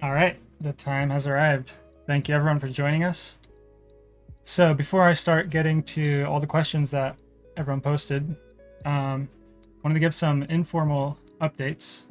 [0.00, 1.72] All right, the time has arrived.
[2.06, 3.36] Thank you everyone for joining us.
[4.44, 7.16] So before I start getting to all the questions that
[7.56, 8.36] everyone posted,
[8.84, 9.28] um,
[9.82, 12.02] wanted to give some informal updates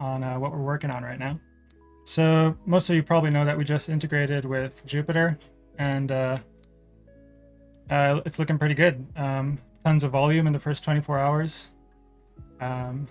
[0.00, 1.38] on uh, what we're working on right now.
[2.04, 5.38] So most of you probably know that we just integrated with Jupiter,
[5.78, 6.38] and uh,
[7.90, 9.06] uh, it's looking pretty good.
[9.16, 11.68] Um, tons of volume in the first 24 hours.
[12.62, 13.06] Um,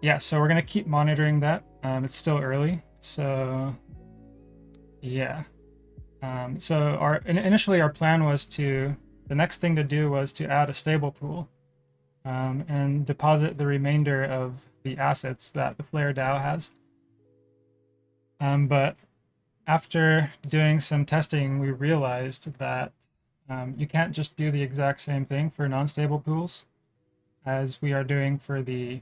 [0.00, 1.64] yeah, so we're gonna keep monitoring that.
[1.82, 3.74] Um, it's still early, so
[5.00, 5.44] yeah.
[6.22, 8.96] Um, so our initially our plan was to
[9.28, 11.48] the next thing to do was to add a stable pool
[12.24, 16.72] um, and deposit the remainder of the assets that the Flare DAO has.
[18.40, 18.96] Um, but
[19.66, 22.92] after doing some testing, we realized that
[23.48, 26.66] um, you can't just do the exact same thing for non-stable pools
[27.46, 29.00] as we are doing for the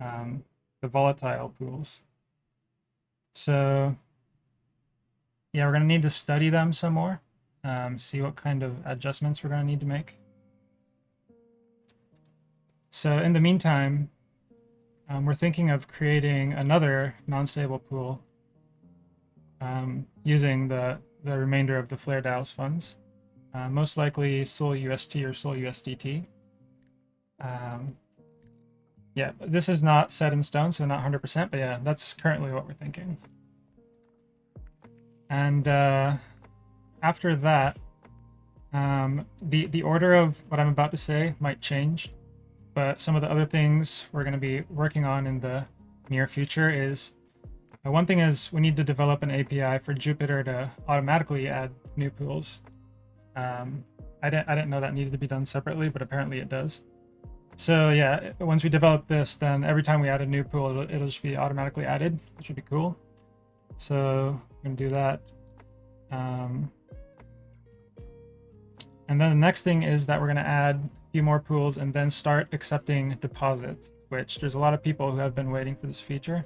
[0.00, 0.44] um,
[0.86, 2.02] the volatile pools.
[3.34, 3.96] So
[5.52, 7.20] yeah, we're going to need to study them some more,
[7.64, 10.16] um, see what kind of adjustments we're going to need to make.
[12.90, 14.10] So in the meantime,
[15.08, 18.20] um, we're thinking of creating another non-stable pool
[19.60, 22.96] um, using the, the remainder of the Flare DAO's funds,
[23.54, 26.26] uh, most likely Sol UST or Sol USDT.
[27.40, 27.96] Um,
[29.16, 32.66] yeah, this is not set in stone, so not 100%, but yeah, that's currently what
[32.66, 33.16] we're thinking.
[35.30, 36.16] And uh,
[37.02, 37.78] after that,
[38.74, 42.12] um, the, the order of what I'm about to say might change,
[42.74, 45.64] but some of the other things we're going to be working on in the
[46.10, 47.14] near future is
[47.86, 51.70] uh, one thing is we need to develop an API for Jupiter to automatically add
[51.96, 52.62] new pools.
[53.34, 53.82] Um,
[54.22, 56.82] I didn't I didn't know that needed to be done separately, but apparently it does.
[57.56, 60.82] So yeah, once we develop this, then every time we add a new pool, it'll,
[60.82, 62.96] it'll just be automatically added, which would be cool.
[63.78, 65.20] So we're gonna do that.
[66.12, 66.70] Um,
[69.08, 71.94] and then the next thing is that we're gonna add a few more pools and
[71.94, 75.86] then start accepting deposits, which there's a lot of people who have been waiting for
[75.86, 76.44] this feature.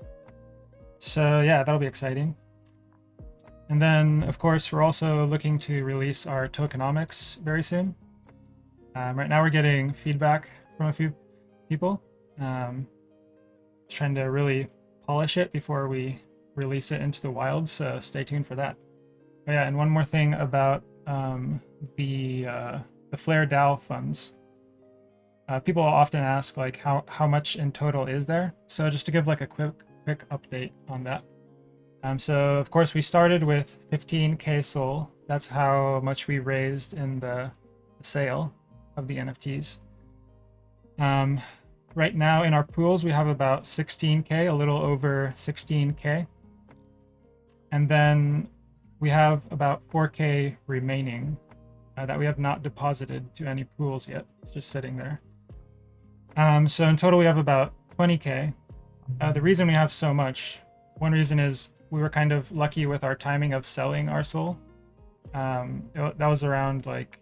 [1.01, 2.37] So yeah, that'll be exciting.
[3.69, 7.95] And then, of course, we're also looking to release our tokenomics very soon.
[8.97, 11.13] Um, right now, we're getting feedback from a few
[11.69, 12.03] people.
[12.41, 12.89] Um,
[13.91, 14.67] trying to really
[15.07, 16.19] polish it before we
[16.55, 18.77] release it into the wild, so stay tuned for that.
[19.47, 21.61] Oh, yeah, and one more thing about um,
[21.99, 22.79] the uh,
[23.11, 24.33] the Flare DAO funds.
[25.51, 28.55] Uh, people often ask like how how much in total is there.
[28.67, 29.75] So just to give like a quick
[30.05, 31.23] quick update on that.
[32.05, 35.11] Um, so of course we started with 15k SOL.
[35.29, 37.51] That's how much we raised in the
[38.01, 38.55] sale
[38.97, 39.77] of the NFTs.
[41.01, 41.41] Um,
[41.95, 46.27] right now in our pools, we have about 16K, a little over 16K.
[47.73, 48.49] And then
[49.01, 51.37] we have about 4K remaining
[51.97, 54.27] uh, that we have not deposited to any pools yet.
[54.43, 55.21] It's just sitting there.
[56.37, 58.53] Um, so in total, we have about 20K.
[59.21, 60.61] Uh, the reason we have so much,
[60.99, 64.59] one reason is we were kind of lucky with our timing of selling our SOL.
[65.33, 67.19] Um, it, that was around like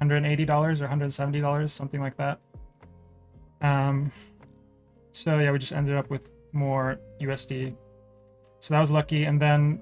[0.00, 2.40] $180 or $170, something like that.
[3.66, 4.12] Um,
[5.12, 7.76] so yeah, we just ended up with more USD.
[8.60, 9.24] So that was lucky.
[9.24, 9.80] And then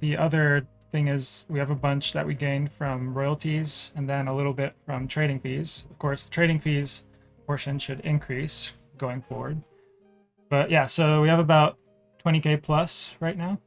[0.00, 4.28] the other thing is we have a bunch that we gained from royalties and then
[4.28, 5.84] a little bit from trading fees.
[5.90, 7.04] Of course, the trading fees
[7.46, 9.64] portion should increase going forward.
[10.48, 11.78] But yeah, so we have about
[12.24, 13.58] 20k plus right now.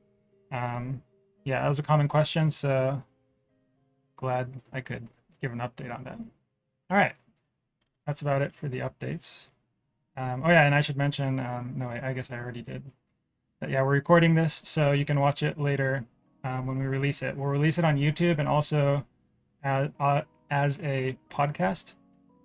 [0.52, 1.02] Um,
[1.46, 3.02] yeah, that was a common question, so
[4.16, 5.08] glad I could
[5.42, 6.20] give an update on that.
[6.90, 7.16] All right
[8.06, 9.48] that's about it for the updates.
[10.18, 12.84] Um, oh yeah, and I should mention, um, no, I, I, guess I already did.
[13.60, 16.06] But yeah, we're recording this, so you can watch it later
[16.44, 17.36] um, when we release it.
[17.36, 19.06] We'll release it on YouTube and also
[19.64, 21.94] as, uh, as a podcast.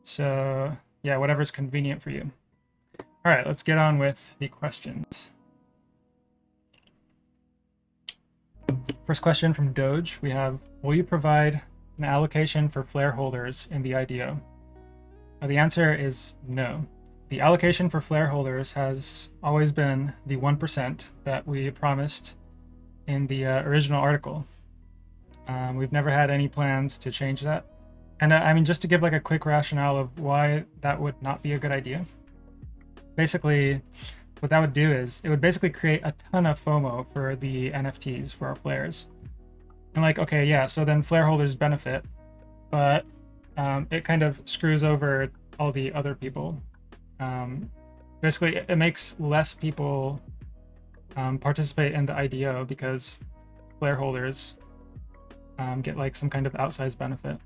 [0.02, 2.30] So yeah, whatever's convenient for you.
[2.98, 5.30] All right, let's get on with the questions.
[9.06, 10.18] First question from Doge.
[10.22, 11.60] We have, will you provide
[11.98, 14.40] an allocation for flare holders in the IDO?
[15.46, 16.86] The answer is no.
[17.28, 22.36] The allocation for flare holders has always been the 1% that we promised
[23.06, 24.46] in the uh, original article.
[25.46, 27.66] Um, we've never had any plans to change that.
[28.20, 31.20] And uh, I mean, just to give like a quick rationale of why that would
[31.22, 32.04] not be a good idea.
[33.16, 33.80] Basically,
[34.40, 37.70] what that would do is it would basically create a ton of FOMO for the
[37.70, 39.06] NFTs for our flares.
[39.94, 42.04] And like, okay, yeah, so then flare holders benefit,
[42.70, 43.04] but
[43.56, 46.60] um, it kind of screws over all the other people.
[47.18, 47.70] Um,
[48.20, 50.20] basically, it makes less people
[51.16, 53.20] um, participate in the IDO because
[53.78, 54.54] flare holders
[55.58, 57.38] um, get like some kind of outsized benefit.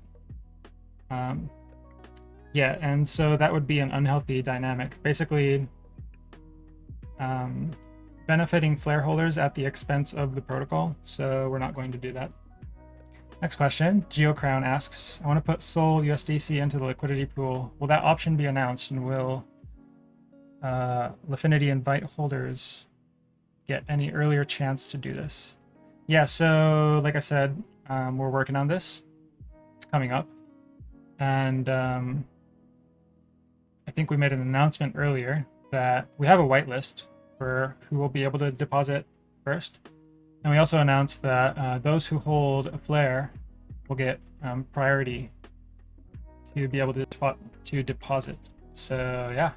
[1.09, 1.49] Um,
[2.53, 5.01] yeah, and so that would be an unhealthy dynamic.
[5.03, 5.67] Basically,
[7.19, 7.71] um,
[8.27, 10.95] benefiting flare holders at the expense of the protocol.
[11.03, 12.31] So we're not going to do that.
[13.41, 14.05] Next question.
[14.09, 17.73] GeoCrown asks, I want to put Sol USDC into the liquidity pool.
[17.79, 19.45] Will that option be announced and will
[20.63, 22.85] uh, Lifinity invite holders
[23.67, 25.55] get any earlier chance to do this?
[26.07, 29.03] Yeah, so like I said, um, we're working on this.
[29.75, 30.27] It's coming up.
[31.19, 32.25] And um,
[33.87, 37.03] I think we made an announcement earlier that we have a whitelist
[37.37, 39.05] for who will be able to deposit
[39.43, 39.79] first.
[40.45, 43.31] And we also announced that uh, those who hold a flare
[43.89, 45.31] will get um, priority
[46.53, 47.07] to be able to,
[47.65, 48.37] to deposit.
[48.73, 49.53] So, yeah.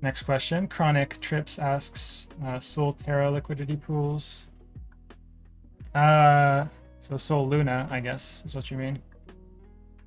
[0.00, 0.68] Next question.
[0.68, 4.46] Chronic Trips asks uh, Sol Terra liquidity pools.
[5.92, 6.66] Uh,
[7.00, 9.02] so Sol Luna, I guess, is what you mean.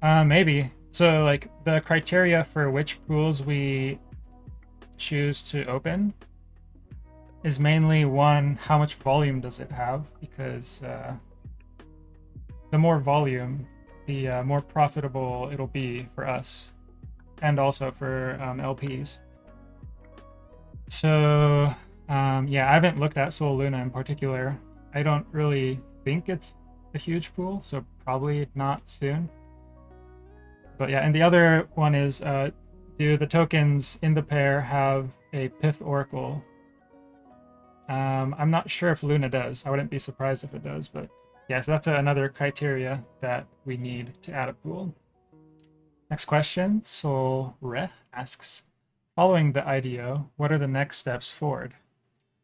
[0.01, 0.71] Uh, maybe.
[0.93, 3.99] So, like, the criteria for which pools we
[4.97, 6.13] choose to open
[7.47, 10.03] is mainly one, how much volume does it have?
[10.19, 11.15] Because uh,
[12.71, 13.65] the more volume,
[14.05, 16.73] the uh, more profitable it'll be for us
[17.41, 19.19] and also for um, LPs.
[20.89, 21.73] So,
[22.09, 24.59] um, yeah, I haven't looked at Sol Luna in particular.
[24.93, 26.57] I don't really think it's
[26.95, 29.29] a huge pool, so probably not soon.
[30.77, 32.51] But yeah, and the other one is uh,
[32.99, 36.43] do the tokens in the pair have a Pyth Oracle?
[37.87, 39.65] Um, I'm not sure if Luna does.
[39.65, 41.09] I wouldn't be surprised if it does, but
[41.49, 44.93] yeah, so that's another criteria that we need to add a pool.
[46.09, 48.63] Next question, Sol Re asks,
[49.15, 51.73] following the IDO, what are the next steps forward?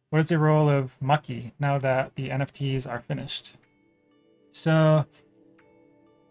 [0.10, 3.56] What is the role of Mucky now that the NFTs are finished?
[4.51, 5.06] So,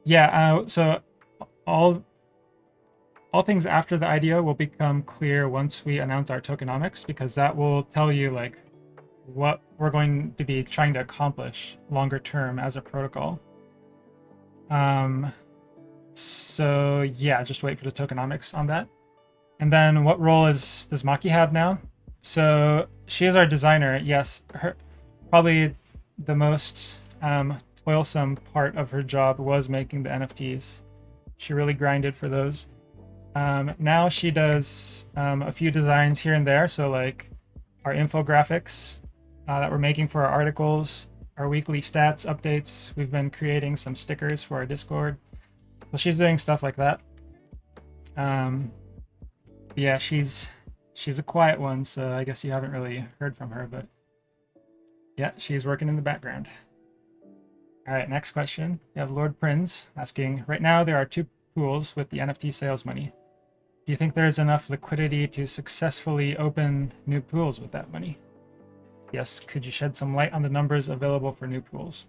[0.04, 1.00] yeah, uh, so
[1.66, 2.04] all
[3.32, 7.56] all things after the IDO will become clear once we announce our tokenomics because that
[7.56, 8.58] will tell you like
[9.26, 13.40] what we're going to be trying to accomplish longer term as a protocol.
[14.70, 15.32] Um,
[16.12, 18.88] so yeah, just wait for the tokenomics on that.
[19.60, 21.78] And then what role is does Maki have now?
[22.22, 23.96] So she is our designer.
[23.96, 24.76] Yes, her
[25.30, 25.74] probably
[26.24, 30.82] the most um, toilsome part of her job was making the NFTs.
[31.36, 32.66] She really grinded for those.
[33.34, 36.68] Um, now she does um, a few designs here and there.
[36.68, 37.30] So like
[37.84, 38.98] our infographics
[39.48, 42.94] uh, that we're making for our articles, our weekly stats updates.
[42.96, 45.18] We've been creating some stickers for our Discord.
[45.90, 47.02] So she's doing stuff like that.
[48.16, 48.70] Um,
[49.76, 50.50] yeah, she's
[50.94, 53.86] she's a quiet one, so I guess you haven't really heard from her, but
[55.16, 56.48] yeah, she's working in the background.
[57.86, 58.78] All right, next question.
[58.94, 62.84] We have Lord Prince asking, right now there are two pools with the NFT sales
[62.84, 63.12] money.
[63.84, 68.18] Do you think there's enough liquidity to successfully open new pools with that money?
[69.12, 72.06] Yes, could you shed some light on the numbers available for new pools?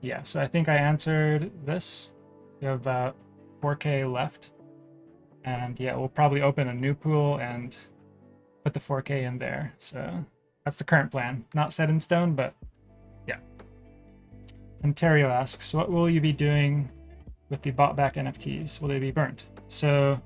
[0.00, 2.12] Yeah, so I think I answered this.
[2.60, 3.16] We have about
[3.62, 4.50] 4K left.
[5.44, 7.76] And yeah, we'll probably open a new pool and
[8.64, 9.72] put the 4K in there.
[9.78, 10.24] So
[10.64, 11.44] that's the current plan.
[11.54, 12.54] Not set in stone, but
[13.26, 13.38] yeah.
[14.84, 16.90] Ontario asks, what will you be doing
[17.50, 18.80] with the bought back NFTs?
[18.80, 19.44] Will they be burnt?
[19.68, 20.20] So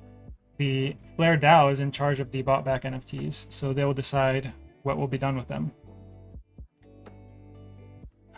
[0.59, 4.53] the Flare DAO is in charge of the bought back NFTs, so they will decide
[4.87, 5.73] what will be done with them.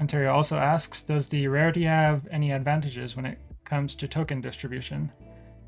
[0.01, 5.13] Ontario also asks Does the rarity have any advantages when it comes to token distribution?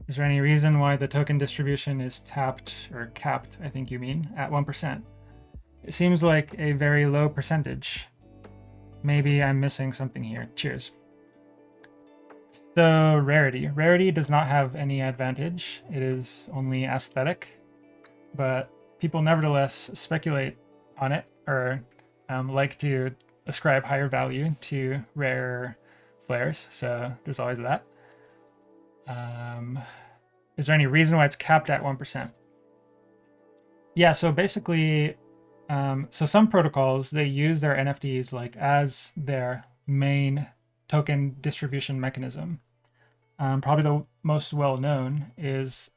[0.09, 3.99] Is there any reason why the token distribution is tapped or capped, I think you
[3.99, 5.03] mean, at 1%?
[5.85, 8.09] It seems like a very low percentage.
[9.03, 10.49] Maybe I'm missing something here.
[10.57, 10.93] Cheers.
[12.75, 13.69] So, rarity.
[13.69, 17.49] Rarity does not have any advantage, it is only aesthetic,
[18.35, 18.69] but
[18.99, 20.57] people nevertheless speculate
[21.01, 21.83] on it or
[22.29, 23.11] um, like to
[23.47, 25.77] ascribe higher value to rare
[26.23, 27.85] flares, so there's always that.
[29.09, 29.79] Um,
[30.57, 32.31] is there any reason why it's capped at 1%?
[33.95, 35.17] Yeah, so basically,
[35.69, 40.47] um, so some protocols, they use their NFTs like as their main
[40.89, 42.61] token distribution mechanism.
[43.39, 45.91] Um, probably the most well known is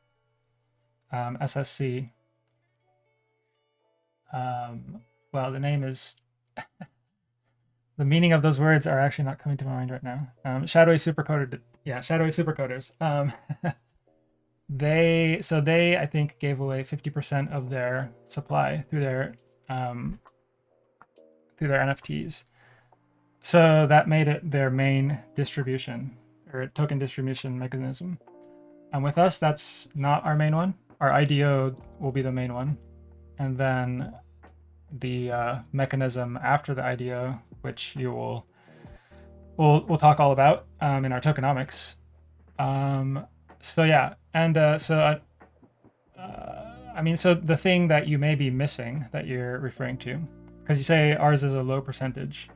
[1.12, 2.10] um, SSC.
[4.34, 6.16] Um, well, the name is.
[7.98, 10.28] the meaning of those words are actually not coming to my mind right now.
[10.44, 12.92] Um, shadowy supercoder, yeah, shadowy supercoders.
[13.00, 13.32] Um,
[14.70, 19.36] they so they I think gave away fifty percent of their supply through their
[19.70, 20.20] um,
[21.58, 22.46] through their NFTs.
[23.42, 26.18] So that made it their main distribution
[26.54, 28.18] or token distribution mechanism.
[28.94, 30.76] And with us, that's not our main one.
[31.02, 32.78] Our IDO will be the main one.
[33.40, 34.14] And then
[35.00, 38.46] the uh, mechanism after the IDO, which you will
[39.58, 41.96] we'll we'll talk all about um, in our tokenomics.
[42.60, 43.26] Um,
[43.60, 45.20] so yeah, and uh, so uh,
[46.20, 50.18] uh, I mean, so the thing that you may be missing that you're referring to,
[50.62, 52.50] because you say ours is a low percentage,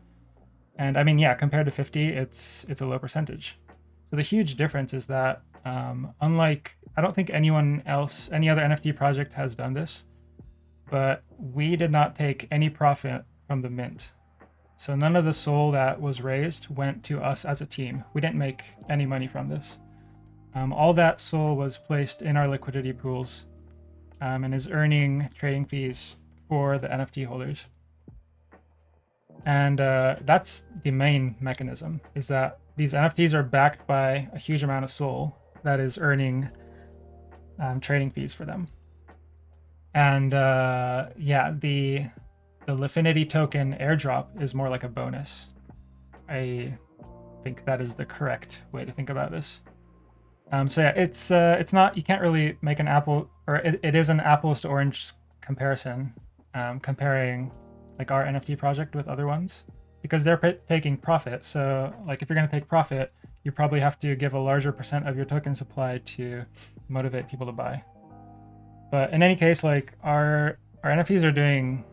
[0.77, 3.57] and I mean, yeah, compared to 50, it's it's a low percentage.
[4.09, 8.61] So the huge difference is that um, unlike I don't think anyone else, any other
[8.61, 10.05] NFT project has done this,
[10.89, 14.11] but we did not take any profit from the mint.
[14.77, 18.03] So none of the SOL that was raised went to us as a team.
[18.13, 19.79] We didn't make any money from this.
[20.53, 23.45] Um, all that SOL was placed in our liquidity pools
[24.21, 26.17] um, and is earning trading fees
[26.47, 27.65] for the NFT holders.
[29.45, 34.63] And uh, that's the main mechanism is that these NFTs are backed by a huge
[34.63, 36.49] amount of SOL that is earning
[37.59, 38.67] um, trading fees for them.
[39.93, 42.05] And uh, yeah, the
[42.65, 45.47] the Lifinity token airdrop is more like a bonus.
[46.29, 46.77] I
[47.43, 49.61] think that is the correct way to think about this.
[50.51, 53.79] Um, so yeah, it's uh, it's not you can't really make an apple or it,
[53.83, 56.13] it is an apples to orange comparison,
[56.53, 57.51] um, comparing
[57.97, 59.63] like our NFT project with other ones
[60.01, 61.43] because they're p- taking profit.
[61.43, 63.11] So like if you're going to take profit,
[63.43, 66.43] you probably have to give a larger percent of your token supply to
[66.89, 67.83] motivate people to buy.
[68.91, 71.83] But in any case, like our our NFTs are doing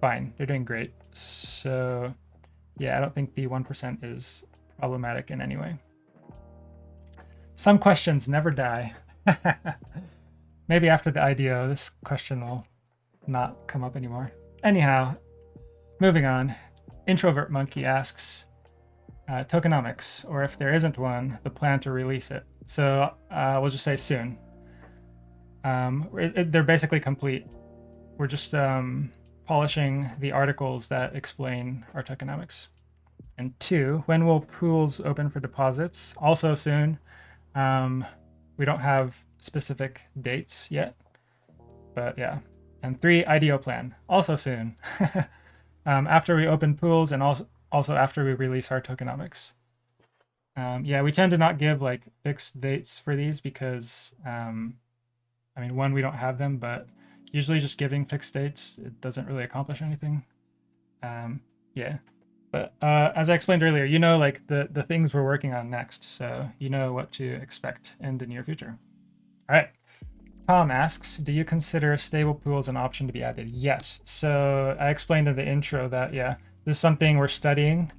[0.00, 0.32] fine.
[0.36, 0.92] They're doing great.
[1.12, 2.12] So
[2.78, 4.44] yeah, I don't think the one percent is
[4.78, 5.76] problematic in any way.
[7.54, 8.94] Some questions never die.
[10.68, 12.66] Maybe after the IDO, this question will
[13.26, 14.32] not come up anymore.
[14.62, 15.16] Anyhow,
[16.00, 16.54] moving on.
[17.06, 18.46] Introvert Monkey asks
[19.28, 22.44] uh, tokenomics, or if there isn't one, the plan to release it.
[22.66, 24.38] So uh, we'll just say soon.
[25.68, 27.46] Um, it, it, they're basically complete.
[28.16, 29.12] We're just um,
[29.44, 32.68] polishing the articles that explain our tokenomics.
[33.36, 36.14] And two, when will pools open for deposits?
[36.18, 36.98] Also soon.
[37.54, 38.04] Um,
[38.56, 40.96] we don't have specific dates yet,
[41.94, 42.38] but yeah.
[42.82, 44.76] And three, IDO plan, also soon.
[45.86, 49.52] um, after we open pools and also also after we release our tokenomics.
[50.56, 54.76] Um, yeah, we tend to not give like fixed dates for these because um,
[55.58, 56.88] I mean, one, we don't have them, but
[57.32, 60.24] usually just giving fixed dates, it doesn't really accomplish anything.
[61.02, 61.40] Um,
[61.74, 61.96] yeah.
[62.52, 65.68] But uh, as I explained earlier, you know, like the, the things we're working on
[65.68, 66.04] next.
[66.04, 68.78] So you know what to expect in the near future.
[69.50, 69.68] All right.
[70.46, 73.50] Tom asks, do you consider stable pools an option to be added?
[73.50, 74.00] Yes.
[74.04, 77.92] So I explained in the intro that, yeah, this is something we're studying.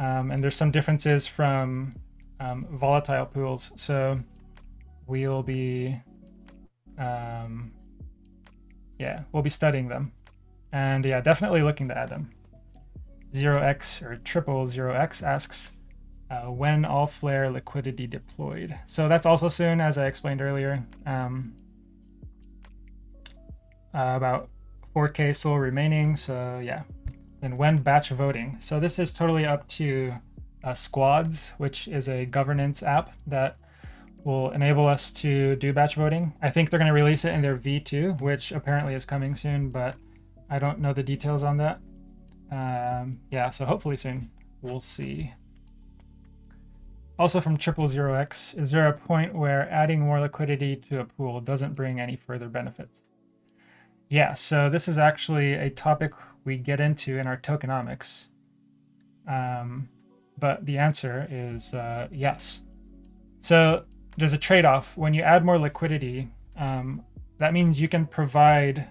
[0.00, 1.94] Um, and there's some differences from
[2.40, 3.70] um, volatile pools.
[3.76, 4.18] So
[5.06, 6.00] we'll be
[6.98, 7.72] um,
[8.98, 10.12] yeah, we'll be studying them.
[10.72, 12.30] And yeah, definitely looking to add them.
[13.32, 15.72] 0x or triple 0x asks,
[16.30, 18.76] uh, when all flare liquidity deployed.
[18.86, 20.84] So that's also soon, as I explained earlier.
[21.06, 21.54] Um,
[23.94, 24.48] uh, about
[24.94, 26.16] 4k SOL remaining.
[26.16, 26.82] So yeah.
[27.40, 28.56] Then when batch voting.
[28.58, 30.14] So this is totally up to
[30.62, 33.58] uh, Squads, which is a governance app that
[34.24, 36.32] will enable us to do batch voting.
[36.42, 39.68] I think they're going to release it in their V2, which apparently is coming soon,
[39.70, 39.96] but
[40.48, 41.80] I don't know the details on that.
[42.50, 44.30] Um, yeah, so hopefully soon.
[44.62, 45.32] We'll see.
[47.18, 51.04] Also from Triple Zero X, is there a point where adding more liquidity to a
[51.04, 53.00] pool doesn't bring any further benefits?
[54.08, 56.12] Yeah, so this is actually a topic
[56.44, 58.28] we get into in our tokenomics.
[59.28, 59.88] Um,
[60.38, 62.62] but the answer is uh, yes.
[63.40, 63.82] So
[64.16, 64.96] there's a trade-off.
[64.96, 67.04] When you add more liquidity um,
[67.38, 68.86] that means you can provide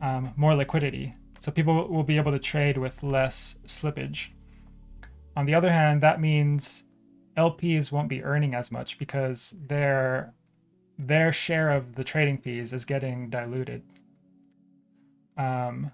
[0.00, 1.14] um, more liquidity.
[1.40, 4.28] So people will be able to trade with less slippage.
[5.36, 6.84] On the other hand that means
[7.36, 10.34] lps won't be earning as much because their
[10.98, 13.82] their share of the trading fees is getting diluted.
[15.36, 15.90] Um,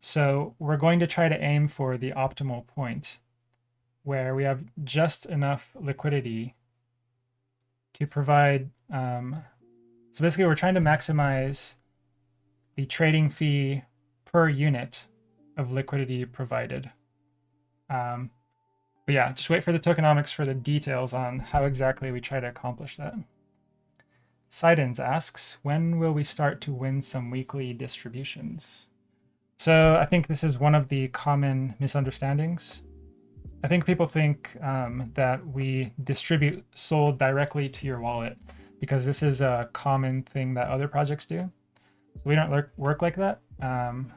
[0.00, 3.18] so we're going to try to aim for the optimal point
[4.02, 6.52] where we have just enough liquidity
[7.98, 8.70] to provide.
[8.92, 9.42] Um,
[10.12, 11.74] so basically, we're trying to maximize
[12.76, 13.82] the trading fee
[14.24, 15.06] per unit
[15.56, 16.90] of liquidity provided.
[17.88, 18.30] Um,
[19.06, 22.40] but yeah, just wait for the tokenomics for the details on how exactly we try
[22.40, 23.14] to accomplish that.
[24.48, 28.88] Sidens asks, when will we start to win some weekly distributions?
[29.58, 32.82] So I think this is one of the common misunderstandings.
[33.66, 38.38] I think people think um, that we distribute Sol directly to your wallet
[38.78, 41.50] because this is a common thing that other projects do.
[42.22, 43.40] We don't work like that.
[43.60, 44.12] Um,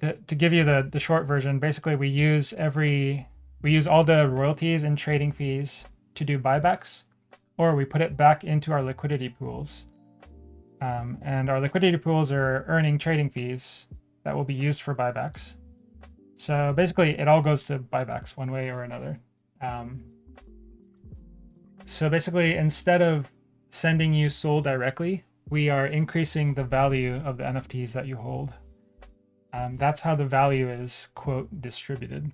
[0.00, 3.24] the, to give you the, the short version, basically we use every
[3.62, 7.04] we use all the royalties and trading fees to do buybacks,
[7.56, 9.86] or we put it back into our liquidity pools.
[10.80, 13.86] Um, and our liquidity pools are earning trading fees
[14.24, 15.54] that will be used for buybacks.
[16.36, 19.18] So basically, it all goes to buybacks one way or another.
[19.60, 20.04] Um,
[21.84, 23.30] so basically, instead of
[23.70, 28.52] sending you Sol directly, we are increasing the value of the NFTs that you hold.
[29.52, 32.30] Um, that's how the value is, quote, distributed.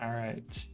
[0.00, 0.68] All right.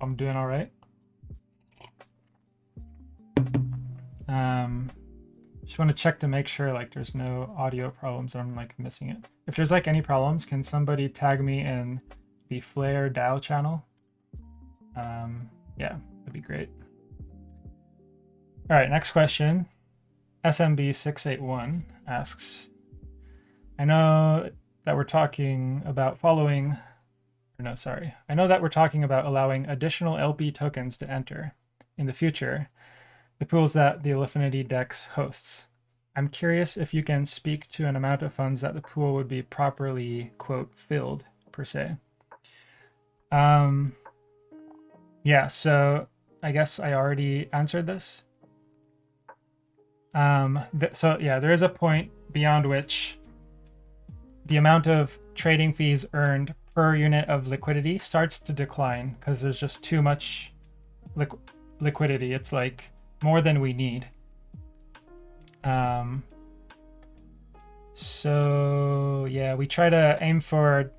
[0.00, 0.70] I'm doing all right.
[4.28, 4.90] Um,
[5.70, 9.08] just want to check to make sure like there's no audio problems I'm like missing
[9.08, 9.18] it.
[9.46, 12.00] If there's like any problems, can somebody tag me in
[12.48, 13.86] the Flare DAO channel?
[14.96, 15.48] Um,
[15.78, 16.70] yeah, that'd be great.
[18.68, 19.64] All right, next question.
[20.44, 22.70] SMB681 asks,
[23.78, 24.50] I know
[24.86, 26.76] that we're talking about following
[27.60, 28.12] no, sorry.
[28.28, 31.54] I know that we're talking about allowing additional LP tokens to enter
[31.96, 32.66] in the future,
[33.40, 35.66] the pools that the Lifinity DEX hosts.
[36.14, 39.28] I'm curious if you can speak to an amount of funds that the pool would
[39.28, 41.96] be properly, quote, filled, per se.
[43.32, 43.94] Um,
[45.22, 46.06] yeah, so
[46.42, 48.24] I guess I already answered this.
[50.14, 53.18] Um, th- so yeah, there is a point beyond which
[54.46, 59.60] the amount of trading fees earned per unit of liquidity starts to decline because there's
[59.60, 60.52] just too much
[61.16, 61.38] liqu-
[61.80, 62.34] liquidity.
[62.34, 62.90] It's like
[63.22, 64.08] more than we need.
[65.64, 66.22] Um,
[67.94, 70.92] so yeah, we try to aim for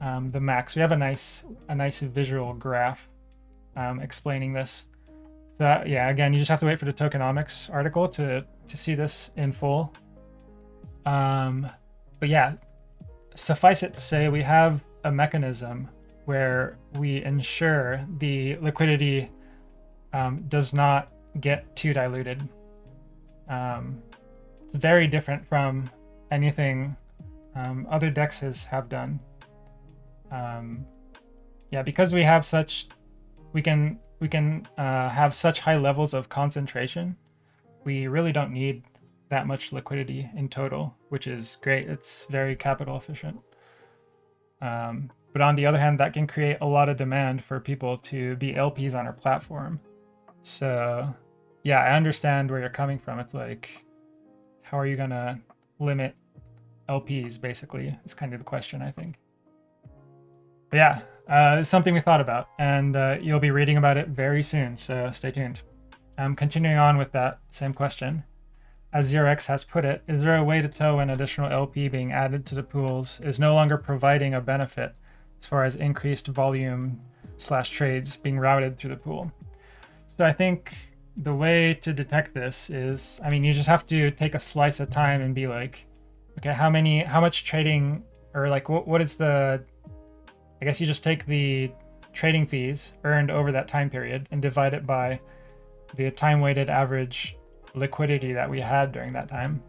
[0.00, 0.74] um, the max.
[0.76, 3.08] We have a nice a nice visual graph
[3.76, 4.86] um, explaining this.
[5.52, 8.94] So yeah, again, you just have to wait for the tokenomics article to to see
[8.94, 9.94] this in full.
[11.06, 11.68] Um,
[12.20, 12.54] but yeah,
[13.34, 15.88] suffice it to say, we have a mechanism
[16.26, 19.30] where we ensure the liquidity
[20.18, 22.48] um, does not get too diluted.
[23.48, 24.02] Um,
[24.66, 25.88] it's very different from
[26.30, 26.96] anything
[27.54, 29.20] um, other dexes have done.
[30.30, 30.84] Um,
[31.70, 32.88] yeah, because we have such,
[33.52, 37.16] we can we can uh, have such high levels of concentration.
[37.84, 38.82] We really don't need
[39.28, 41.88] that much liquidity in total, which is great.
[41.88, 43.42] It's very capital efficient.
[44.60, 47.98] Um, but on the other hand, that can create a lot of demand for people
[47.98, 49.78] to be LPs on our platform.
[50.48, 51.14] So,
[51.62, 53.18] yeah, I understand where you're coming from.
[53.18, 53.84] It's like,
[54.62, 55.38] how are you to
[55.78, 56.16] limit
[56.88, 59.16] LPs, basically, is kind of the question, I think.
[60.70, 64.08] But yeah, uh, it's something we thought about, and uh, you'll be reading about it
[64.08, 65.60] very soon, so stay tuned.
[66.16, 68.24] Um, continuing on with that same question
[68.92, 72.10] as ZeroX has put it, is there a way to tell when additional LP being
[72.10, 74.94] added to the pools is no longer providing a benefit
[75.38, 76.98] as far as increased volume
[77.36, 79.30] slash trades being routed through the pool?
[80.18, 80.74] So I think
[81.16, 84.80] the way to detect this is, I mean, you just have to take a slice
[84.80, 85.86] of time and be like,
[86.38, 88.02] okay, how many, how much trading,
[88.34, 89.62] or like, what, what is the,
[90.60, 91.70] I guess you just take the
[92.12, 95.20] trading fees earned over that time period and divide it by
[95.94, 97.36] the time weighted average
[97.74, 99.62] liquidity that we had during that time.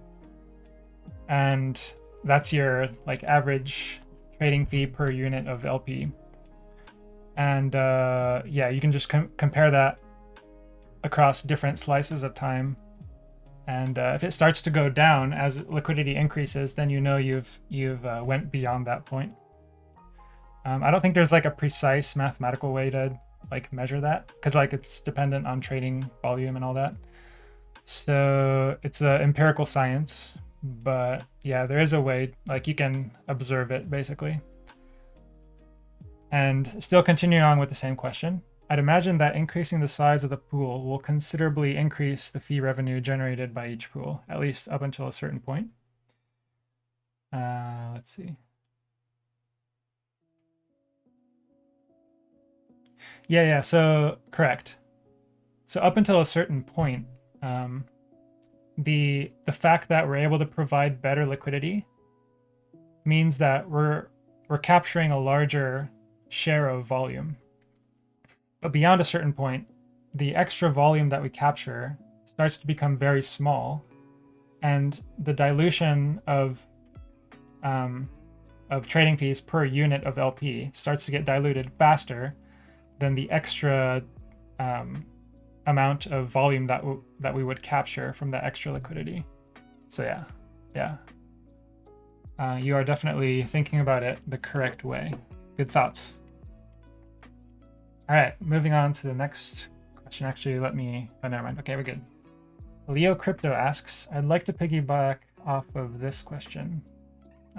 [1.28, 1.80] And
[2.24, 4.02] that's your like average
[4.40, 6.12] trading fee per unit of LP.
[7.38, 10.00] And uh, yeah, you can just com- compare that
[11.04, 12.76] across different slices of time.
[13.68, 17.60] And uh, if it starts to go down as liquidity increases, then you know you've
[17.70, 19.38] you've uh, went beyond that point.
[20.66, 23.18] Um, I don't think there's like a precise mathematical way to
[23.52, 26.94] like measure that because like it's dependent on trading volume and all that.
[27.86, 33.72] So it's an empirical science, but yeah, there is a way, like you can observe
[33.72, 34.40] it basically.
[36.32, 40.30] And still continuing on with the same question, I'd imagine that increasing the size of
[40.30, 44.84] the pool will considerably increase the fee revenue generated by each pool, at least up
[44.84, 45.70] until a certain point.
[47.34, 48.38] Uh, let's see.
[53.28, 54.78] Yeah, yeah, so correct.
[55.68, 57.06] So up until a certain point,
[57.42, 57.86] um,
[58.78, 61.86] the the fact that we're able to provide better liquidity
[63.06, 64.08] means that we're
[64.48, 65.90] we're capturing a larger
[66.30, 67.36] share of volume.
[68.62, 69.66] But beyond a certain point,
[70.14, 73.86] the extra volume that we capture starts to become very small,
[74.62, 76.66] and the dilution of
[77.64, 78.10] um,
[78.70, 82.36] of trading fees per unit of LP starts to get diluted faster
[83.00, 84.04] than the extra
[84.60, 85.06] um,
[85.68, 89.26] amount of volume that w- that we would capture from that extra liquidity.
[89.88, 90.24] So yeah,
[90.76, 90.98] yeah.
[92.38, 95.14] Uh, you are definitely thinking about it the correct way.
[95.58, 96.14] Good thoughts.
[98.10, 100.26] All right, moving on to the next question.
[100.26, 101.12] Actually, let me.
[101.24, 101.60] Oh, never mind.
[101.60, 102.02] Okay, we're good.
[102.88, 106.82] Leo Crypto asks, I'd like to piggyback off of this question,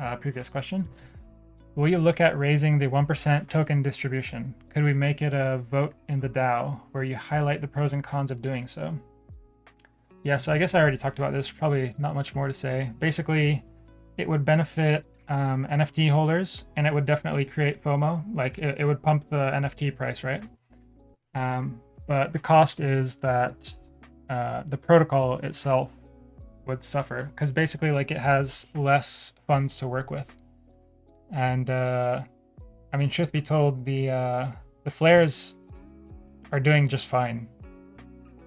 [0.01, 0.89] uh, previous question.
[1.77, 4.53] Will you look at raising the 1% token distribution?
[4.71, 8.03] Could we make it a vote in the DAO where you highlight the pros and
[8.03, 8.93] cons of doing so?
[10.25, 11.49] Yeah, so I guess I already talked about this.
[11.49, 12.91] Probably not much more to say.
[12.99, 13.63] Basically,
[14.19, 18.23] it would benefit um, NFT holders and it would definitely create FOMO.
[18.35, 20.43] Like it, it would pump the NFT price, right?
[21.35, 23.73] Um, but the cost is that
[24.29, 25.91] uh, the protocol itself
[26.67, 30.37] would suffer because basically, like it has less funds to work with.
[31.33, 32.23] And uh,
[32.93, 34.47] I mean, truth be told, the uh,
[34.83, 35.55] the flares
[36.51, 37.49] are doing just fine.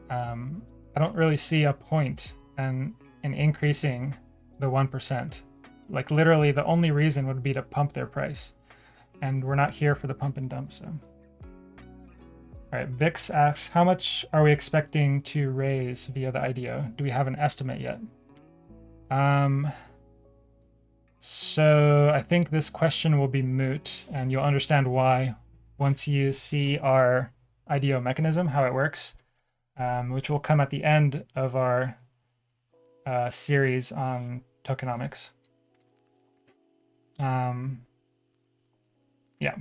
[0.10, 0.62] Um,
[0.96, 2.93] I don't really see a point in
[3.24, 4.13] in increasing
[4.60, 5.43] the one percent.
[5.89, 8.54] Like literally, the only reason would be to pump their price,
[9.22, 10.74] and we're not here for the pump and dump.
[10.74, 12.88] So, all right.
[12.88, 16.93] Vix asks, how much are we expecting to raise via the IDO?
[16.98, 18.00] Do we have an estimate yet?
[19.12, 19.72] Um,
[21.19, 25.36] so I think this question will be moot, and you'll understand why
[25.78, 27.32] once you see our
[27.67, 29.13] IDO mechanism, how it works,
[29.78, 31.96] um, which will come at the end of our
[33.06, 35.30] uh, series on tokenomics.
[37.19, 37.82] Um,
[39.39, 39.56] yeah.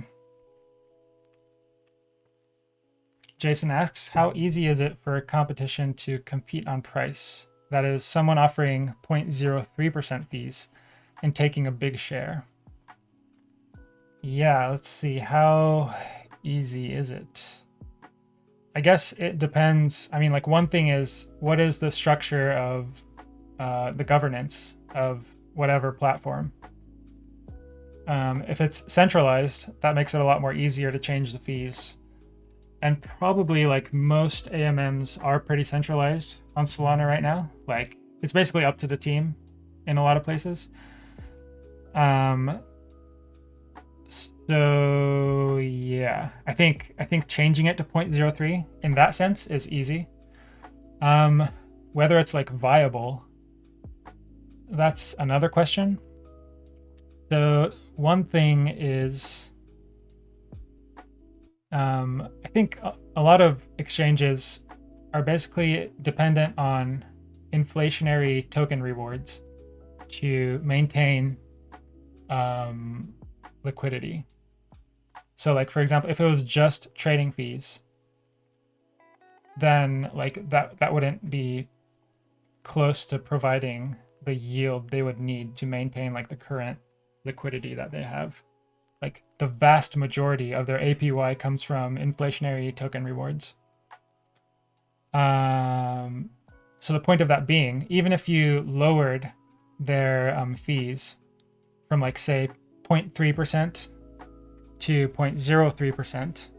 [3.37, 7.47] Jason asks, how easy is it for a competition to compete on price?
[7.71, 10.69] That is, someone offering 0.03% fees
[11.21, 12.45] and taking a big share.
[14.21, 15.17] Yeah, let's see.
[15.17, 15.93] How
[16.43, 17.63] easy is it?
[18.75, 20.09] I guess it depends.
[20.13, 23.03] I mean, like, one thing is what is the structure of
[23.59, 26.53] uh, the governance of whatever platform?
[28.07, 31.97] Um, if it's centralized, that makes it a lot more easier to change the fees.
[32.81, 37.49] And probably, like, most AMMs are pretty centralized on Solana right now.
[37.67, 39.35] Like, it's basically up to the team
[39.87, 40.69] in a lot of places.
[41.95, 42.59] Um.
[44.07, 50.07] So yeah, I think I think changing it to 0.03 in that sense is easy.
[51.01, 51.47] Um,
[51.93, 53.23] whether it's like viable,
[54.69, 55.99] that's another question.
[57.31, 59.51] So one thing is,
[61.71, 62.79] um, I think
[63.15, 64.61] a, lot of exchanges
[65.13, 67.05] are basically dependent on
[67.51, 69.41] inflationary token rewards
[70.09, 71.37] to maintain
[72.29, 73.13] um,
[73.63, 74.25] liquidity.
[75.35, 77.81] So, like for example, if it was just trading fees,
[79.57, 81.67] then like that that wouldn't be
[82.63, 86.77] close to providing the yield they would need to maintain like the current
[87.25, 88.41] liquidity that they have.
[89.01, 93.55] Like the vast majority of their APY comes from inflationary token rewards.
[95.13, 96.29] Um,
[96.79, 99.31] so the point of that being, even if you lowered
[99.79, 101.17] their um, fees
[101.89, 102.49] from like say
[102.83, 103.89] 0.3%
[104.79, 106.49] to 0.03%,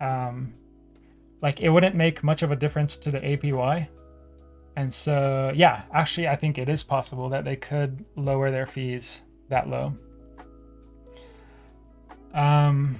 [0.00, 0.54] um,
[1.42, 3.88] like it wouldn't make much of a difference to the APY.
[4.76, 9.22] And so, yeah, actually, I think it is possible that they could lower their fees
[9.50, 9.92] that low.
[12.32, 12.98] Um,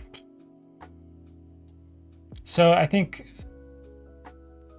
[2.45, 3.27] so I think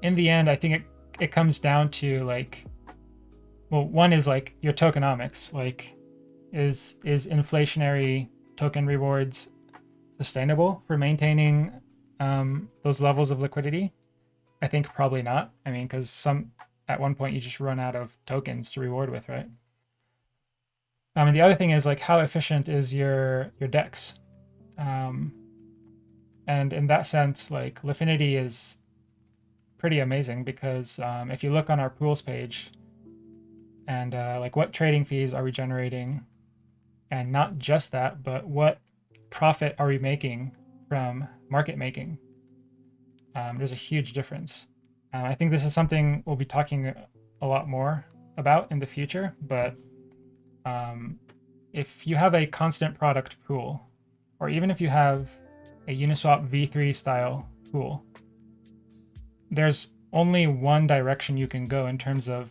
[0.04, 0.84] in the end, I think it,
[1.20, 2.66] it comes down to like,
[3.70, 5.54] well, one is like your tokenomics.
[5.54, 5.96] Like,
[6.52, 9.50] is is inflationary token rewards
[10.18, 11.72] sustainable for maintaining
[12.20, 13.94] um, those levels of liquidity?
[14.62, 15.54] I think probably not.
[15.66, 16.52] I mean, because some
[16.90, 19.48] at one point you just run out of tokens to reward with, right?
[21.15, 24.15] Um, and the other thing is like how efficient is your your dex,
[24.78, 25.34] um,
[26.47, 28.78] and in that sense, like Lifinity is
[29.78, 32.71] pretty amazing because um, if you look on our pools page,
[33.88, 36.26] and uh, like what trading fees are we generating
[37.12, 38.80] and not just that, but what
[39.30, 40.52] profit are we making
[40.88, 42.17] from market making?
[43.36, 44.67] Um, there's a huge difference.
[45.13, 46.93] Uh, I think this is something we'll be talking
[47.41, 48.06] a lot more
[48.38, 49.76] about in the future, but
[50.65, 51.19] um,
[51.74, 53.82] if you have a constant product pool,
[54.39, 55.30] or even if you have
[55.88, 58.04] a Uniswap v3 style pool,
[59.50, 62.50] there's only one direction you can go in terms of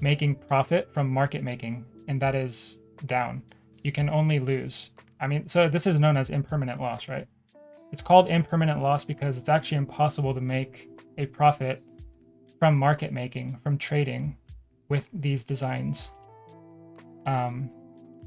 [0.00, 3.42] making profit from market making, and that is down.
[3.82, 4.90] You can only lose.
[5.20, 7.26] I mean, so this is known as impermanent loss, right?
[7.92, 11.82] It's called impermanent loss because it's actually impossible to make a profit
[12.58, 14.36] from market making, from trading
[14.88, 16.12] with these designs.
[17.26, 17.70] Um,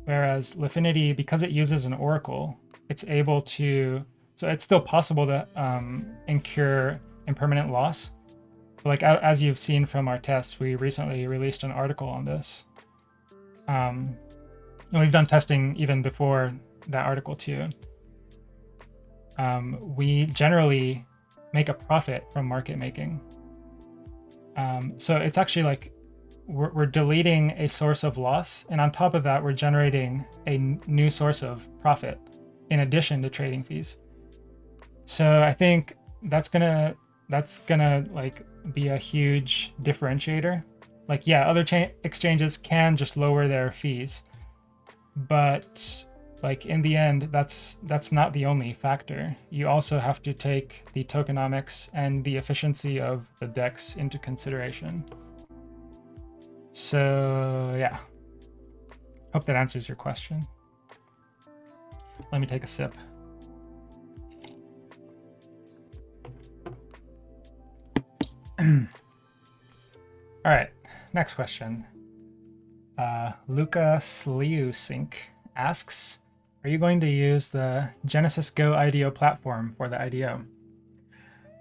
[0.06, 2.58] whereas Lifinity, because it uses an oracle,
[2.90, 4.04] it's able to,
[4.36, 8.12] so it's still possible to um, incur impermanent loss.
[8.86, 12.66] Like as you've seen from our tests, we recently released an article on this.
[13.68, 14.16] Um,
[14.92, 16.54] and we've done testing even before
[16.88, 17.68] that article too.
[19.38, 21.06] Um, we generally
[21.54, 23.20] make a profit from market making.
[24.56, 25.92] Um, so it's actually like
[26.48, 30.52] we're, we're, deleting a source of loss, and on top of that, we're generating a
[30.52, 32.20] n- new source of profit
[32.70, 33.98] in addition to trading fees.
[35.06, 36.96] So I think that's gonna
[37.30, 40.64] that's gonna like be a huge differentiator.
[41.08, 44.24] Like yeah, other cha- exchanges can just lower their fees,
[45.16, 46.06] but
[46.44, 50.86] like in the end that's that's not the only factor you also have to take
[50.94, 55.04] the tokenomics and the efficiency of the dex into consideration
[56.78, 57.98] so yeah
[59.34, 60.48] hope that answers your question
[62.32, 62.94] let me take a sip
[68.60, 68.68] all
[70.46, 70.70] right
[71.14, 71.84] next question
[73.00, 75.16] uh, Luca Sliusink
[75.56, 76.20] asks
[76.64, 80.44] are you going to use the GenesysGo IDO platform for the IDO?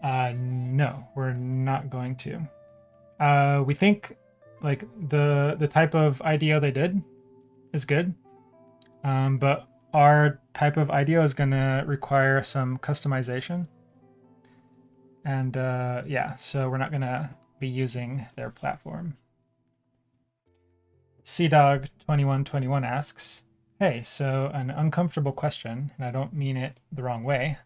[0.02, 2.40] Uh, no, we're not going to.
[3.20, 4.16] Uh, we think
[4.66, 7.00] like the the type of IDO they did
[7.72, 8.12] is good,
[9.05, 13.68] um, but our type of IDO is going to require some customization.
[15.24, 19.16] And uh, yeah, so we're not going to be using their platform.
[21.24, 23.44] CDog2121 asks,
[23.79, 27.59] Hey, so an uncomfortable question, and I don't mean it the wrong way.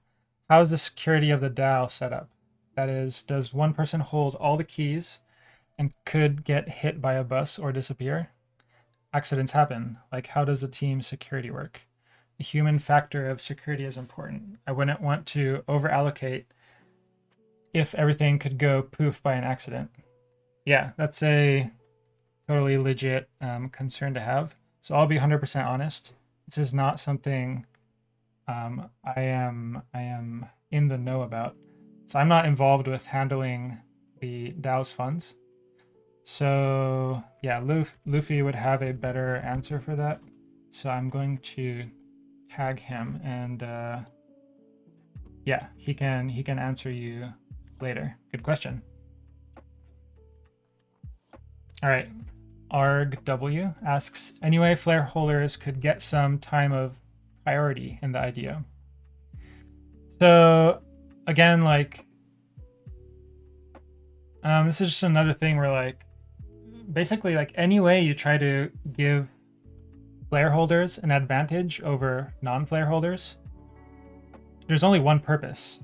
[0.50, 2.30] How is the security of the DAO set up?
[2.76, 5.20] That is, does one person hold all the keys
[5.80, 8.28] and could get hit by a bus or disappear?
[9.14, 9.96] Accidents happen.
[10.12, 11.80] Like, how does the team security work?
[12.36, 14.58] The human factor of security is important.
[14.66, 16.46] I wouldn't want to over allocate
[17.72, 19.90] if everything could go poof by an accident.
[20.66, 21.70] Yeah, that's a
[22.46, 24.54] totally legit um, concern to have.
[24.82, 26.12] So I'll be 100% honest.
[26.46, 27.64] This is not something
[28.46, 31.56] um, I am I am in the know about.
[32.06, 33.78] So I'm not involved with handling
[34.20, 35.36] the DAO's funds.
[36.30, 40.20] So yeah, Luf- Luffy would have a better answer for that.
[40.70, 41.90] So I'm going to
[42.48, 43.98] tag him and uh,
[45.44, 47.32] yeah, he can he can answer you
[47.80, 48.16] later.
[48.30, 48.80] Good question.
[51.82, 52.08] All right.
[52.72, 56.96] ArgW asks, anyway, flare holders could get some time of
[57.42, 58.64] priority in the IDO.
[60.20, 60.80] So
[61.26, 62.06] again, like,
[64.44, 66.04] um, this is just another thing where like,
[66.92, 69.28] basically like any way you try to give
[70.28, 73.38] flare holders an advantage over non-flare holders,
[74.68, 75.82] there's only one purpose,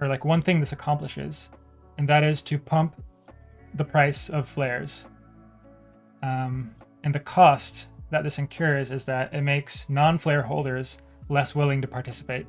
[0.00, 1.50] or like one thing this accomplishes,
[1.98, 3.02] and that is to pump
[3.74, 5.06] the price of flares
[6.22, 11.54] um, and the cost that this incurs is that it makes non flare holders less
[11.54, 12.46] willing to participate.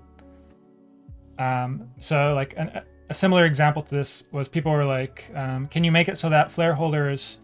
[1.40, 5.84] Um, so, like an, a similar example to this was people were like, um, "Can
[5.84, 7.40] you make it so that flare holders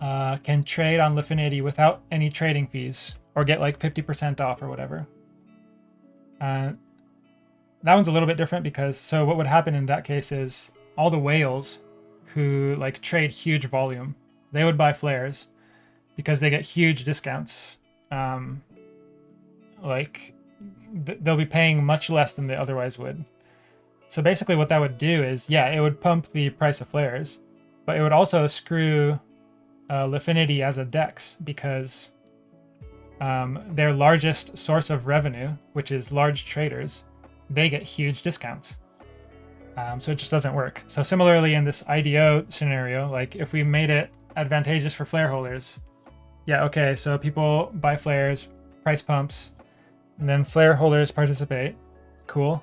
[0.00, 4.68] uh, can trade on Lifinity without any trading fees, or get like 50% off or
[4.68, 5.06] whatever?"
[6.40, 6.72] Uh,
[7.82, 10.72] that one's a little bit different because so what would happen in that case is
[10.96, 11.80] all the whales
[12.26, 14.14] who like trade huge volume
[14.52, 15.48] they would buy flares
[16.16, 17.78] because they get huge discounts.
[18.10, 18.62] Um,
[19.82, 20.34] like
[21.06, 23.24] th- they'll be paying much less than they otherwise would.
[24.08, 27.40] So basically, what that would do is, yeah, it would pump the price of flares,
[27.84, 29.20] but it would also screw
[29.90, 32.10] uh, as a DEX because
[33.20, 37.04] um, their largest source of revenue, which is large traders,
[37.50, 38.78] they get huge discounts.
[39.76, 40.82] Um, so it just doesn't work.
[40.86, 45.80] So similarly, in this IDO scenario, like if we made it advantageous for flare holders.
[46.46, 48.48] Yeah, okay, so people buy flares,
[48.82, 49.52] price pumps,
[50.18, 51.76] and then flare holders participate.
[52.26, 52.62] Cool.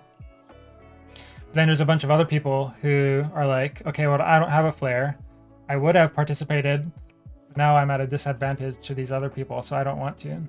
[1.54, 4.66] Then there's a bunch of other people who are like, okay, well, I don't have
[4.66, 5.18] a flare.
[5.70, 6.92] I would have participated.
[7.56, 10.42] Now I'm at a disadvantage to these other people, so I don't want to.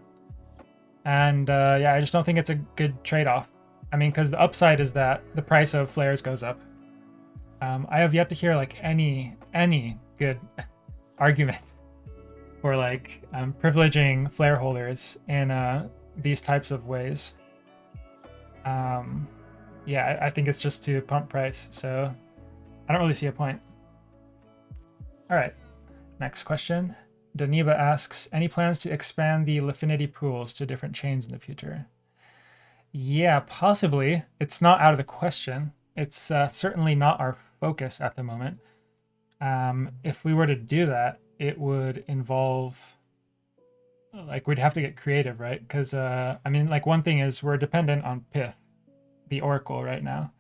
[1.04, 3.48] And uh, yeah, I just don't think it's a good trade off.
[3.92, 6.60] I mean, because the upside is that the price of flares goes up.
[7.62, 10.40] Um, I have yet to hear like any any good
[11.18, 11.58] argument
[12.60, 17.34] for like um, privileging flare holders in uh, these types of ways.
[18.64, 19.28] Um,
[19.84, 22.12] yeah, I think it's just to pump price, so
[22.88, 23.60] I don't really see a point.
[25.30, 25.54] All right,
[26.18, 26.96] next question.
[27.36, 31.86] Daniba asks, any plans to expand the Lifinity pools to different chains in the future?
[32.92, 34.24] Yeah, possibly.
[34.40, 35.72] It's not out of the question.
[35.96, 38.58] It's uh, certainly not our focus at the moment.
[39.40, 42.96] Um, if we were to do that, it would involve
[44.26, 45.60] like we'd have to get creative, right?
[45.60, 48.54] Because uh, I mean, like one thing is we're dependent on Pyth,
[49.28, 50.32] the Oracle, right now,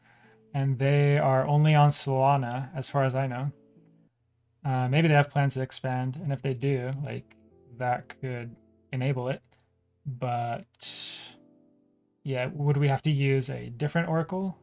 [0.54, 3.52] and they are only on Solana, as far as I know.
[4.66, 7.36] Uh, maybe they have plans to expand, and if they do, like
[7.78, 8.56] that could
[8.92, 9.40] enable it.
[10.04, 10.66] But
[12.24, 14.58] yeah, would we have to use a different Oracle?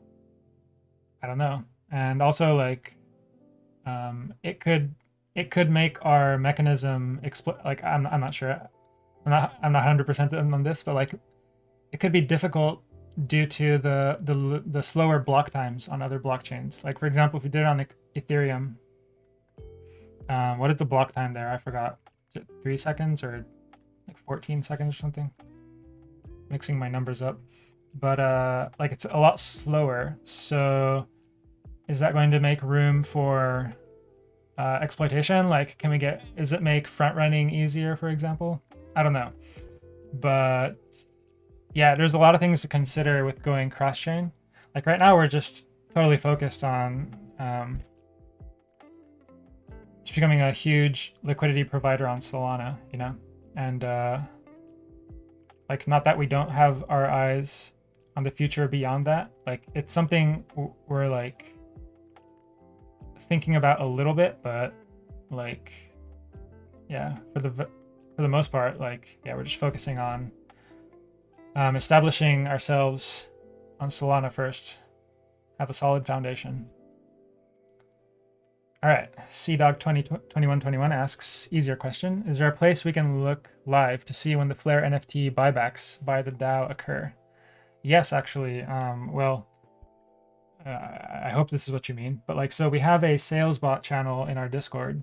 [1.23, 1.63] I don't know.
[1.89, 2.97] And also, like,
[3.85, 4.93] um, it could
[5.35, 8.51] it could make our mechanism expl- like I'm I'm not sure.
[9.25, 11.13] I'm not I'm not 100% on this, but like
[11.93, 12.83] it could be difficult
[13.27, 16.83] due to the the the slower block times on other blockchains.
[16.83, 17.85] Like for example, if we did it on
[18.17, 18.75] Ethereum,
[20.29, 21.49] um, what is the block time there?
[21.49, 21.99] I forgot.
[22.61, 23.45] three seconds or
[24.07, 25.31] like 14 seconds or something?
[26.49, 27.39] Mixing my numbers up.
[27.99, 30.17] But uh, like it's a lot slower.
[30.23, 31.05] So
[31.87, 33.73] is that going to make room for
[34.57, 35.49] uh, exploitation?
[35.49, 38.61] Like, can we get, is it make front running easier, for example?
[38.95, 39.31] I don't know.
[40.13, 40.75] But
[41.73, 44.31] yeah, there's a lot of things to consider with going cross chain.
[44.75, 47.79] Like right now, we're just totally focused on um,
[50.03, 53.15] just becoming a huge liquidity provider on Solana, you know?
[53.55, 54.19] And uh,
[55.69, 57.73] like, not that we don't have our eyes
[58.15, 59.31] on the future beyond that.
[59.47, 60.43] Like, it's something
[60.87, 61.55] we're like
[63.29, 64.73] thinking about a little bit, but
[65.31, 65.71] like,
[66.89, 67.49] yeah, for the
[68.15, 70.31] for the most part, like, yeah, we're just focusing on
[71.55, 73.29] um, establishing ourselves
[73.79, 74.77] on Solana first,
[75.59, 76.67] have a solid foundation.
[78.83, 82.21] All right, CDog 2121 asks, easier question.
[82.27, 86.03] Is there a place we can look live to see when the Flare NFT buybacks
[86.03, 87.13] by the DAO occur?
[87.81, 88.61] Yes, actually.
[88.63, 89.47] Um, well,
[90.65, 90.69] uh,
[91.23, 92.21] I hope this is what you mean.
[92.27, 95.01] But like, so we have a sales bot channel in our Discord.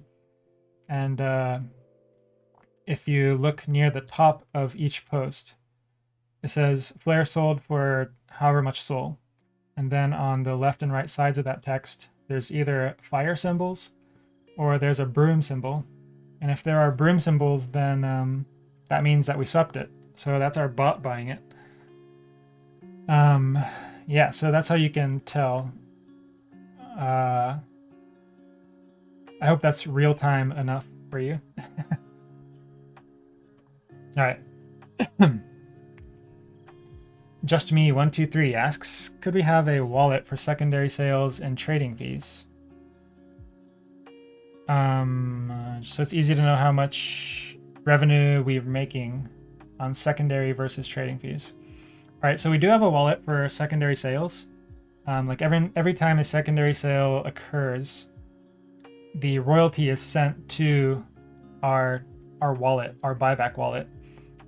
[0.91, 1.61] And uh,
[2.87, 5.55] if you look near the top of each post,
[6.43, 9.19] it says Flare sold for however much SOL.
[9.79, 13.91] And then on the left and right sides of that text, there's either fire symbols
[14.57, 15.85] or there's a broom symbol.
[16.41, 18.47] And if there are broom symbols, then um,
[18.89, 19.91] that means that we swept it.
[20.15, 21.41] So that's our bot buying it.
[23.09, 23.59] Um,
[24.07, 25.73] yeah, so that's how you can tell.
[26.97, 27.57] Uh,
[29.43, 31.41] I hope that's real time enough for you.
[34.17, 34.41] All right.
[37.45, 41.57] Just Me one two three asks, could we have a wallet for secondary sales and
[41.57, 42.47] trading fees?
[44.69, 49.29] Um, so it's easy to know how much revenue we're making
[49.81, 51.55] on secondary versus trading fees.
[52.23, 54.47] All right, so we do have a wallet for secondary sales.
[55.07, 58.09] Um, like every every time a secondary sale occurs,
[59.15, 61.05] the royalty is sent to
[61.63, 62.05] our
[62.43, 63.89] our wallet, our buyback wallet.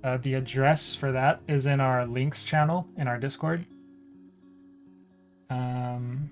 [0.03, 3.65] Uh, the address for that is in our links channel in our Discord.
[5.49, 6.29] Um,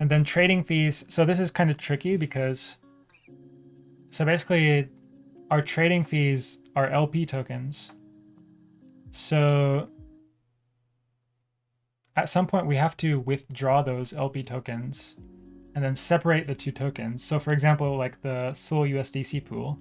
[0.00, 1.04] and then trading fees.
[1.08, 2.78] So this is kind of tricky because,
[4.10, 4.88] so basically,
[5.50, 7.92] our trading fees are LP tokens.
[9.10, 9.88] So
[12.16, 15.16] at some point we have to withdraw those LP tokens
[15.74, 17.22] and then separate the two tokens.
[17.22, 19.78] So for example, like the Sol USDC pool,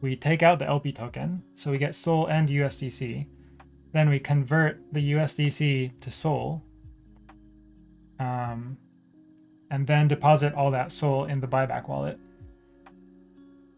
[0.00, 3.26] we take out the LP token, so we get Sol and USDC.
[3.92, 6.62] Then we convert the USDC to Sol,
[8.18, 8.76] um,
[9.70, 12.18] and then deposit all that Sol in the buyback wallet.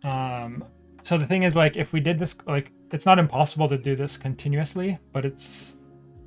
[0.04, 0.64] Um,
[1.02, 3.96] so the thing is, like, if we did this, like, it's not impossible to do
[3.96, 5.76] this continuously, but it's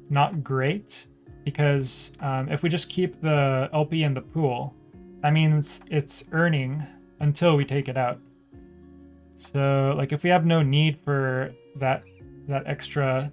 [0.09, 1.07] not great
[1.43, 4.73] because um, if we just keep the LP in the pool,
[5.21, 6.85] that means it's earning
[7.19, 8.19] until we take it out.
[9.35, 12.03] So like if we have no need for that
[12.47, 13.31] that extra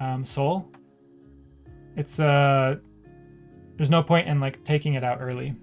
[0.00, 0.70] um, SOL,
[1.96, 2.76] it's uh
[3.76, 5.54] there's no point in like taking it out early.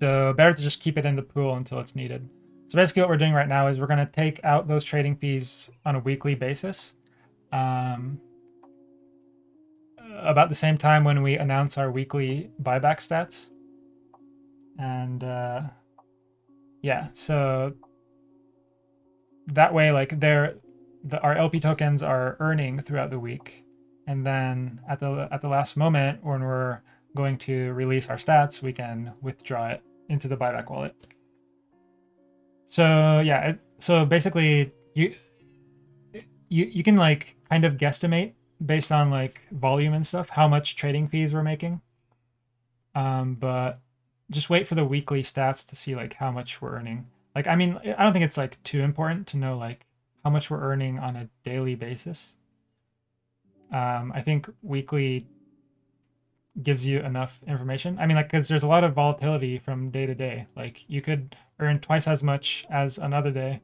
[0.00, 2.28] So better to just keep it in the pool until it's needed.
[2.68, 5.70] So basically what we're doing right now is we're to take out those trading fees
[5.84, 6.94] on a weekly basis.
[7.52, 8.20] Um,
[10.20, 13.50] about the same time when we announce our weekly buyback stats.
[14.78, 15.62] and uh,
[16.82, 17.72] yeah, so
[19.48, 20.56] that way, like they're
[21.04, 23.64] the our LP tokens are earning throughout the week,
[24.06, 26.80] and then at the at the last moment when we're
[27.14, 30.94] going to release our stats, we can withdraw it into the buyback wallet.
[32.68, 35.14] So yeah, it, so basically you
[36.48, 38.32] you you can like kind of guesstimate
[38.64, 41.80] based on like volume and stuff how much trading fees we're making.
[42.94, 43.80] Um, but
[44.30, 47.06] just wait for the weekly stats to see like how much we're earning.
[47.34, 49.86] Like I mean, I don't think it's like too important to know like
[50.24, 52.34] how much we're earning on a daily basis.
[53.72, 55.26] Um, I think weekly
[56.62, 57.98] gives you enough information.
[57.98, 60.46] I mean, like, because there's a lot of volatility from day to day.
[60.56, 63.60] Like, you could earn twice as much as another day,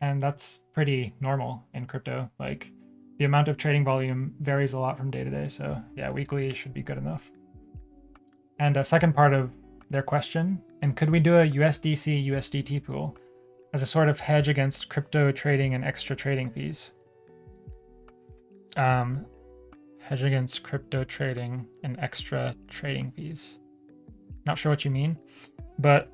[0.00, 2.30] and that's pretty normal in crypto.
[2.38, 2.70] Like,
[3.18, 5.48] the amount of trading volume varies a lot from day to day.
[5.48, 7.32] So, yeah, weekly should be good enough.
[8.60, 9.50] And a second part of
[9.90, 13.16] their question, and could we do a USDC USDT pool
[13.74, 16.92] as a sort of hedge against crypto trading and extra trading fees?
[18.76, 19.26] Um,
[19.98, 23.58] hedge against crypto trading and extra trading fees.
[24.46, 25.18] Not sure what you mean,
[25.78, 26.12] but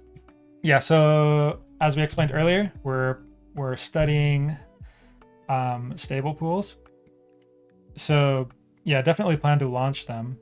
[0.63, 0.79] yeah.
[0.79, 3.19] So as we explained earlier, we're
[3.55, 4.57] we're studying
[5.49, 6.77] um, stable pools.
[7.97, 8.49] So
[8.85, 10.39] yeah, definitely plan to launch them.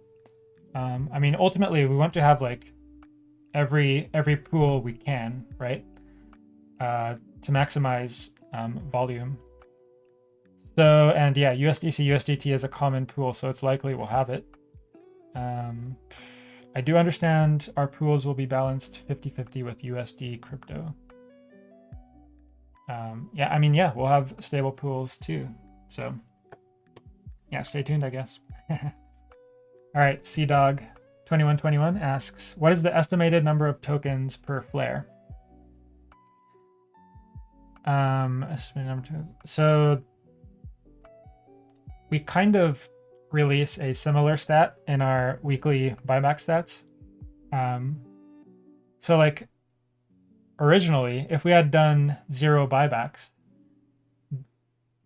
[0.74, 2.72] Um, I mean, ultimately, we want to have like
[3.54, 5.84] every every pool we can, right,
[6.80, 9.38] uh, to maximize um, volume
[10.76, 14.44] so, and yeah, USDC, USDT is a common pool, so it's likely we'll have it.
[15.34, 15.96] Um,
[16.74, 20.94] I do understand our pools will be balanced 50 50 with USD crypto.
[22.88, 25.46] Um, yeah, I mean, yeah, we'll have stable pools too.
[25.90, 26.14] So,
[27.50, 28.40] yeah, stay tuned, I guess.
[28.70, 28.80] All
[29.94, 30.82] right, Sea Dog
[31.26, 35.06] 2121 asks, What is the estimated number of tokens per flare?
[37.84, 39.24] Um, estimated number two.
[39.44, 40.02] So
[42.10, 42.88] we kind of
[43.30, 46.84] release a similar stat in our weekly buyback stats.
[47.52, 48.00] Um,
[49.00, 49.48] so, like,
[50.58, 53.30] originally, if we had done zero buybacks,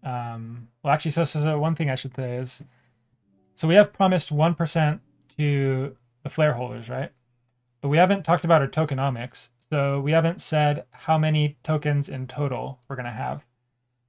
[0.02, 2.62] um, well, actually, so, so, so one thing I should say is
[3.56, 5.00] so we have promised 1%
[5.38, 5.96] to
[6.26, 7.12] the flare holders, right?
[7.80, 9.50] But we haven't talked about our tokenomics.
[9.70, 13.38] So we haven't said how many tokens in total we're going to have.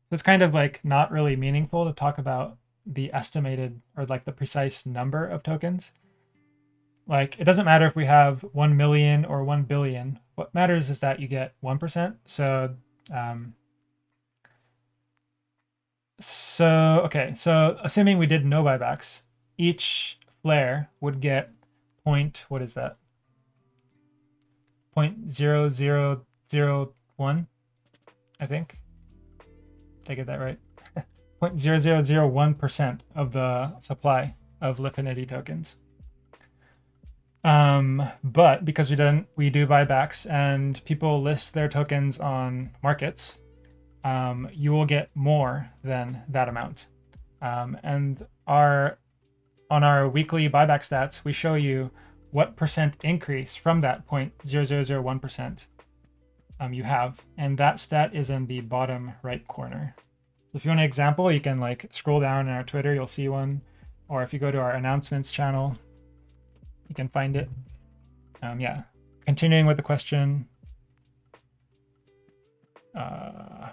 [0.09, 2.57] So it's kind of like not really meaningful to talk about
[2.87, 5.91] the estimated or like the precise number of tokens.
[7.05, 10.19] Like it doesn't matter if we have 1 million or 1 billion.
[10.33, 12.15] What matters is that you get 1%.
[12.25, 12.73] So,
[13.13, 13.53] um,
[16.19, 17.35] so, okay.
[17.35, 19.21] So assuming we did no buybacks,
[19.59, 21.51] each flare would get
[22.07, 22.95] point, what is that?
[24.93, 27.47] Point zero zero zero one,
[28.39, 28.79] I think.
[30.05, 30.57] Did I get that right?
[31.41, 35.75] 0.0001% of the supply of Lifinity tokens.
[37.43, 43.41] Um, but because we don't we do buybacks and people list their tokens on markets,
[44.05, 46.87] um, you will get more than that amount.
[47.41, 48.97] Um, and our
[49.69, 51.91] on our weekly buyback stats, we show you
[52.31, 55.59] what percent increase from that 0.0001%
[56.59, 59.95] um, you have, and that stat is in the bottom right corner.
[60.53, 63.29] If you want an example, you can like scroll down in our Twitter, you'll see
[63.29, 63.61] one.
[64.09, 65.77] Or if you go to our announcements channel,
[66.87, 67.49] you can find it.
[68.41, 68.83] Um, yeah.
[69.25, 70.47] Continuing with the question.
[72.95, 73.69] Uh,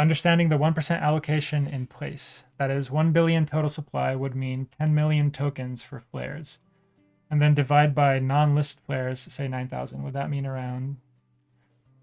[0.00, 2.44] understanding the 1% allocation in place.
[2.58, 6.58] That is, 1 billion total supply would mean 10 million tokens for flares.
[7.30, 10.02] And then divide by non listed flares, say 9,000.
[10.02, 10.96] Would that mean around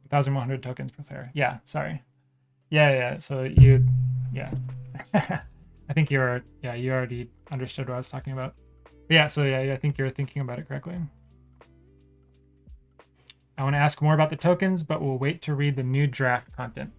[0.09, 1.31] 1,100 tokens per flare.
[1.33, 2.01] Yeah, sorry.
[2.69, 3.17] Yeah, yeah.
[3.19, 3.85] So you,
[4.33, 4.51] yeah.
[5.13, 8.55] I think you're, yeah, you already understood what I was talking about.
[8.83, 10.95] But yeah, so yeah, I think you're thinking about it correctly.
[13.57, 16.07] I want to ask more about the tokens, but we'll wait to read the new
[16.07, 16.91] draft content.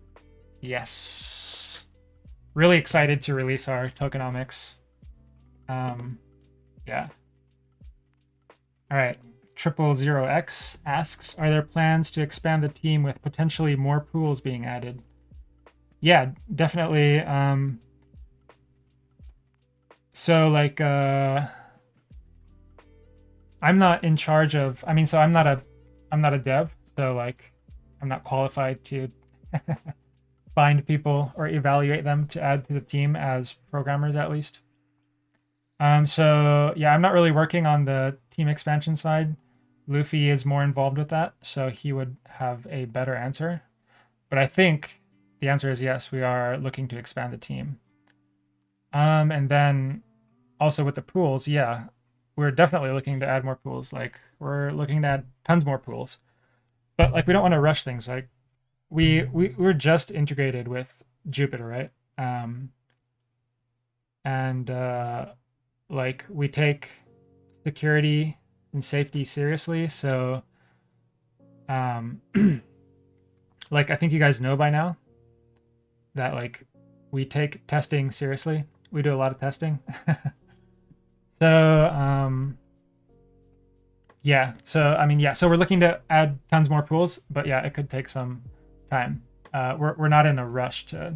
[0.61, 1.87] Yes.
[2.55, 4.77] Really excited to release our tokenomics.
[5.69, 6.19] Um,
[6.87, 7.09] yeah.
[8.91, 9.19] All right
[9.59, 14.41] triple zero X asks, are there plans to expand the team with potentially more pools
[14.41, 15.03] being added?
[16.01, 17.21] Yeah, definitely.
[17.21, 17.81] Um,
[20.13, 21.47] so like, uh,
[23.61, 24.85] I'm not in charge of.
[24.87, 25.61] I mean, so I'm not a,
[26.13, 26.75] I'm not a dev.
[26.97, 27.53] So like,
[28.01, 29.11] I'm not qualified to
[30.59, 34.59] find people or evaluate them to add to the team as programmers, at least.
[35.79, 39.37] Um, so yeah, I'm not really working on the team expansion side.
[39.87, 43.63] Luffy is more involved with that, so he would have a better answer.
[44.31, 45.01] But I think
[45.39, 47.79] the answer is yes, we are looking to expand the team.
[48.93, 50.03] Um, and then
[50.59, 51.85] also with the pools, yeah,
[52.35, 53.93] we're definitely looking to add more pools.
[53.93, 56.19] Like we're looking to add tons more pools.
[56.97, 58.09] But like we don't want to rush things.
[58.09, 58.29] Like
[58.91, 61.91] we we we're just integrated with Jupiter, right?
[62.17, 62.71] Um,
[64.25, 65.27] and uh,
[65.89, 66.91] like we take
[67.65, 68.37] security
[68.73, 69.89] and safety seriously.
[69.89, 70.43] So,
[71.69, 72.21] um,
[73.71, 74.97] like I think you guys know by now
[76.15, 76.65] that like
[77.11, 78.65] we take testing seriously.
[78.91, 79.79] We do a lot of testing.
[81.39, 82.57] so, um,
[84.23, 84.55] yeah.
[84.65, 85.35] So I mean, yeah.
[85.35, 88.43] So we're looking to add tons more pools, but yeah, it could take some
[88.91, 89.23] time.
[89.53, 91.15] Uh, we're we're not in a rush to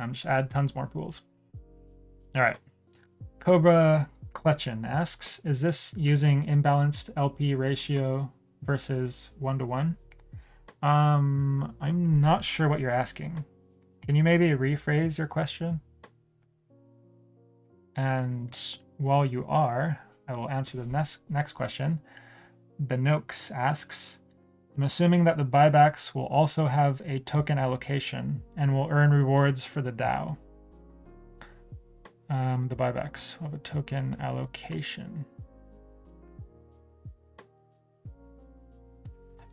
[0.00, 1.22] um, just add tons more pools.
[2.34, 2.56] All right.
[3.40, 8.30] Cobra Kletchen asks, is this using imbalanced LP ratio
[8.62, 9.96] versus one to one?
[10.82, 13.44] Um, I'm not sure what you're asking.
[14.06, 15.80] Can you maybe rephrase your question?
[17.96, 18.56] And
[18.98, 19.98] while you are,
[20.28, 22.00] I will answer the next next question.
[22.86, 24.19] Benox asks,
[24.76, 29.64] I'm assuming that the buybacks will also have a token allocation and will earn rewards
[29.64, 30.36] for the DAO.
[32.30, 35.24] Um, the buybacks of a token allocation.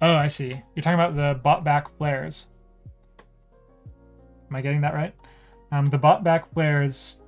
[0.01, 0.61] Oh, I see.
[0.75, 2.47] You're talking about the bought back flares.
[4.49, 5.15] Am I getting that right?
[5.71, 7.19] Um, the bought back flares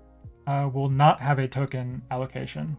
[0.46, 2.78] uh, will not have a token allocation.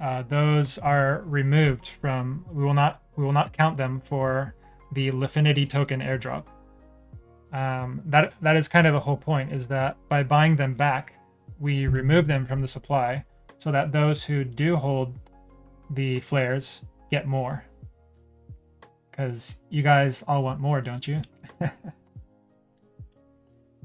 [0.00, 2.44] Uh, those are removed from.
[2.50, 3.01] We will not.
[3.16, 4.54] We will not count them for
[4.92, 6.44] the Lifinity token airdrop.
[7.52, 9.52] Um, that that is kind of the whole point.
[9.52, 11.14] Is that by buying them back,
[11.60, 13.24] we remove them from the supply
[13.58, 15.18] so that those who do hold
[15.90, 17.64] the flares get more.
[19.10, 21.20] Because you guys all want more, don't you?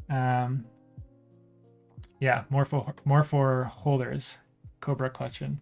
[0.10, 0.66] um,
[2.20, 4.38] yeah, more for more for holders.
[4.80, 5.58] Cobra Clutchin.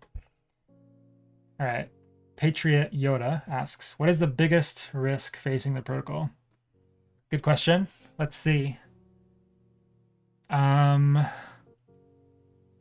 [1.60, 1.90] All right.
[2.36, 6.30] Patriot Yoda asks, "What is the biggest risk facing the protocol?"
[7.32, 7.88] Good question.
[8.20, 8.78] Let's see.
[10.50, 11.26] Um,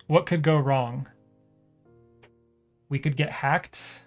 [0.07, 1.09] what could go wrong?
[2.89, 4.05] We could get hacked.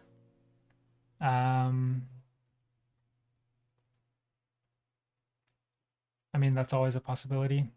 [1.20, 2.04] Um,
[6.34, 7.72] I mean, that's always a possibility.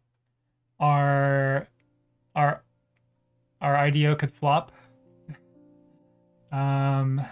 [0.79, 1.66] Our
[2.35, 2.62] our
[3.61, 4.73] our IDO could flop.
[6.53, 7.25] Um,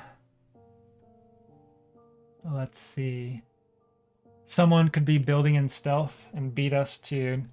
[2.44, 3.42] let's see.
[4.44, 7.44] Someone could be building in stealth and beat us to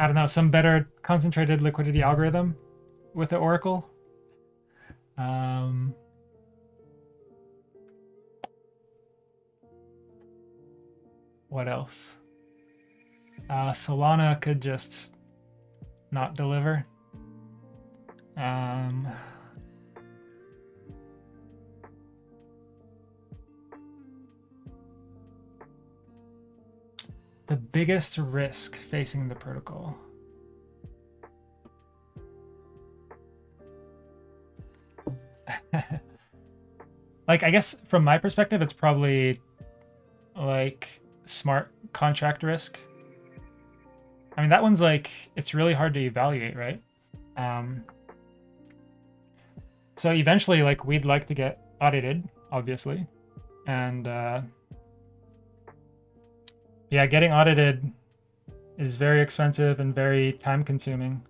[0.00, 2.56] I don't know, some better concentrated liquidity algorithm
[3.12, 3.86] with the Oracle.
[5.18, 5.94] Um,
[11.48, 12.16] what else?
[13.50, 15.12] Uh, Solana could just
[16.10, 16.86] not deliver.
[18.38, 19.06] Um,
[27.50, 29.98] the biggest risk facing the protocol?
[37.26, 39.40] like I guess from my perspective it's probably
[40.36, 42.78] like smart contract risk.
[44.36, 46.80] I mean that one's like it's really hard to evaluate, right?
[47.36, 47.82] Um
[49.96, 53.08] so eventually like we'd like to get audited, obviously.
[53.66, 54.42] And uh
[56.90, 57.90] yeah, getting audited
[58.78, 61.22] is very expensive and very time consuming.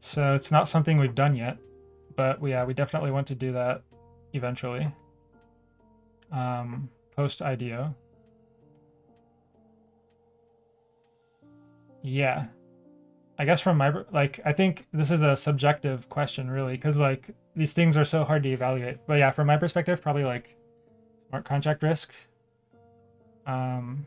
[0.00, 1.58] So it's not something we've done yet,
[2.16, 3.82] but we, yeah, we definitely want to do that
[4.32, 4.90] eventually.
[6.32, 7.94] Um, post IDO.
[12.02, 12.46] Yeah.
[13.38, 17.30] I guess from my like I think this is a subjective question really cuz like
[17.56, 18.98] these things are so hard to evaluate.
[19.06, 20.56] But yeah, from my perspective probably like
[21.28, 22.14] smart contract risk
[23.46, 24.06] um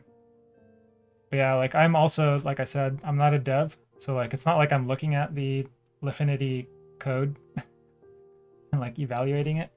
[1.34, 4.46] but yeah, like I'm also like I said, I'm not a dev, so like it's
[4.46, 5.66] not like I'm looking at the
[6.00, 6.68] Lifinity
[7.00, 7.34] code
[8.72, 9.72] and like evaluating it.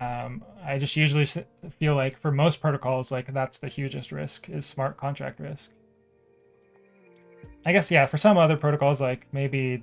[0.00, 1.26] Um, I just usually
[1.80, 5.72] feel like for most protocols, like that's the hugest risk is smart contract risk.
[7.66, 9.82] I guess yeah, for some other protocols, like maybe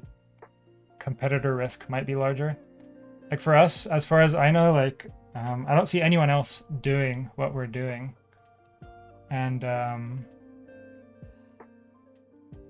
[0.98, 2.56] competitor risk might be larger.
[3.30, 6.64] Like for us, as far as I know, like um, I don't see anyone else
[6.80, 8.16] doing what we're doing,
[9.30, 10.26] and um,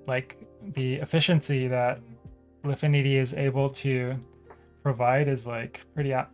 [0.07, 0.37] like
[0.73, 1.99] the efficiency that
[2.63, 4.15] Lifinity is able to
[4.83, 6.29] provide is like pretty out-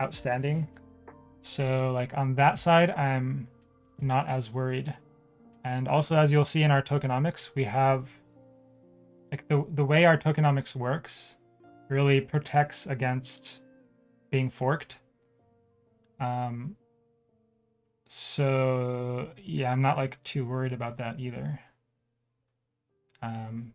[0.00, 0.66] outstanding.
[1.42, 3.46] So like on that side, I'm
[4.00, 4.92] not as worried.
[5.64, 8.08] And also, as you'll see in our tokenomics, we have
[9.30, 11.36] like the the way our tokenomics works
[11.88, 13.62] really protects against
[14.30, 14.98] being forked.
[16.20, 16.76] Um,
[18.08, 21.60] so yeah, I'm not like too worried about that either.
[23.22, 23.74] Um,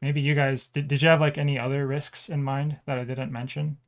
[0.00, 0.88] maybe you guys did.
[0.88, 3.78] Did you have like any other risks in mind that I didn't mention?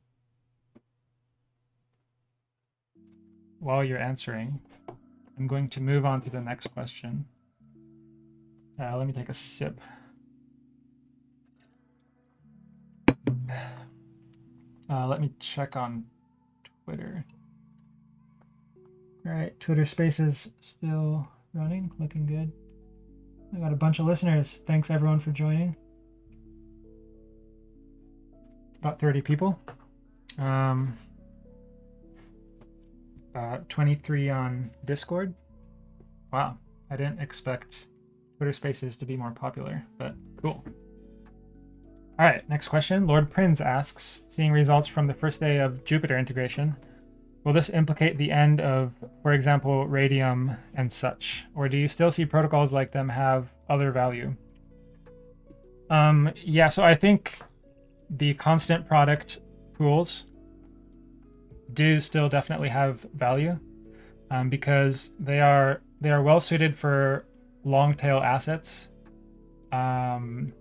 [3.59, 4.59] While you're answering,
[5.37, 7.25] I'm going to move on to the next question.
[8.79, 9.79] Uh, let me take a sip.
[14.87, 16.05] Uh, let me check on
[16.83, 17.25] Twitter.
[19.25, 22.51] All right, Twitter Spaces still running, looking good.
[23.55, 24.61] I got a bunch of listeners.
[24.67, 25.75] Thanks everyone for joining.
[28.79, 29.57] About 30 people.
[30.37, 30.97] Um,
[33.33, 35.33] uh, 23 on Discord.
[36.33, 36.57] Wow,
[36.91, 37.87] I didn't expect
[38.37, 40.63] Twitter Spaces to be more popular, but cool.
[42.17, 43.07] All right, next question.
[43.07, 46.75] Lord Prince asks, seeing results from the first day of Jupiter integration,
[47.45, 48.91] will this implicate the end of,
[49.21, 51.45] for example, Raydium and such?
[51.55, 54.35] Or do you still see protocols like them have other value?
[55.89, 57.37] Um, yeah, so I think
[58.09, 59.39] the constant product
[59.77, 60.25] pools
[61.73, 63.59] do still definitely have value
[64.31, 67.25] um, because they are they are well suited for
[67.63, 68.89] long tail assets.
[69.71, 70.51] Um,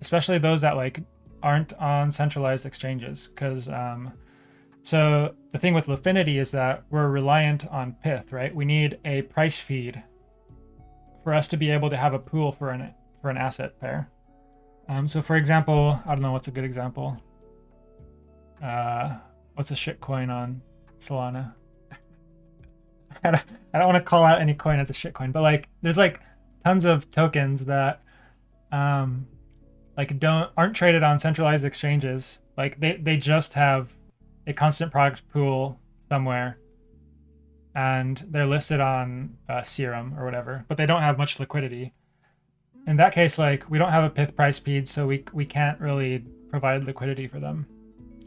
[0.00, 1.00] especially those that like
[1.42, 4.12] aren't on centralized exchanges because um,
[4.88, 8.54] so the thing with Lifinity is that we're reliant on Pyth right?
[8.54, 10.02] We need a price feed
[11.22, 14.08] for us to be able to have a pool for an for an asset pair.
[14.88, 17.22] Um, so for example i don't know what's a good example.
[18.64, 19.18] Uh,
[19.56, 20.62] what's a shit coin on
[20.98, 21.52] solana?
[23.24, 25.42] I don't, I don't want to call out any coin as a shit coin but
[25.42, 26.22] like there's like
[26.64, 28.00] tons of tokens that
[28.72, 29.26] um,
[29.98, 32.38] like don't aren't traded on centralized exchanges.
[32.56, 33.92] Like they they just have
[34.48, 35.78] a constant product pool
[36.08, 36.58] somewhere,
[37.74, 41.92] and they're listed on uh, Serum or whatever, but they don't have much liquidity.
[42.86, 45.78] In that case, like we don't have a Pyth price feed, so we we can't
[45.78, 47.66] really provide liquidity for them.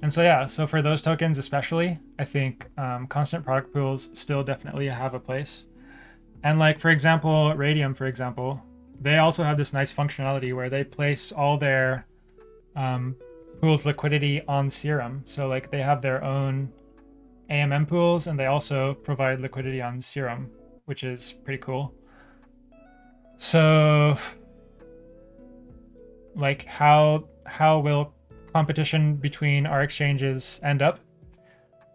[0.04, 4.44] And so yeah, so for those tokens especially, I think um, constant product pools still
[4.44, 5.66] definitely have a place.
[6.44, 8.64] And like for example, Raydium, for example,
[9.00, 12.06] they also have this nice functionality where they place all their
[12.76, 13.16] um,
[13.62, 15.22] pools liquidity on Serum.
[15.26, 16.72] So like they have their own
[17.50, 20.50] AMM pools and they also provide liquidity on Serum,
[20.86, 21.94] which is pretty cool.
[23.38, 24.18] So
[26.36, 28.14] like how how will
[28.54, 31.00] competition between our exchanges end up?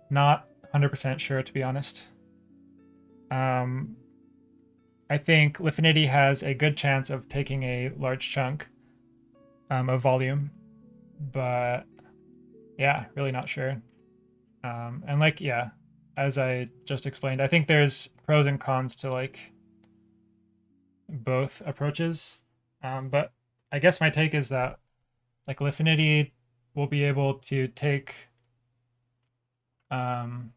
[0.09, 2.05] Not 100% sure to be honest.
[3.31, 3.97] Um,
[5.11, 8.69] I think Lifinity has a good chance of taking a large chunk
[9.71, 10.51] um, of volume,
[11.21, 11.85] but
[12.79, 13.81] yeah, really not sure.
[14.65, 15.71] Um, and like, yeah,
[16.17, 19.39] as I just explained, I think there's pros and cons to like
[21.09, 22.39] both approaches.
[22.83, 23.33] Um, but
[23.73, 24.79] I guess my take is that
[25.47, 26.33] like Lifinity
[26.75, 28.15] will be able to take
[29.91, 30.53] um,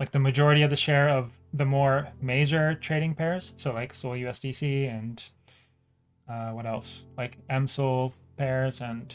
[0.00, 3.52] like the majority of the share of the more major trading pairs.
[3.56, 5.22] So like Sol USDC and
[6.28, 7.06] uh, what else?
[7.16, 9.14] Like MSOL pairs and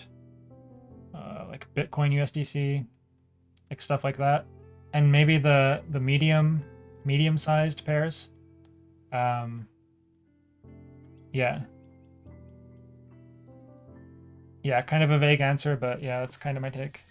[1.14, 2.86] uh, like Bitcoin USDC,
[3.70, 4.45] like stuff like that.
[4.93, 6.64] And maybe the the medium
[7.05, 8.30] medium sized pairs.
[9.12, 9.68] Um,
[11.34, 11.62] yeah.
[14.64, 17.03] Yeah, kind of a vague answer, but yeah, that's kind of my take.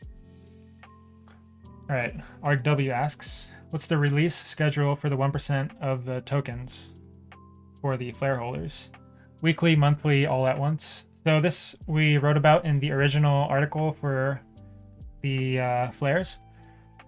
[1.90, 6.90] All right, RW asks, what's the release schedule for the 1% of the tokens
[7.80, 8.90] for the flare holders?
[9.40, 11.06] Weekly, monthly, all at once.
[11.24, 14.40] So this we wrote about in the original article for
[15.20, 16.38] the uh, flares.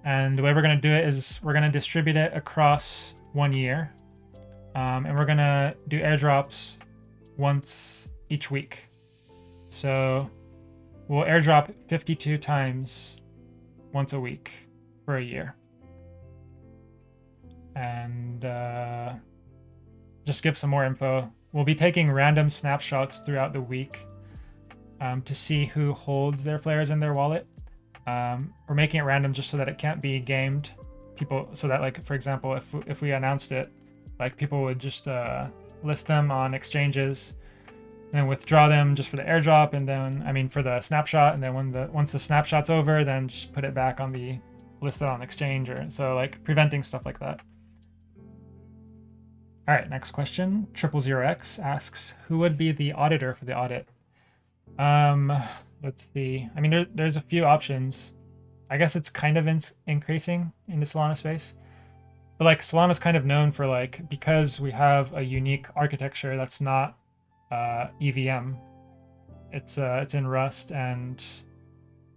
[0.04, 3.92] And the way we're to do it is we're to distribute it across one year.
[4.74, 6.78] Um, and we're to do airdrops
[7.36, 8.88] once each week.
[9.68, 10.30] So
[11.08, 13.20] we'll airdrop 52 times
[13.92, 14.68] once a week
[15.04, 15.54] for a year
[17.76, 19.14] and uh,
[20.24, 21.30] just give some more info.
[21.52, 24.06] We'll be taking random snapshots throughout the week
[25.00, 27.46] um, to see who holds their flares in their wallet.
[28.06, 30.70] Um, we're making it random just so that it can't be gamed.
[31.16, 33.70] People, so that like for example, if if we announced it,
[34.18, 35.48] like people would just uh,
[35.82, 37.34] list them on exchanges,
[38.12, 41.42] then withdraw them just for the airdrop, and then I mean for the snapshot, and
[41.42, 44.38] then when the once the snapshot's over, then just put it back on the
[44.80, 47.40] listed on exchange or so like preventing stuff like that.
[49.70, 50.66] All right, next question.
[50.74, 53.86] Triple zero X asks, who would be the auditor for the audit?
[54.80, 55.32] Um,
[55.80, 56.48] let's see.
[56.56, 58.14] I mean, there, there's a few options.
[58.68, 61.54] I guess it's kind of in, increasing in the Solana space,
[62.36, 66.60] but like Solana's kind of known for like because we have a unique architecture that's
[66.60, 66.98] not
[67.52, 68.54] uh, EVM.
[69.52, 71.24] It's uh, it's in Rust, and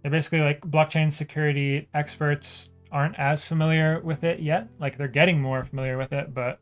[0.02, 4.66] they're basically like blockchain security experts aren't as familiar with it yet.
[4.80, 6.58] Like they're getting more familiar with it, but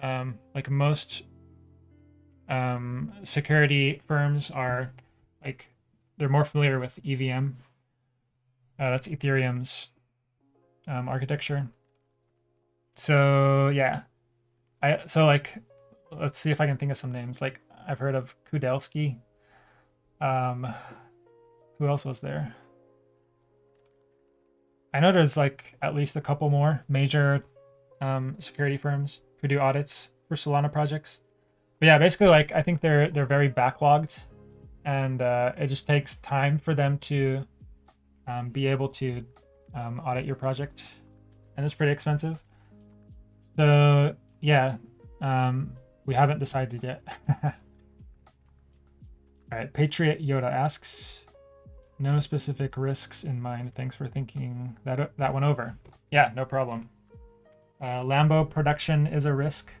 [0.00, 1.22] um, like most
[2.48, 4.92] um, security firms are
[5.44, 5.68] like
[6.16, 7.48] they're more familiar with EVM.
[8.78, 9.90] Uh, that's Ethereum's
[10.86, 11.68] um, architecture.
[12.94, 14.02] So yeah,
[14.82, 15.56] I so like
[16.10, 17.40] let's see if I can think of some names.
[17.40, 19.18] Like I've heard of Kudelski.
[20.20, 20.66] Um,
[21.78, 22.54] who else was there?
[24.92, 27.44] I know there's like at least a couple more major
[28.00, 31.20] um, security firms who do audits for Solana projects.
[31.80, 34.24] But yeah, basically, like I think they're they're very backlogged,
[34.84, 37.42] and uh, it just takes time for them to
[38.26, 39.24] um, be able to
[39.74, 40.82] um, audit your project,
[41.56, 42.42] and it's pretty expensive.
[43.56, 44.76] So yeah,
[45.20, 45.72] um,
[46.04, 47.02] we haven't decided yet.
[49.50, 51.26] All right, Patriot Yoda asks,
[51.98, 53.74] no specific risks in mind.
[53.74, 55.76] Thanks for thinking that that one over.
[56.10, 56.90] Yeah, no problem.
[57.80, 59.72] Uh, Lambo production is a risk.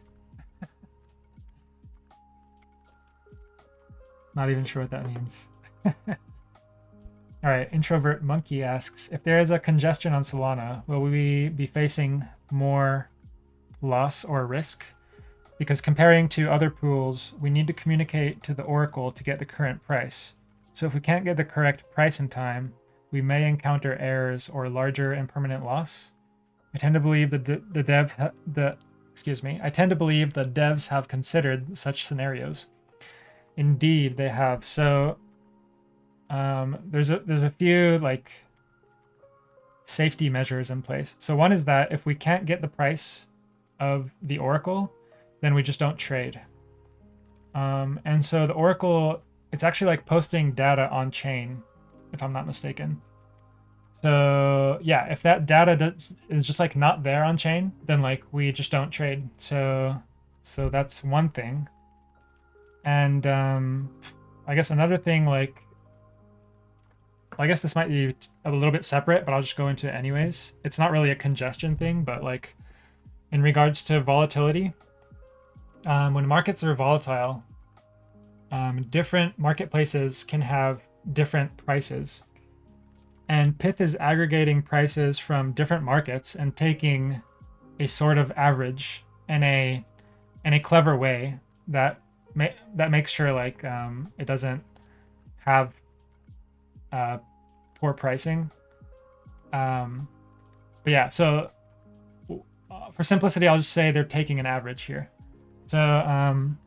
[4.34, 5.48] Not even sure what that means.
[5.84, 11.66] All right, introvert monkey asks if there is a congestion on Solana, will we be
[11.66, 13.10] facing more
[13.82, 14.84] loss or risk?
[15.58, 19.44] Because comparing to other pools, we need to communicate to the Oracle to get the
[19.44, 20.34] current price.
[20.72, 22.74] So if we can't get the correct price in time,
[23.10, 26.12] we may encounter errors or larger and permanent loss.
[26.74, 28.14] I tend to believe that the, the dev
[28.46, 28.76] the
[29.12, 29.58] excuse me.
[29.62, 32.66] I tend to believe the devs have considered such scenarios.
[33.56, 34.64] Indeed, they have.
[34.64, 35.16] So
[36.30, 38.30] um, there's a there's a few like
[39.86, 41.16] safety measures in place.
[41.18, 43.26] So one is that if we can't get the price
[43.80, 44.92] of the oracle,
[45.40, 46.40] then we just don't trade.
[47.54, 51.62] Um, and so the oracle, it's actually like posting data on chain,
[52.12, 53.00] if I'm not mistaken.
[54.02, 55.94] So yeah, if that data
[56.28, 59.28] is just like not there on chain, then like we just don't trade.
[59.38, 60.00] So
[60.42, 61.68] so that's one thing.
[62.84, 63.90] And um,
[64.46, 65.62] I guess another thing like
[67.40, 69.92] I guess this might be a little bit separate, but I'll just go into it
[69.92, 70.54] anyways.
[70.64, 72.56] It's not really a congestion thing, but like
[73.30, 74.72] in regards to volatility,
[75.86, 77.44] um, when markets are volatile,
[78.50, 80.82] um, different marketplaces can have
[81.12, 82.24] different prices
[83.28, 87.20] and Pyth is aggregating prices from different markets and taking
[87.80, 89.84] a sort of average in a
[90.44, 92.00] in a clever way that
[92.34, 94.62] ma- that makes sure like um, it doesn't
[95.36, 95.74] have
[96.92, 97.18] uh,
[97.74, 98.50] poor pricing.
[99.52, 100.08] Um,
[100.84, 101.50] but yeah, so
[102.70, 105.10] uh, for simplicity, I'll just say they're taking an average here.
[105.66, 106.58] So um,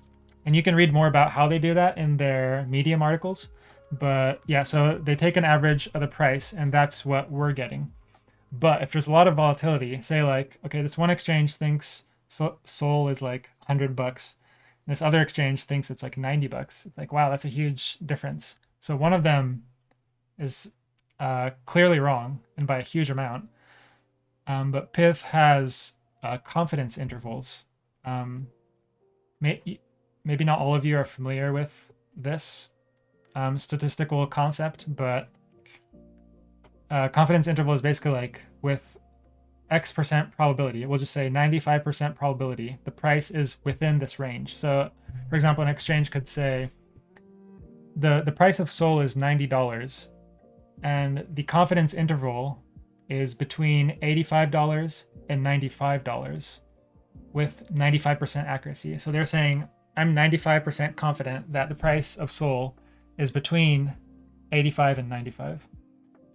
[0.46, 3.50] and you can read more about how they do that in their Medium articles.
[3.92, 7.92] But yeah, so they take an average of the price, and that's what we're getting.
[8.52, 13.10] But if there's a lot of volatility, say like, okay, this one exchange thinks Sol
[13.10, 14.36] is like 100 bucks,
[14.92, 16.86] this other exchange thinks it's like 90 bucks.
[16.86, 18.58] It's like, wow, that's a huge difference.
[18.80, 19.64] So one of them
[20.38, 20.72] is
[21.20, 23.48] uh, clearly wrong, and by a huge amount.
[24.48, 27.66] Um, but Pyth has uh, confidence intervals.
[28.04, 28.48] Um,
[29.40, 29.80] may,
[30.26, 31.72] maybe not all of you are familiar with
[32.16, 32.71] this,
[33.36, 35.30] um, statistical concept, but
[36.90, 38.98] uh, confidence interval is basically like with
[39.70, 40.86] X percent probability.
[40.86, 42.78] We'll just say 95% probability.
[42.84, 44.56] The price is within this range.
[44.56, 44.90] So,
[45.30, 46.70] for example, an exchange could say
[47.96, 50.10] the the price of Sol is $90,
[50.84, 52.62] and the confidence interval
[53.10, 56.60] is between $85 and $95
[57.34, 58.98] with 95% accuracy.
[58.98, 59.68] So they're saying
[59.98, 62.78] I'm 95% confident that the price of Sol
[63.22, 63.94] is between
[64.52, 65.68] 85 and 95.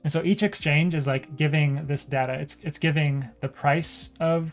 [0.05, 2.34] And so each exchange is like giving this data.
[2.34, 4.53] It's it's giving the price of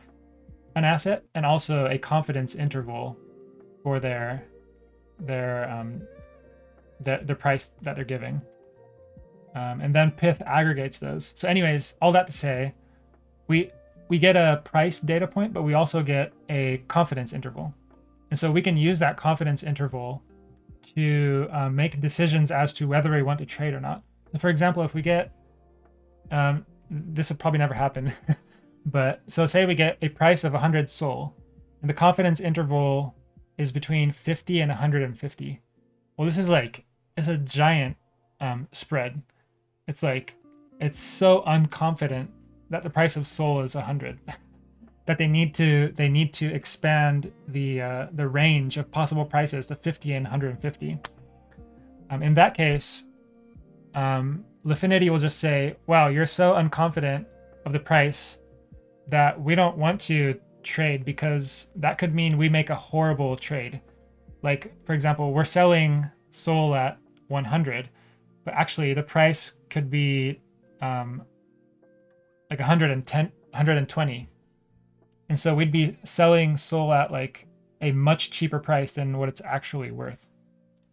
[0.75, 3.15] an asset and also a confidence interval
[3.83, 4.43] for their
[5.19, 6.01] their um
[7.01, 8.41] the the price that they're giving.
[9.53, 11.33] Um, and then Pyth aggregates those.
[11.35, 12.73] So, anyways, all that to say,
[13.47, 13.69] we
[14.09, 17.71] we get a price data point, but we also get a confidence interval.
[18.31, 20.23] And so we can use that confidence interval
[20.95, 24.03] to uh, make decisions as to whether we want to trade or not.
[24.31, 25.31] So for example, if we get,
[26.31, 28.11] um, this would probably never happen,
[28.85, 31.35] but so say we get a price of 100 SOL,
[31.81, 33.15] and the confidence interval
[33.57, 35.61] is between 50 and 150.
[36.17, 36.85] Well, this is like
[37.17, 37.97] it's a giant
[38.39, 39.21] um, spread.
[39.87, 40.35] It's like
[40.79, 42.27] it's so unconfident
[42.69, 44.19] that the price of SOL is 100
[45.05, 49.67] that they need to they need to expand the uh, the range of possible prices
[49.67, 50.99] to 50 and 150.
[52.09, 53.05] Um, in that case,
[53.95, 54.75] um, will
[55.17, 57.25] just say, "Wow, you're so unconfident
[57.65, 58.39] of the price
[59.07, 63.81] that we don't want to trade because that could mean we make a horrible trade.
[64.41, 66.97] Like, for example, we're selling SOL at
[67.27, 67.89] 100,
[68.45, 70.39] but actually the price could be
[70.81, 71.23] um,
[72.49, 74.29] like 110, 120.
[75.33, 77.47] And so we'd be selling SOL at like
[77.81, 80.27] a much cheaper price than what it's actually worth.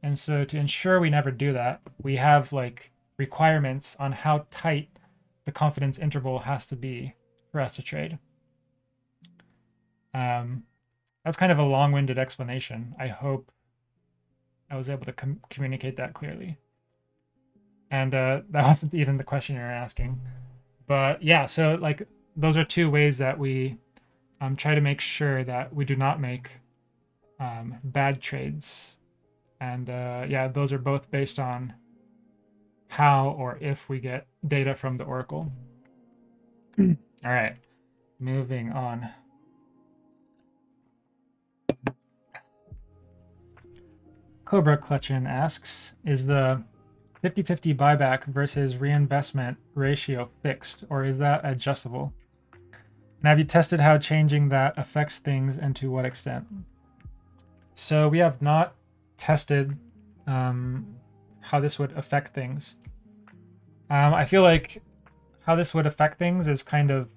[0.02, 4.88] And so to ensure we never do that, we have like requirements on how tight
[5.44, 7.14] the confidence interval has to be
[7.52, 8.18] for us to trade.
[10.14, 10.62] Um,
[11.22, 12.94] that's kind of a long-winded explanation.
[12.98, 13.52] I hope
[14.70, 16.56] I was able to com- communicate that clearly.
[17.90, 20.18] And uh, that wasn't even the question you're asking,
[20.86, 21.44] but yeah.
[21.44, 23.76] So like those are two ways that we
[24.40, 26.50] um, try to make sure that we do not make
[27.38, 28.96] um, bad trades.
[29.60, 31.74] And uh, yeah, those are both based on
[32.88, 35.52] how or if we get data from the Oracle.
[36.78, 37.56] All right,
[38.18, 39.10] moving on.
[44.44, 46.64] Cobra Clutchin asks Is the
[47.22, 52.12] 50 50 buyback versus reinvestment ratio fixed, or is that adjustable?
[53.20, 56.46] And have you tested how changing that affects things and to what extent?
[57.74, 58.74] So, we have not
[59.16, 59.76] tested
[60.26, 60.96] um,
[61.40, 62.76] how this would affect things.
[63.88, 64.82] Um, I feel like
[65.44, 67.08] how this would affect things is kind of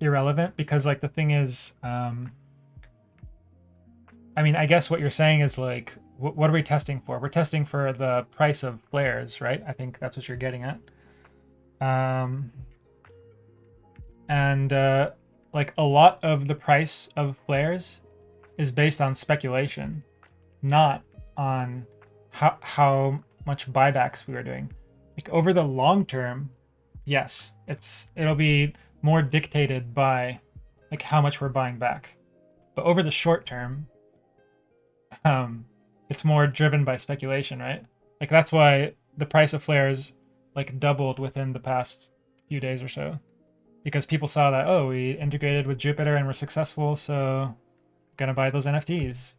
[0.00, 2.32] irrelevant because, like, the thing is, um,
[4.36, 7.18] I mean, I guess what you're saying is like what are we testing for?
[7.18, 9.62] We're testing for the price of flares, right?
[9.66, 10.78] I think that's what you're getting at.
[11.86, 12.52] Um,
[14.28, 15.10] and uh,
[15.52, 18.00] like a lot of the price of flares
[18.58, 20.02] is based on speculation,
[20.62, 21.02] not
[21.36, 21.86] on
[22.30, 24.72] how how much buybacks we were doing.
[25.16, 26.50] Like over the long term,
[27.04, 28.72] yes, it's it'll be
[29.02, 30.40] more dictated by
[30.90, 32.16] like how much we're buying back.
[32.74, 33.86] But over the short term,
[35.24, 35.64] um,
[36.08, 37.84] it's more driven by speculation, right?
[38.20, 40.14] Like that's why the price of flares
[40.56, 42.10] like doubled within the past
[42.48, 43.18] few days or so.
[43.84, 47.54] Because people saw that, oh, we integrated with Jupiter and we're successful, so
[48.16, 49.34] gonna buy those NFTs.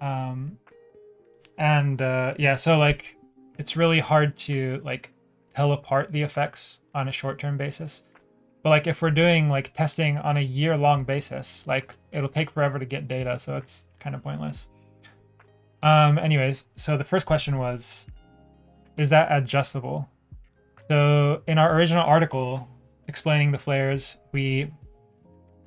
[0.00, 0.58] Um
[1.56, 3.16] and uh yeah, so like
[3.58, 5.12] it's really hard to like
[5.54, 8.04] tell apart the effects on a short-term basis.
[8.62, 12.78] But like if we're doing like testing on a year-long basis, like it'll take forever
[12.78, 14.68] to get data, so it's kind of pointless.
[15.82, 18.06] Um, anyways, so the first question was,
[18.96, 20.08] is that adjustable?
[20.88, 22.68] So in our original article
[23.10, 24.70] explaining the flares, we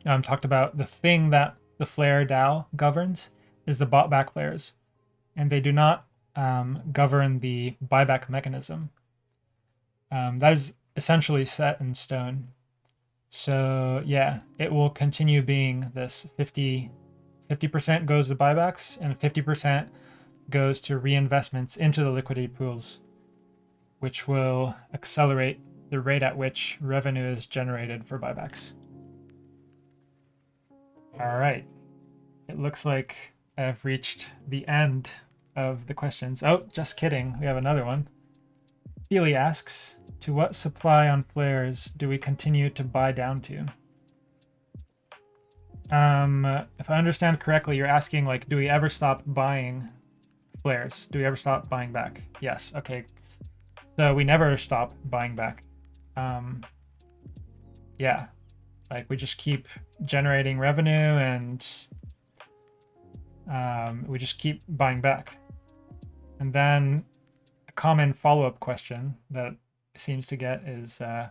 [0.05, 3.31] um, talked about the thing that the flare DAO governs
[3.67, 4.73] is the bought back flares,
[5.35, 8.89] and they do not um, govern the buyback mechanism.
[10.09, 12.47] Um, that is essentially set in stone.
[13.29, 16.91] So yeah, it will continue being this 50
[17.49, 19.89] 50% goes to buybacks and 50%
[20.49, 23.01] goes to reinvestments into the liquidity pools,
[23.99, 25.59] which will accelerate
[25.89, 28.73] the rate at which revenue is generated for buybacks.
[31.19, 31.65] All right.
[32.49, 35.11] It looks like I've reached the end
[35.55, 36.41] of the questions.
[36.41, 37.35] Oh, just kidding.
[37.39, 38.07] We have another one.
[39.09, 43.65] Feely asks, to what supply on flares do we continue to buy down to?
[45.91, 46.45] Um,
[46.79, 49.87] if I understand correctly, you're asking like, do we ever stop buying
[50.61, 51.07] flares?
[51.11, 52.23] Do we ever stop buying back?
[52.39, 52.73] Yes.
[52.75, 53.05] Okay.
[53.97, 55.63] So we never stop buying back.
[56.15, 56.61] Um,
[57.99, 58.27] yeah,
[58.91, 59.67] like we just keep
[60.03, 61.65] generating revenue and
[63.51, 65.37] um, we just keep buying back.
[66.39, 67.05] And then
[67.67, 69.55] a common follow-up question that
[69.95, 71.29] seems to get is, uh,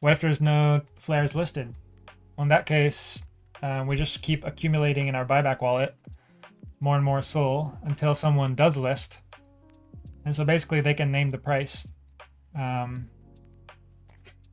[0.00, 1.74] what if there's no flares listed?
[2.36, 3.22] Well, in that case,
[3.62, 5.94] um, we just keep accumulating in our buyback wallet
[6.80, 9.20] more and more SOL until someone does list.
[10.24, 11.86] And so basically they can name the price.
[12.58, 13.08] Um,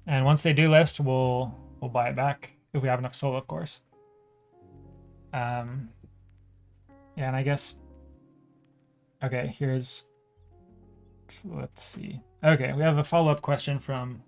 [0.08, 3.38] and once they do list, we'll we'll buy it back if we have enough SOL,
[3.38, 3.82] of course.
[5.34, 5.90] Um,
[7.16, 7.80] yeah, and I guess
[9.24, 10.06] Okay, here's.
[11.44, 12.22] Let's see.
[12.44, 14.22] Okay, we have a follow up question from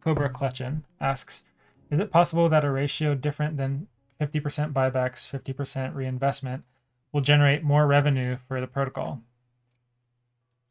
[0.00, 0.82] Cobra Kletchen.
[1.00, 1.44] Asks
[1.90, 3.86] Is it possible that a ratio different than
[4.20, 6.64] 50% buybacks, 50% reinvestment
[7.12, 9.20] will generate more revenue for the protocol?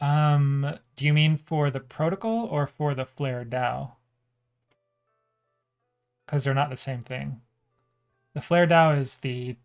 [0.01, 3.91] Um, do you mean for the protocol or for the Flare DAO?
[6.29, 7.41] Because they're not the same thing.
[8.35, 9.55] The Flare DAO is the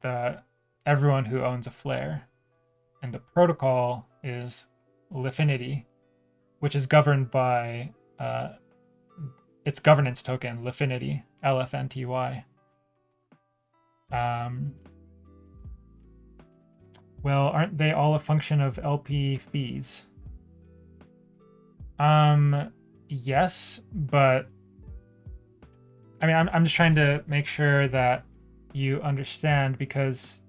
[0.00, 0.42] the
[0.84, 2.28] everyone who owns a flare,
[3.04, 4.66] and the protocol is
[5.14, 5.84] Lifinity,
[6.58, 8.54] which is governed by uh,
[9.64, 12.42] its governance token, Lifinity, LFNTY.
[14.10, 14.74] Um,
[17.22, 20.06] well, aren't they all a function of LP fees?
[22.00, 22.72] Um,
[23.08, 24.48] yes, but
[26.22, 28.24] I mean, I'm, I'm just trying to make sure that
[28.72, 30.40] you understand because,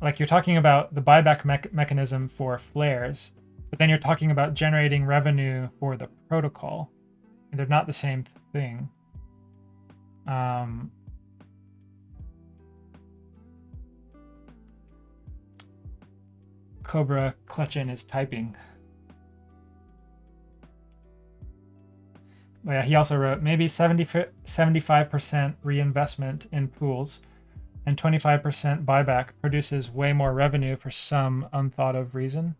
[0.00, 3.32] like, you're talking about the buyback me- mechanism for flares,
[3.68, 6.92] but then you're talking about generating revenue for the protocol.
[7.50, 8.88] And they're not the same thing.
[10.28, 10.92] Um,
[16.84, 18.54] Cobra Clutchin is typing.
[22.72, 27.20] Yeah, he also wrote maybe 70, 75% reinvestment in pools
[27.86, 32.54] and 25% buyback produces way more revenue for some unthought of reason.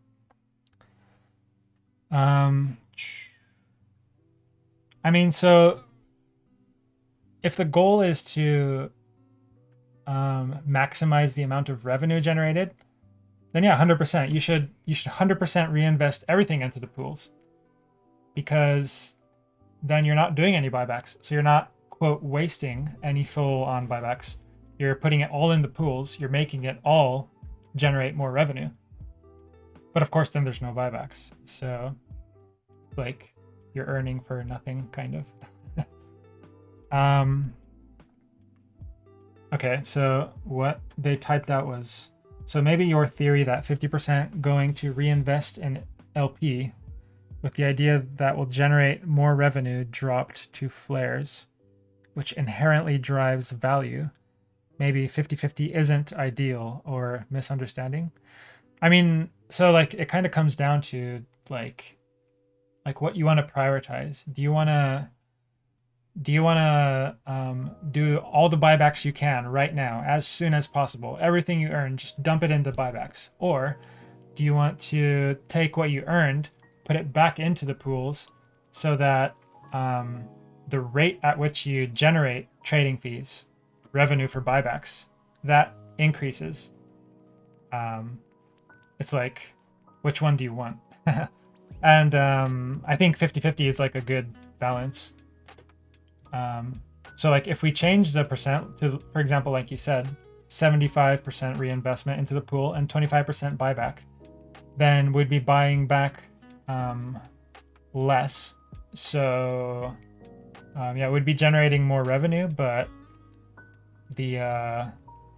[2.10, 2.78] Um,
[5.04, 5.80] I mean, so
[7.42, 8.90] if the goal is to
[10.06, 12.74] um, maximize the amount of revenue generated,
[13.52, 14.32] then yeah, 100%.
[14.32, 17.30] You should you should 100% reinvest everything into the pools
[18.34, 19.17] because
[19.82, 21.16] then you're not doing any buybacks.
[21.20, 24.36] So you're not quote wasting any SOL on buybacks.
[24.78, 26.18] You're putting it all in the pools.
[26.18, 27.30] You're making it all
[27.76, 28.70] generate more revenue.
[29.92, 31.32] But of course, then there's no buybacks.
[31.44, 31.94] So
[32.96, 33.34] like
[33.74, 35.24] you're earning for nothing, kind
[35.76, 35.86] of.
[36.96, 37.52] um.
[39.52, 42.10] Okay, so what they typed out was
[42.44, 45.82] so maybe your theory that 50% going to reinvest in
[46.16, 46.72] LP
[47.42, 51.46] with the idea that will generate more revenue dropped to flares,
[52.14, 54.10] which inherently drives value.
[54.78, 58.12] Maybe 50 50 isn't ideal or misunderstanding.
[58.80, 61.96] I mean, so like it kind of comes down to like
[62.84, 64.24] like what you want to prioritize.
[64.32, 65.08] Do you want to
[66.22, 70.52] do you want to um, do all the buybacks you can right now as soon
[70.52, 73.78] as possible everything you earn just dump it into buybacks or
[74.34, 76.48] do you want to take what you earned
[76.88, 78.28] put it back into the pools
[78.72, 79.36] so that
[79.72, 80.24] um,
[80.68, 83.44] the rate at which you generate trading fees
[83.92, 85.06] revenue for buybacks
[85.44, 86.72] that increases.
[87.72, 88.18] Um,
[88.98, 89.54] it's like
[90.02, 90.78] which one do you want?
[91.82, 95.14] And um, i think 50-50 is like a good balance.
[96.32, 96.74] Um,
[97.16, 100.08] so like if we change the percent to, for example, like you said,
[100.48, 103.98] 75% reinvestment into the pool and 25% buyback,
[104.76, 106.24] then we'd be buying back
[106.68, 107.18] um,
[107.94, 108.54] less.
[108.94, 109.96] So
[110.76, 112.88] um, yeah, we'd be generating more revenue, but
[114.14, 114.86] the uh,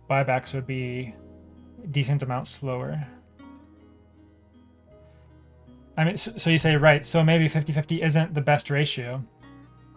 [0.09, 1.15] buybacks would be
[1.91, 3.07] decent amount slower.
[5.97, 9.23] I mean, so you say, right, so maybe 50 50 isn't the best ratio.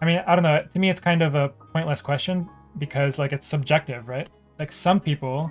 [0.00, 0.64] I mean, I don't know.
[0.72, 4.28] To me, it's kind of a pointless question because like it's subjective, right?
[4.58, 5.50] Like some people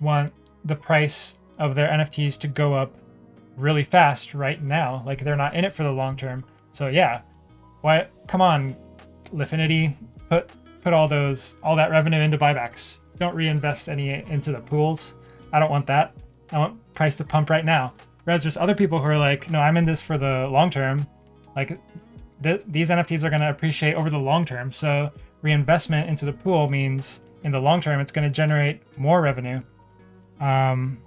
[0.00, 0.32] want
[0.64, 2.94] the price of their NFTs to go up
[3.60, 5.02] really fast right now.
[5.06, 6.44] Like they're not in it for the long term.
[6.72, 7.22] So yeah,
[7.82, 8.08] why?
[8.26, 8.76] Come on,
[9.32, 9.94] Lifinity,
[10.28, 10.50] put
[10.82, 13.00] put all those all that revenue into buybacks.
[13.18, 15.14] Don't reinvest any into the pools.
[15.52, 16.14] I don't want that.
[16.52, 17.92] I want price to pump right now.
[18.24, 21.06] Whereas there's other people who are like, no, I'm in this for the long term.
[21.56, 21.78] Like
[22.42, 24.70] th- these NFTs are going to appreciate over the long term.
[24.70, 25.10] So
[25.42, 29.60] reinvestment into the pool means in the long term it's going to generate more revenue,
[30.40, 30.98] um,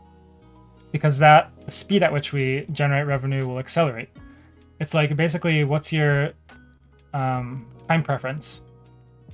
[0.93, 4.09] because that the speed at which we generate revenue will accelerate.
[4.79, 6.31] It's like basically what's your
[7.13, 8.61] um, time preference.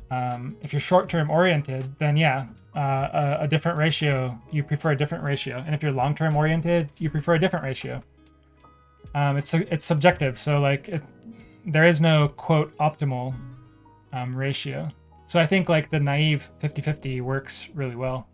[0.10, 4.40] Um, if you're short-term oriented, then yeah, uh, a, a, different ratio.
[4.52, 8.02] You prefer a different ratio, and if you're long-term oriented, you prefer a different ratio.
[9.14, 11.04] Um, it's it's subjective, so like it,
[11.66, 13.36] there is no quote optimal
[14.14, 14.90] um, ratio.
[15.28, 18.28] So I think like the naive 50-50 works really well.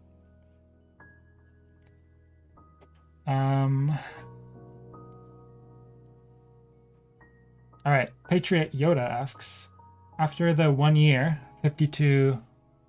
[3.28, 3.97] Um,
[7.86, 9.69] all right, Patriot Yoda asks,
[10.19, 12.41] after the one year 52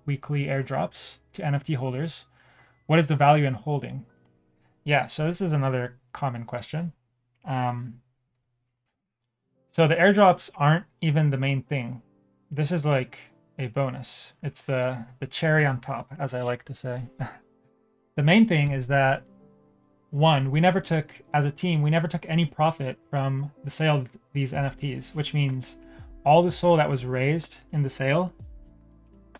[0.05, 2.25] weekly airdrops to NFT holders,
[2.85, 4.05] what is the value in holding?
[4.87, 6.93] yeah, so this is another common question.
[7.43, 7.95] Um,
[9.69, 12.01] so the airdrops aren't even the main thing.
[12.49, 14.35] This is like a bonus.
[14.41, 17.01] It's the the cherry on top, as I like to say.
[18.15, 19.23] the main thing is that
[20.11, 23.97] one, we never took as a team, we never took any profit from the sale
[23.97, 25.77] of these NFTs, which means
[26.25, 28.33] all the SOL that was raised in the sale,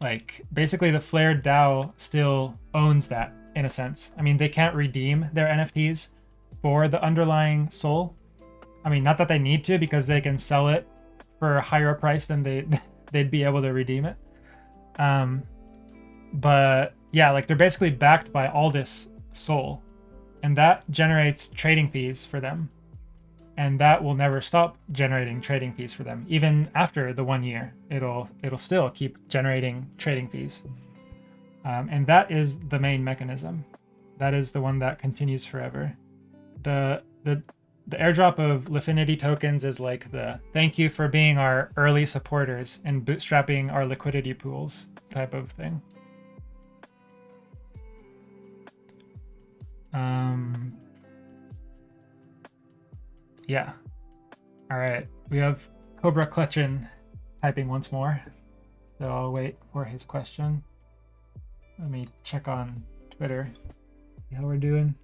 [0.01, 4.13] like basically the Flared DAO still owns that in a sense.
[4.17, 6.09] I mean, they can't redeem their NFTs
[6.61, 8.15] for the underlying SOL.
[8.85, 10.87] I mean, not that they need to because they can sell it
[11.39, 12.65] for a higher price than they
[13.11, 14.15] they'd be able to redeem it.
[14.99, 15.43] Um,
[16.33, 19.81] but yeah, like they're basically backed by all this SOL,
[20.43, 22.69] and that generates trading fees for them,
[23.57, 26.25] and that will never stop generating trading fees for them.
[26.29, 30.63] Even after the one year, it'll it'll still keep generating trading fees,
[31.65, 33.65] um, and that is the main mechanism.
[34.17, 35.95] That is the one that continues forever.
[36.63, 37.43] The the
[37.87, 42.81] the airdrop of Lifinity tokens is like the thank you for being our early supporters
[42.83, 45.81] and bootstrapping our liquidity pools type of thing.
[49.93, 50.26] Um,
[53.47, 53.71] yeah.
[54.69, 55.07] All right.
[55.29, 55.67] We have
[56.01, 56.87] Cobra Clutchin
[57.41, 58.21] typing once more.
[58.99, 60.63] So I'll wait for his question.
[61.79, 62.83] Let me check on
[63.15, 63.49] Twitter.
[64.29, 64.95] See how we're doing.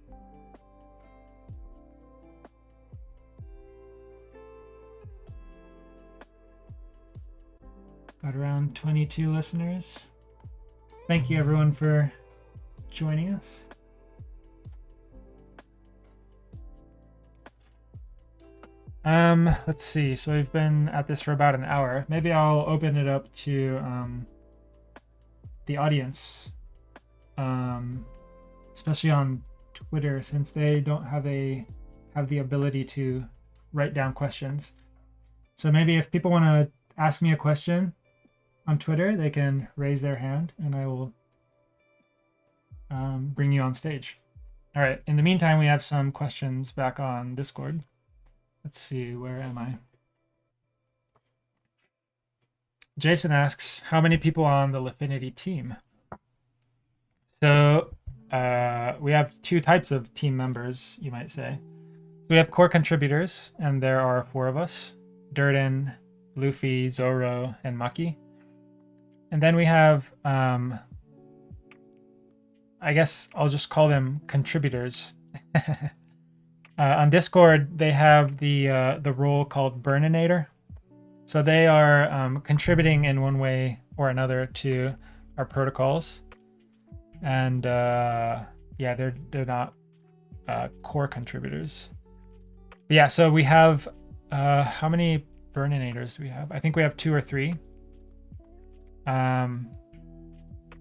[8.22, 9.98] Got around 22 listeners.
[11.08, 12.10] Thank you everyone for
[12.90, 13.64] joining us.
[19.04, 20.16] Um, let's see.
[20.16, 22.06] So we've been at this for about an hour.
[22.08, 24.26] Maybe I'll open it up to um,
[25.66, 26.52] the audience,
[27.36, 28.06] um,
[28.74, 29.42] especially on
[29.74, 31.66] Twitter, since they don't have a
[32.14, 33.24] have the ability to
[33.72, 34.72] write down questions.
[35.56, 37.92] So maybe if people want to ask me a question,
[38.66, 41.12] on Twitter, they can raise their hand and I will
[42.90, 44.18] um, bring you on stage.
[44.74, 45.02] All right.
[45.06, 47.82] In the meantime, we have some questions back on Discord.
[48.64, 49.76] Let's see, where am I?
[52.98, 55.76] Jason asks, how many people on the Lifinity team?
[57.40, 57.94] So
[58.32, 61.58] uh, we have two types of team members, you might say.
[61.60, 64.94] So we have core contributors, and there are four of us
[65.34, 65.92] Durden,
[66.36, 68.16] Luffy, Zoro, and Maki.
[69.30, 70.78] And then we have, um,
[72.80, 75.14] I guess I'll just call them contributors.
[76.78, 80.46] uh, on Discord, they have the uh, the role called Burninator.
[81.26, 84.94] So they are um, contributing in one way or another to
[85.38, 86.20] our protocols,
[87.22, 88.40] and uh,
[88.78, 89.74] yeah, they're they're not
[90.48, 91.90] uh, core contributors.
[92.70, 93.88] But yeah, so we have
[94.32, 96.50] uh, how many Burninators do we have?
[96.50, 97.54] I think we have two or three.
[99.06, 99.70] Um,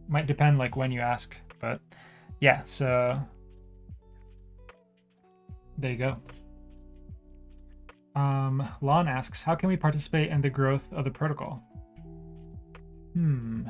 [0.08, 1.80] might depend like when you ask, but
[2.40, 2.64] yeah.
[2.66, 3.22] So
[5.78, 6.18] there you go.
[8.16, 11.64] Um, Lon asks, how can we participate in the growth of the protocol?
[13.14, 13.64] Hmm.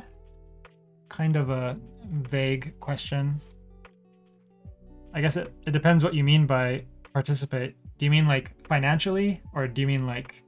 [1.10, 1.78] Kind of a
[2.10, 3.42] vague question.
[5.14, 7.76] I guess it, it depends what you mean by participate.
[7.98, 10.44] Do you mean like financially, or do you mean like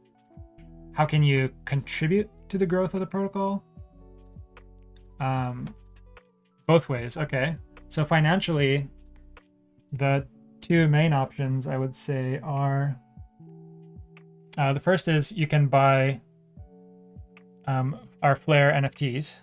[0.93, 3.63] how can you contribute to the growth of the protocol?
[5.19, 5.73] Um,
[6.67, 7.17] both ways.
[7.17, 7.55] Okay.
[7.89, 8.89] So financially,
[9.93, 10.25] the
[10.65, 12.99] two main options I would say are
[14.57, 16.19] uh, the first is you can buy
[17.67, 19.41] um, our Flare NFTs.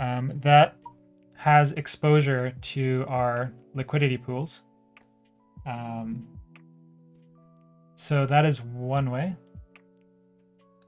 [0.00, 0.76] Um, that
[1.36, 4.62] has exposure to our liquidity pools.
[5.64, 6.26] Um,
[7.94, 9.36] so that is one way.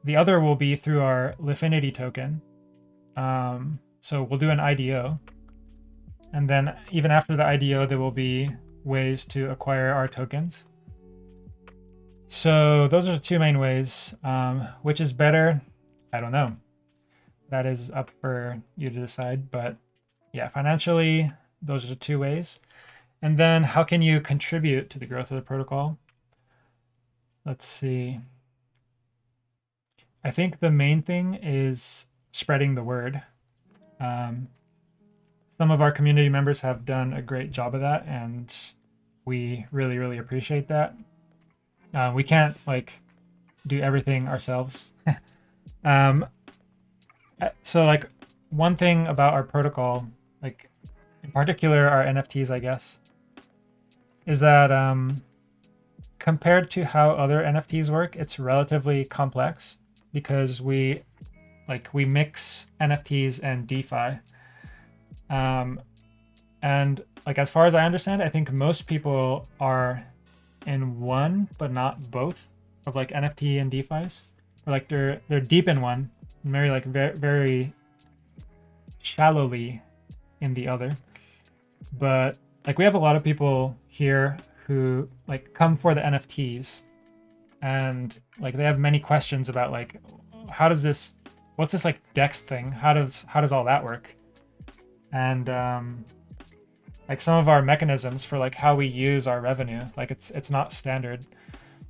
[0.04, 2.40] The other will be through our Lifinity token,
[3.16, 5.18] um, so we'll do an IDO.
[6.32, 8.48] And then even after the IDO, there will be
[8.88, 10.64] ways to acquire our tokens.
[12.26, 14.14] So those are the two main ways.
[14.24, 15.60] Um, which is better?
[16.12, 16.56] I don't know.
[17.50, 19.50] That is up for you to decide.
[19.50, 19.76] But
[20.32, 21.30] yeah, financially,
[21.62, 22.60] those are the two ways.
[23.22, 25.98] And then how can you contribute to the growth of the protocol?
[27.44, 28.20] Let's see.
[30.22, 33.22] I think the main thing is spreading the word.
[34.00, 34.48] Um,
[35.48, 38.54] some of our community members have done a great job of that, and
[39.28, 40.94] we really, really appreciate that.
[41.92, 42.94] Uh, we can't like
[43.66, 44.86] do everything ourselves.
[45.84, 46.26] um,
[47.40, 48.08] uh, so, like,
[48.48, 50.06] one thing about our protocol,
[50.42, 50.70] like
[51.22, 52.98] in particular our NFTs, I guess,
[54.26, 55.22] is that um,
[56.18, 59.76] compared to how other NFTs work, it's relatively complex
[60.14, 61.02] because we
[61.68, 64.20] like we mix NFTs and DeFi.
[65.28, 65.80] Um,
[66.62, 70.02] and like as far as I understand, I think most people are
[70.66, 72.48] in one but not both
[72.86, 74.24] of like NFT and DeFi's.
[74.66, 76.10] Or like they're they're deep in one,
[76.44, 77.72] very like very very
[79.02, 79.82] shallowly
[80.40, 80.96] in the other.
[81.98, 86.80] But like we have a lot of people here who like come for the NFTs
[87.60, 90.00] and like they have many questions about like
[90.48, 91.16] how does this
[91.56, 94.14] what's this like dex thing how does how does all that work
[95.12, 96.04] and um
[97.08, 100.50] like some of our mechanisms for like how we use our revenue like it's it's
[100.50, 101.24] not standard.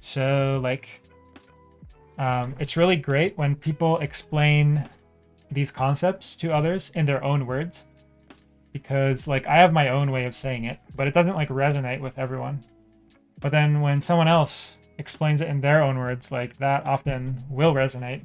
[0.00, 1.02] So like
[2.18, 4.88] um, it's really great when people explain
[5.50, 7.86] these concepts to others in their own words.
[8.72, 12.00] Because like i have my own way of saying it but it doesn't like resonate
[12.00, 12.64] with everyone.
[13.40, 17.72] But then when someone else explains it in their own words like that often will
[17.72, 18.22] resonate.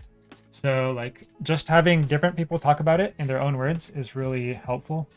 [0.49, 4.53] So like just having different people talk about it in their own words is really
[4.53, 5.07] helpful.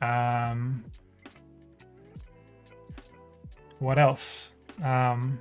[0.00, 0.84] Um,
[3.78, 4.54] what else?
[4.82, 5.38] Um,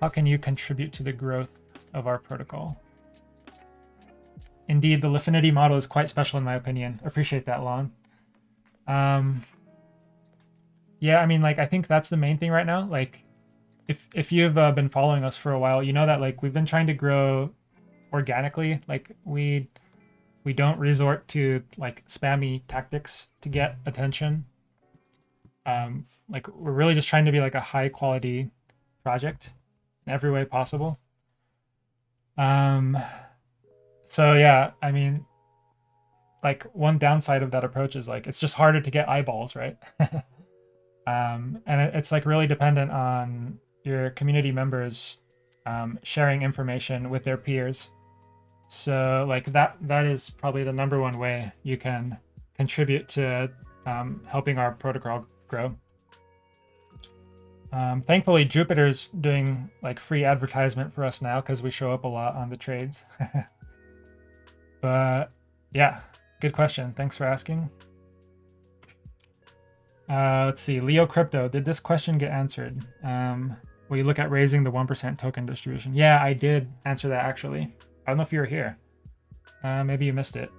[0.00, 1.50] how can you contribute to the growth
[1.92, 2.80] of our protocol?
[4.68, 7.00] Indeed, the Lifinity model is quite special in my opinion.
[7.04, 7.92] Appreciate that, Lon.
[8.86, 9.44] Um,
[11.00, 12.86] yeah, I mean, like, I think that's the main thing right now.
[12.86, 13.24] Like,
[13.88, 16.52] if if you've uh, been following us for a while, you know that like we've
[16.52, 17.50] been trying to grow
[18.12, 18.80] organically.
[18.88, 19.68] Like we
[20.44, 24.44] we don't resort to like spammy tactics to get attention.
[25.66, 28.50] Um, like we're really just trying to be like a high quality
[29.02, 29.50] project
[30.06, 30.98] in every way possible.
[32.36, 32.96] Um,
[34.04, 35.24] so yeah, I mean,
[36.42, 39.78] like one downside of that approach is like it's just harder to get eyeballs, right?
[41.06, 45.20] um, and it, it's like really dependent on your community members
[45.66, 47.90] um, sharing information with their peers.
[48.74, 52.18] So like that that is probably the number one way you can
[52.56, 53.50] contribute to
[53.86, 55.74] um, helping our protocol grow.
[57.72, 62.08] Um, thankfully, Jupiter's doing like free advertisement for us now because we show up a
[62.08, 63.04] lot on the trades.
[64.80, 65.32] but
[65.72, 66.00] yeah,
[66.40, 66.92] good question.
[66.92, 67.68] Thanks for asking.
[70.08, 71.48] Uh, let's see, Leo Crypto.
[71.48, 72.84] Did this question get answered?
[73.02, 73.56] Um,
[73.88, 75.94] Will you look at raising the 1% token distribution?
[75.94, 77.74] Yeah, I did answer that actually.
[78.06, 78.78] I don't know if you were here.
[79.62, 80.50] Uh, maybe you missed it.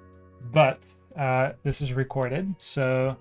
[0.51, 0.85] But
[1.17, 3.15] uh, this is recorded, so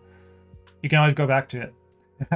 [0.82, 1.74] you can always go back to it.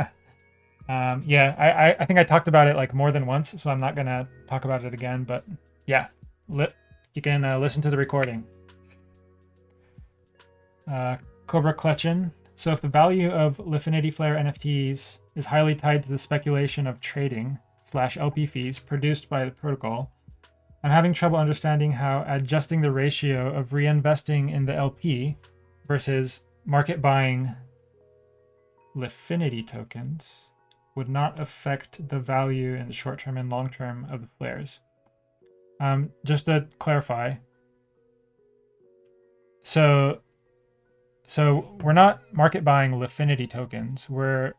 [0.88, 3.80] um, yeah, I, I, think I talked about it like more than once, so I'm
[3.80, 5.24] not to talk about it again.
[5.24, 5.44] But
[5.86, 6.08] yeah,
[6.48, 6.72] li-
[7.14, 8.44] you can uh, listen to the recording.
[10.90, 11.16] Uh,
[11.46, 12.30] Cobra Clutchin.
[12.54, 17.00] So if the value of Lifinity Flare NFTs is highly tied to the speculation of
[17.00, 20.10] trading slash LP fees produced by the protocol,
[20.82, 25.36] I'm having trouble understanding how adjusting the ratio of reinvesting in the LP
[25.86, 27.54] versus market buying
[28.96, 30.48] Lifinity tokens
[30.94, 34.80] would not affect the value in the short term and long term of the flares.
[35.80, 37.34] Um, just to clarify,
[39.62, 40.20] so
[41.24, 44.08] so we're not market buying Lifinity tokens.
[44.10, 44.54] We're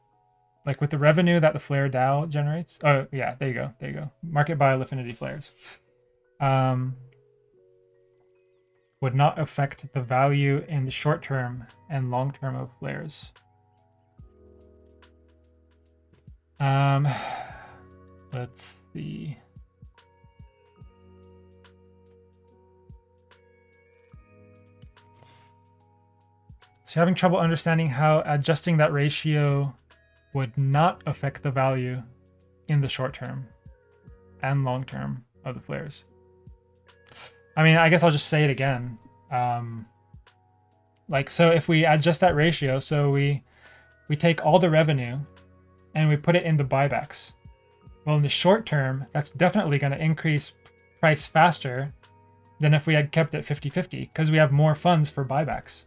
[0.65, 2.79] like with the revenue that the Flare DAO generates.
[2.83, 3.73] Oh yeah, there you go.
[3.79, 4.11] There you go.
[4.23, 5.51] Market buy Lifinity flares.
[6.40, 6.95] Um,
[9.02, 13.32] would not affect the value in the short term and long term of flares.
[16.60, 17.07] Um,
[18.34, 19.38] let's see.
[26.86, 29.76] So having trouble understanding how adjusting that ratio
[30.34, 32.02] would not affect the value
[32.68, 33.45] in the short term
[34.41, 36.06] and long term of the flares.
[37.60, 38.98] I mean, I guess I'll just say it again.
[39.34, 39.86] Um,
[41.10, 43.44] like so if we adjust that ratio, so we
[44.07, 45.19] we take all the revenue
[45.94, 47.34] and we put it in the buybacks.
[48.06, 50.53] Well, in the short term, that's definitely going to increase
[51.02, 51.94] price faster
[52.61, 55.84] than if we had kept it 50-50 because we have more funds for buybacks.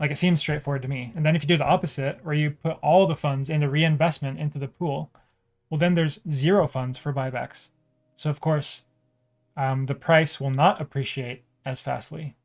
[0.00, 1.12] Like it seems straightforward to me.
[1.14, 4.40] And then if you do the opposite, where you put all the funds into reinvestment
[4.40, 5.12] into the pool,
[5.70, 7.68] well, then there's zero funds for buybacks.
[8.16, 8.82] So of course,
[9.58, 12.36] um, the price will not appreciate as fastly.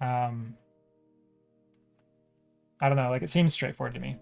[0.00, 0.56] Um,
[2.80, 3.10] I don't know.
[3.10, 4.16] Like it seems straightforward to me.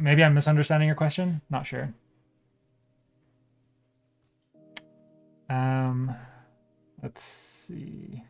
[0.00, 1.40] Maybe I'm misunderstanding your question.
[1.48, 1.94] Not sure.
[5.48, 6.12] Um,
[7.02, 8.24] let's see.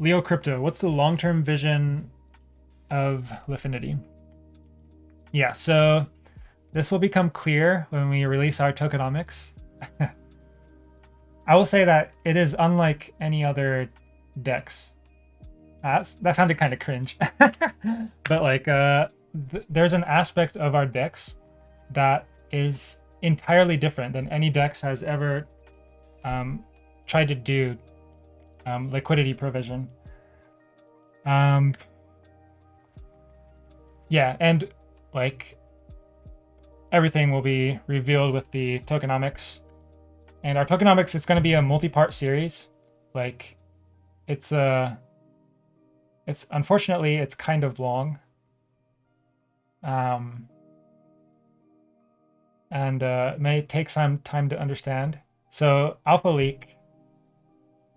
[0.00, 2.10] Leo Crypto, what's the long-term vision
[2.90, 3.98] of Lifinity?
[5.30, 6.06] Yeah, so
[6.74, 9.50] this will become clear when we release our tokenomics.
[11.46, 13.88] I will say that it is unlike any other
[14.42, 14.94] DEX.
[15.84, 19.08] Uh, that sounded kind of cringe, but like, uh,
[19.50, 21.36] th- there's an aspect of our DEX
[21.90, 25.46] that is entirely different than any DEX has ever
[26.24, 26.64] um,
[27.06, 27.76] tried to do
[28.64, 29.86] um, liquidity provision.
[31.26, 31.74] Um,
[34.08, 34.68] yeah, and
[35.12, 35.58] like
[36.94, 39.60] everything will be revealed with the tokenomics.
[40.44, 42.70] And our tokenomics, it's going to be a multi-part series.
[43.14, 43.56] Like,
[44.28, 44.94] it's a, uh,
[46.26, 48.20] it's unfortunately it's kind of long.
[49.82, 50.48] Um,
[52.70, 55.18] and uh, may take some time to understand.
[55.50, 56.76] So Alpha Leak,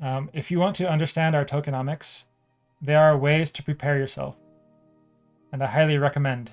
[0.01, 2.25] um, if you want to understand our tokenomics,
[2.81, 4.35] there are ways to prepare yourself.
[5.51, 6.51] And I highly recommend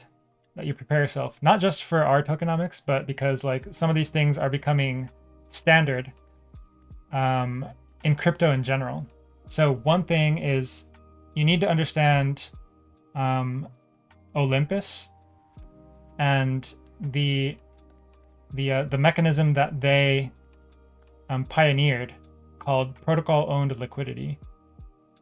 [0.56, 4.08] that you prepare yourself, not just for our tokenomics, but because like some of these
[4.08, 5.10] things are becoming
[5.48, 6.12] standard
[7.12, 7.64] um,
[8.04, 9.06] in crypto in general.
[9.48, 10.86] So one thing is
[11.34, 12.50] you need to understand
[13.14, 13.68] um,
[14.34, 15.10] Olympus
[16.18, 17.56] and the
[18.54, 20.30] the uh, the mechanism that they
[21.28, 22.14] um, pioneered
[22.58, 24.38] called protocol owned liquidity.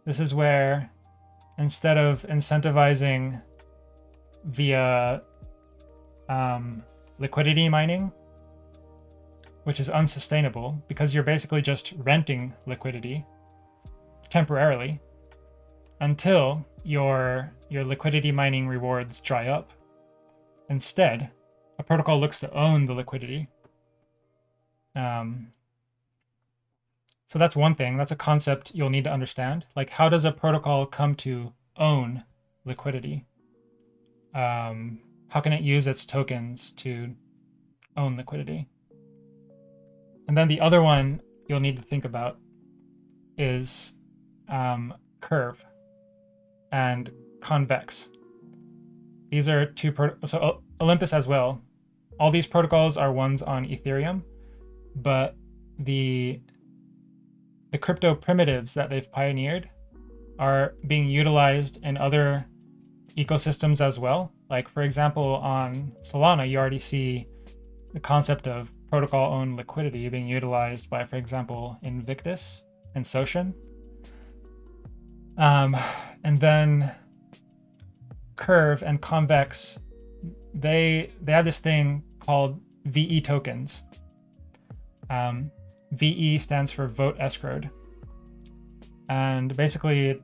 [0.04, 0.90] This is where
[1.58, 3.40] instead of incentivizing
[4.44, 5.22] via
[6.28, 6.82] um,
[7.18, 8.12] liquidity mining,
[9.64, 13.24] which is unsustainable because you're basically just renting liquidity
[14.28, 15.00] temporarily
[16.00, 19.72] until your your liquidity mining rewards dry up.
[20.68, 21.30] Instead,
[21.78, 23.48] a protocol looks to own the liquidity.
[24.94, 25.52] Um,
[27.26, 27.96] so that's one thing.
[27.96, 29.64] That's a concept you'll need to understand.
[29.74, 32.24] Like, how does a protocol come to own
[32.64, 33.24] liquidity?
[34.34, 37.14] Um, how can it use its tokens to
[37.96, 38.68] own liquidity?
[40.28, 42.38] And then the other one you'll need to think about
[43.36, 43.94] is
[44.48, 45.64] um, curve
[46.70, 47.10] and
[47.40, 48.08] convex.
[49.30, 51.60] These are two pro- so Olympus as well.
[52.20, 54.22] All these protocols are ones on Ethereum,
[54.96, 55.36] but
[55.78, 56.40] the
[57.70, 59.68] the crypto primitives that they've pioneered
[60.38, 62.46] are being utilized in other
[63.16, 64.32] ecosystems as well.
[64.50, 67.26] Like for example, on Solana, you already see
[67.92, 72.64] the concept of protocol owned liquidity being utilized by, for example, Invictus
[72.94, 73.54] and Socin.
[75.38, 75.76] Um,
[76.24, 76.94] and then
[78.36, 79.78] Curve and Convex
[80.54, 83.84] they they have this thing called VE tokens.
[85.10, 85.50] Um,
[85.92, 87.70] VE stands for vote escrowed,
[89.08, 90.20] and basically,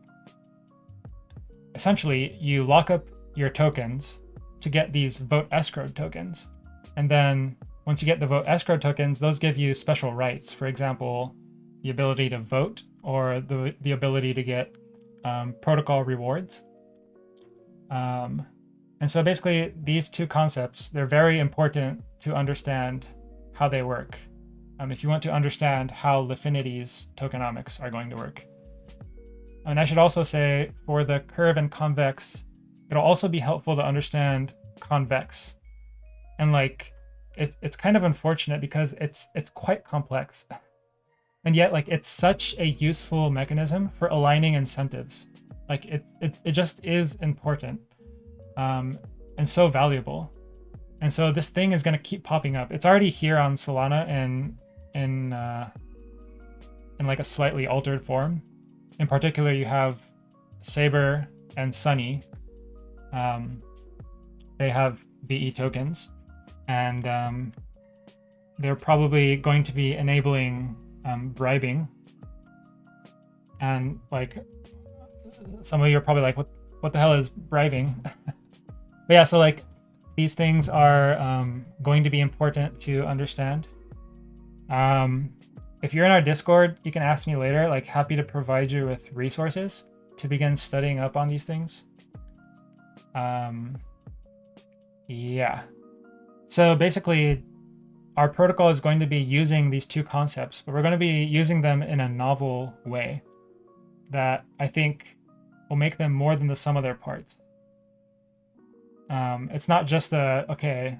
[1.79, 3.05] essentially, you lock up
[3.41, 4.21] your tokens
[4.61, 6.49] to get these vote escrowed tokens,
[6.97, 7.57] and then
[7.87, 10.53] once you get the vote escrow tokens, those give you special rights.
[10.53, 11.35] For example,
[11.83, 14.75] the ability to vote or the the ability to get
[15.25, 16.65] um, protocol rewards.
[17.91, 18.45] Um,
[19.01, 23.07] and so basically these two concepts, they're very important to understand
[23.53, 24.19] how they work.
[24.81, 28.48] Um, if you want to understand how Lifinity's tokenomics are going to work.
[29.69, 32.47] And I should also say for the curve and convex,
[32.91, 35.57] it'll also be helpful to understand convex.
[36.39, 36.95] And like
[37.37, 40.47] it, it's kind of unfortunate because it's it's quite complex.
[41.45, 45.29] And yet like it's such a useful mechanism for aligning incentives.
[45.69, 47.81] Like it it, it just is important
[48.57, 48.99] um,
[49.39, 50.31] and so valuable.
[51.01, 52.73] And so this thing is going to keep popping up.
[52.73, 54.59] It's already here on Solana in
[54.95, 55.71] in uh,
[56.99, 58.43] in like a slightly altered form.
[58.99, 59.99] In particular, you have
[60.61, 62.23] Saber and Sunny.
[63.13, 63.63] Um,
[64.59, 66.11] they have VE tokens,
[66.67, 67.53] and um,
[68.59, 71.89] they're probably going to be enabling um, bribing.
[73.61, 74.39] And like,
[75.63, 76.49] some of you are probably like, "What?
[76.81, 77.95] What the hell is bribing?"
[78.27, 78.35] but
[79.09, 79.65] yeah, so like
[80.17, 83.69] these things are um, going to be important to understand.
[84.69, 85.33] Um,
[85.83, 87.69] if you're in our Discord, you can ask me later.
[87.69, 89.85] Like, happy to provide you with resources
[90.17, 91.85] to begin studying up on these things.
[93.15, 93.79] Um,
[95.07, 95.63] yeah.
[96.49, 97.45] So basically,
[98.17, 101.23] our protocol is going to be using these two concepts, but we're going to be
[101.25, 103.23] using them in a novel way
[104.11, 105.17] that I think
[105.69, 107.39] will make them more than the sum of their parts.
[109.11, 110.99] Um, it's not just a okay,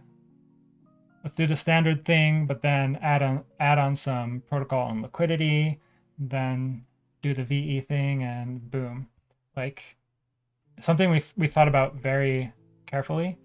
[1.25, 5.81] let's do the standard thing, but then add on add on some protocol and liquidity,
[6.19, 6.85] then
[7.23, 9.09] do the VE thing and boom.
[9.57, 9.97] Like
[10.81, 12.53] something we we thought about very
[12.87, 13.39] carefully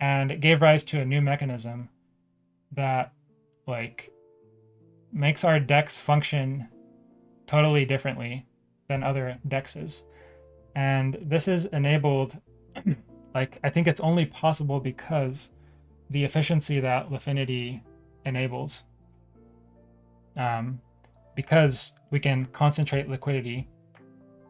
[0.00, 1.88] and it gave rise to a new mechanism
[2.72, 3.12] that
[3.66, 4.10] like
[5.12, 6.68] makes our DEX function
[7.46, 8.46] totally differently
[8.88, 10.04] than other dexes.
[10.74, 12.38] And this is enabled
[13.34, 15.50] like I think it's only possible because
[16.10, 17.82] the efficiency that Lifinity
[18.24, 18.84] enables.
[20.36, 20.80] Um,
[21.34, 23.68] because we can concentrate liquidity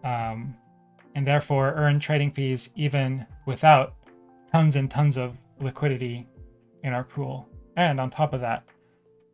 [0.04, 0.56] um,
[1.14, 3.94] and therefore earn trading fees even without
[4.50, 6.26] tons and tons of liquidity
[6.84, 7.46] in our pool.
[7.76, 8.64] And on top of that,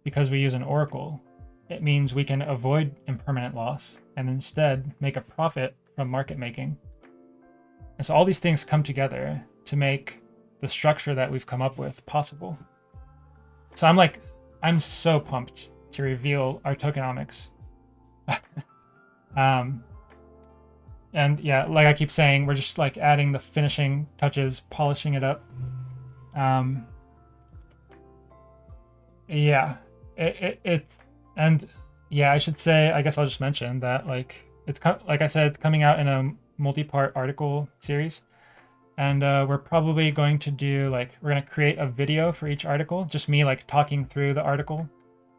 [0.03, 1.21] because we use an oracle,
[1.69, 6.77] it means we can avoid impermanent loss and instead make a profit from market making.
[7.99, 10.21] And so all these things come together to make
[10.65, 12.57] the structure that we've come up with possible.
[13.74, 14.23] So I'm like,
[14.62, 17.49] I'm so pumped to reveal our tokenomics.
[19.36, 19.85] um,
[21.12, 25.23] and yeah, like I keep saying, we're just like adding the finishing touches, polishing it
[25.23, 25.45] up.
[26.35, 26.86] Um,
[29.28, 29.77] yeah,
[30.16, 30.95] it, it, it
[31.36, 31.69] and
[32.09, 35.27] yeah, I should say, I guess I'll just mention that like it's kind like I
[35.27, 38.23] said, it's coming out in a multi-part article series
[38.97, 42.47] and uh, we're probably going to do like we're going to create a video for
[42.47, 44.89] each article just me like talking through the article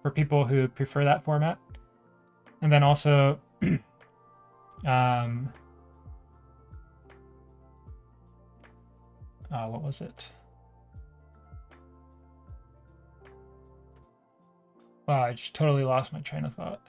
[0.01, 1.57] for people who prefer that format.
[2.61, 3.39] And then also
[4.85, 5.51] um
[9.51, 10.29] uh, what was it?
[15.07, 16.81] Wow i just totally lost my train of thought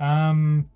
[0.00, 0.68] Um.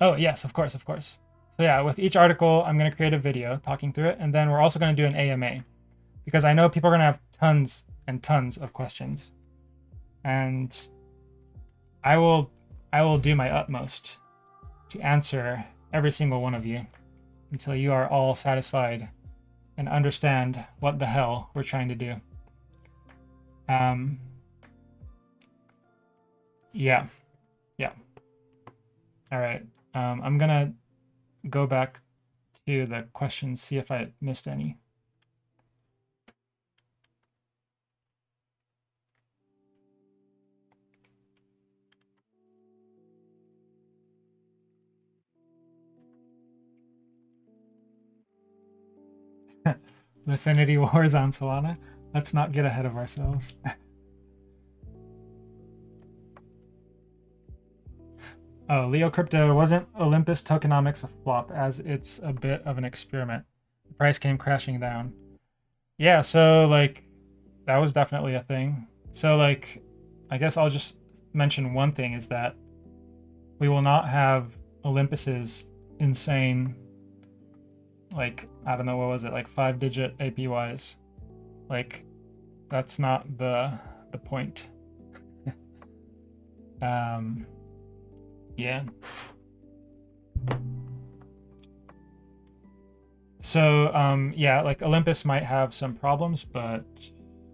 [0.00, 1.18] Oh, yes, of course, of course.
[1.56, 4.34] So yeah, with each article, I'm going to create a video talking through it, and
[4.34, 5.64] then we're also going to do an AMA
[6.24, 9.32] because I know people are going to have tons and tons of questions,
[10.24, 10.88] and
[12.04, 12.50] I will
[12.92, 14.18] I will do my utmost
[14.90, 16.86] to answer every single one of you
[17.50, 19.08] until you are all satisfied
[19.76, 22.14] and understand what the hell we're trying to do.
[23.68, 24.18] Um,
[26.72, 27.06] yeah.
[27.78, 27.92] Yeah.
[29.30, 29.64] All right.
[29.94, 30.72] Um, I'm going to
[31.48, 32.00] go back
[32.66, 34.78] to the questions, see if I missed any.
[50.26, 51.76] Affinity Wars on Solana.
[52.14, 53.54] Let's not get ahead of ourselves.
[58.68, 63.44] Oh, Leo Crypto wasn't Olympus tokenomics a flop as it's a bit of an experiment.
[63.88, 65.12] The price came crashing down.
[65.98, 67.02] Yeah, so like
[67.66, 68.86] that was definitely a thing.
[69.10, 69.82] So like
[70.30, 70.96] I guess I'll just
[71.32, 72.56] mention one thing is that
[73.58, 74.52] we will not have
[74.84, 75.66] Olympus's
[75.98, 76.74] insane
[78.14, 80.96] like I don't know what was it like 5 digit APYs.
[81.68, 82.04] Like
[82.70, 83.78] that's not the
[84.12, 84.68] the point.
[86.82, 87.46] um
[88.56, 88.84] yeah.
[93.42, 96.84] So, um, yeah, like Olympus might have some problems, but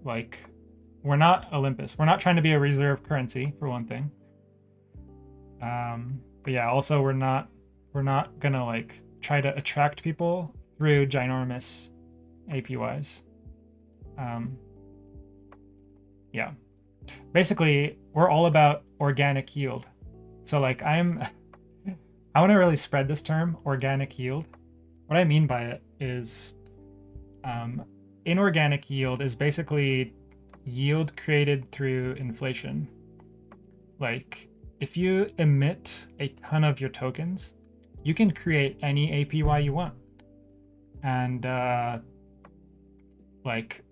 [0.04, 0.38] like
[1.02, 1.98] we're not Olympus.
[1.98, 4.10] We're not trying to be a reserve currency for one thing.
[5.62, 7.48] Um, but yeah, also we're not
[7.92, 11.90] we're not gonna like try to attract people through ginormous
[12.52, 13.22] APYs.
[14.16, 14.56] Um,
[16.32, 16.52] yeah,
[17.32, 19.86] basically we're all about organic yield.
[20.48, 21.22] So like I'm
[22.34, 24.46] I want to really spread this term organic yield.
[25.06, 26.54] What I mean by it is
[27.44, 27.84] um,
[28.24, 30.14] inorganic yield is basically
[30.64, 32.88] yield created through inflation.
[34.00, 34.48] Like
[34.80, 37.52] if you emit a ton of your tokens,
[38.02, 39.92] you can create any APY you want.
[41.02, 41.98] And uh,
[43.44, 43.84] like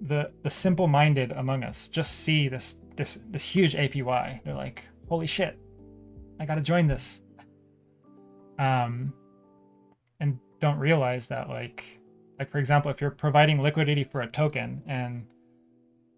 [0.00, 4.42] the the simple minded among us just see this this this huge APY.
[4.42, 5.58] They're like, holy shit,
[6.38, 7.20] I gotta join this.
[8.58, 9.12] Um,
[10.20, 12.00] and don't realize that like,
[12.38, 15.26] like for example, if you're providing liquidity for a token and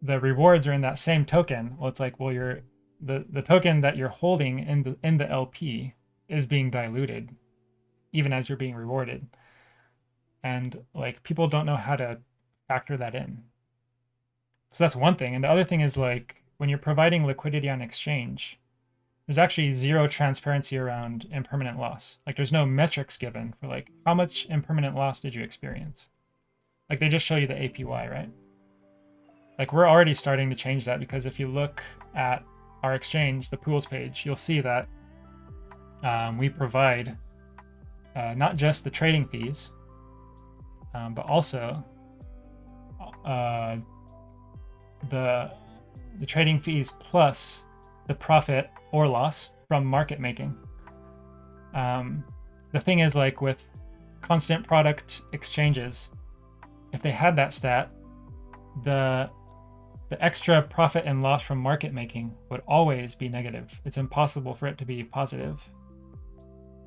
[0.03, 2.61] the rewards are in that same token, well, it's like, well, you're
[3.01, 5.95] the the token that you're holding in the in the LP
[6.29, 7.35] is being diluted,
[8.13, 9.27] even as you're being rewarded.
[10.45, 12.19] And like people don't know how to
[12.69, 13.45] factor that in.
[14.73, 15.35] So that's one thing.
[15.35, 18.59] And the other thing is like when you're providing liquidity on exchange,
[19.27, 22.19] there's actually zero transparency around impermanent loss.
[22.27, 26.09] Like there's no metrics given for like how much impermanent loss did you experience.
[26.91, 28.31] Like they just show you the APY, right?
[29.59, 31.83] Like we're already starting to change that because if you look
[32.15, 32.45] at
[32.83, 34.89] our exchange, the pools page, you'll see that
[36.03, 37.17] um, we provide
[38.17, 39.71] uh, not just the trading fees,
[40.95, 41.83] um, but also
[43.25, 43.77] uh,
[45.09, 45.51] the
[46.21, 47.65] the trading fees plus
[48.07, 50.57] the profit or loss from market making.
[51.75, 52.25] Um,
[52.73, 53.69] the thing is, like with
[54.21, 56.11] constant product exchanges,
[56.93, 57.91] if they had that stat,
[58.85, 59.31] the
[60.11, 63.81] the extra profit and loss from market making would always be negative.
[63.87, 65.63] It's impossible for it to be positive.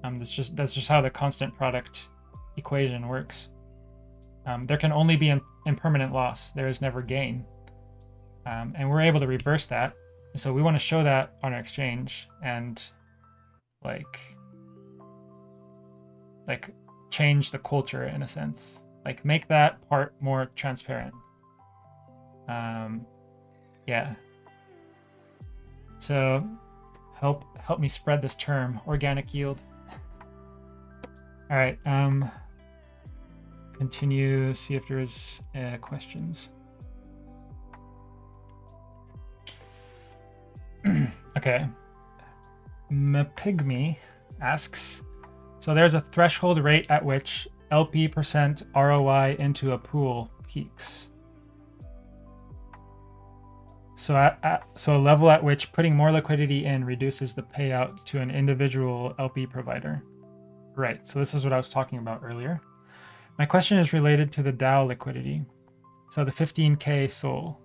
[0.04, 2.10] Um, that's just that's just how the constant product
[2.58, 3.50] equation works.
[4.46, 5.34] Um, there can only be
[5.66, 6.52] impermanent loss.
[6.52, 7.44] There is never gain,
[8.46, 9.96] um, and we're able to reverse that.
[10.36, 12.82] So we want to show that on our exchange and
[13.84, 14.20] like
[16.48, 16.74] like
[17.10, 18.82] change the culture in a sense.
[19.06, 21.14] Like make that part more transparent.
[22.50, 23.06] Um,
[23.88, 24.16] yeah.
[25.98, 26.48] So
[27.16, 29.60] help help me spread this term, organic yield.
[31.50, 31.80] All right.
[31.86, 32.30] Um,
[33.78, 34.54] continue.
[34.54, 36.50] See if there's uh, questions.
[41.38, 41.68] okay.
[42.92, 43.98] Mapigme
[44.42, 45.04] asks,
[45.60, 51.10] so there's a threshold rate at which LP percent ROI into a pool peaks.
[53.96, 58.04] So at, at, so a level at which putting more liquidity in reduces the payout
[58.06, 60.04] to an individual LP provider.
[60.76, 61.08] Right.
[61.08, 62.62] So this is what I was talking about earlier.
[63.40, 65.44] My question is related to the DAO liquidity.
[66.10, 67.60] So the 15k SOL.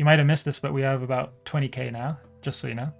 [0.00, 2.90] You might have missed this, but we have about 20k now, just so you know.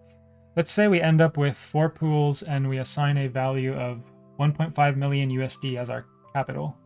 [0.55, 4.03] Let's say we end up with four pools and we assign a value of
[4.39, 6.05] 1.5 million USD as our
[6.35, 6.77] capital.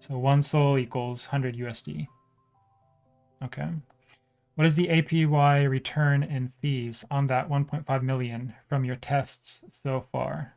[0.00, 2.06] So one SOL equals 100 USD.
[3.44, 3.68] Okay.
[4.54, 10.06] What is the APY return in fees on that 1.5 million from your tests so
[10.10, 10.54] far?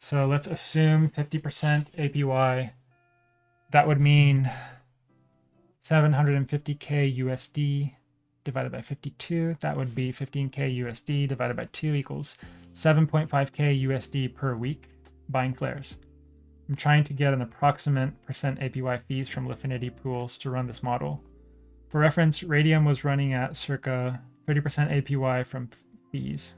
[0.00, 2.70] So let's assume 50% APY.
[3.70, 4.50] That would mean
[5.84, 7.92] 750k USD
[8.42, 9.56] divided by 52.
[9.60, 12.36] That would be 15k USD divided by 2 equals
[12.72, 14.88] 7.5k USD per week
[15.28, 15.98] buying flares.
[16.68, 20.82] I'm trying to get an approximate percent APY fees from Lifinity pools to run this
[20.82, 21.22] model.
[21.90, 25.68] For reference, Raydium was running at circa 30% APY from
[26.10, 26.54] fees.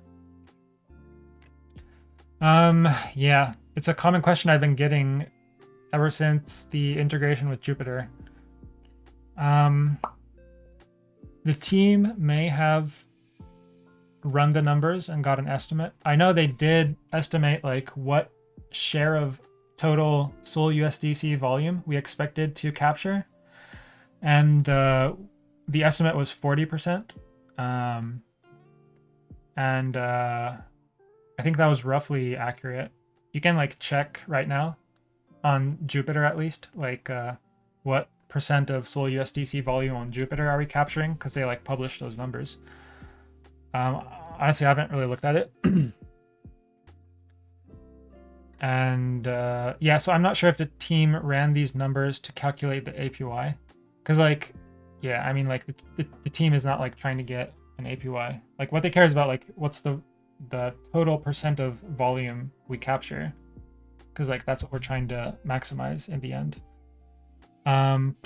[2.41, 5.27] Um, yeah, it's a common question I've been getting
[5.93, 8.09] ever since the integration with Jupiter.
[9.37, 9.99] Um,
[11.45, 13.05] the team may have
[14.25, 15.93] run the numbers and got an estimate.
[16.05, 18.31] I know they did estimate like what
[18.71, 19.41] share of
[19.77, 23.27] total Sol USDC volume we expected to capture
[24.23, 25.13] and uh,
[25.69, 27.13] the estimate was 40%.
[27.59, 28.23] Um,
[29.57, 30.53] and uh,
[31.39, 32.91] I think that was roughly accurate.
[33.33, 34.77] You can like check right now
[35.45, 37.35] on Jupiter at least, like uh,
[37.83, 41.15] what percent of Sol USDC volume on Jupiter are we capturing?
[41.15, 42.59] Because they like publish those numbers.
[43.73, 44.03] Um,
[44.39, 45.51] honestly, I haven't really looked at it.
[48.61, 52.85] and uh, yeah, so I'm not sure if the team ran these numbers to calculate
[52.85, 53.55] the APY,
[54.03, 54.53] because like
[55.01, 57.87] yeah, I mean, like the, the, the team is not like trying to get an
[57.87, 58.39] APY.
[58.59, 59.99] Like what they care is about like what's the
[60.51, 63.33] the total percent of volume we capture,
[64.13, 66.61] because like that's what we're trying to maximize in the end.
[67.67, 68.17] Um.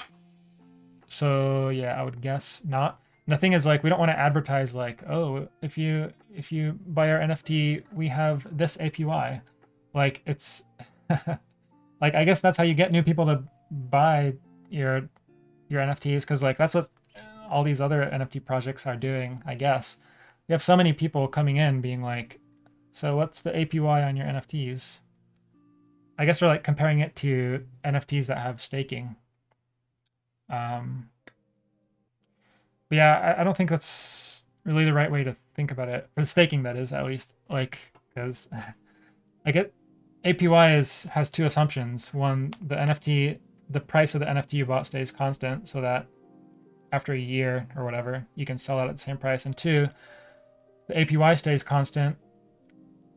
[1.09, 3.01] So yeah, I would guess not.
[3.27, 6.53] And the thing is, like, we don't want to advertise like, oh, if you if
[6.53, 9.41] you buy our NFT, we have this APY.
[9.95, 10.63] Like it's
[12.01, 14.35] like I guess that's how you get new people to buy
[14.71, 15.09] your
[15.69, 16.89] your NFTs because like that's what
[17.51, 19.99] all these other NFT projects are doing, I guess.
[20.49, 22.41] You have so many people coming in being like,
[22.93, 24.99] so what's the APY on your NFTs?
[26.19, 29.17] I guess they're like comparing it to NFTs that have staking.
[30.51, 31.09] Um,
[32.89, 36.09] but yeah, I, I don't think that's really the right way to think about it.
[36.15, 37.79] For the staking, that is at least like
[38.15, 38.49] because
[39.47, 39.73] I get
[40.25, 42.13] APY is has two assumptions.
[42.13, 43.39] One, the NFT
[43.71, 46.07] the price of the NFT you bought stays constant so that
[46.93, 49.47] after a year or whatever, you can sell it at the same price.
[49.47, 49.89] And two,
[50.89, 52.17] the APY stays constant,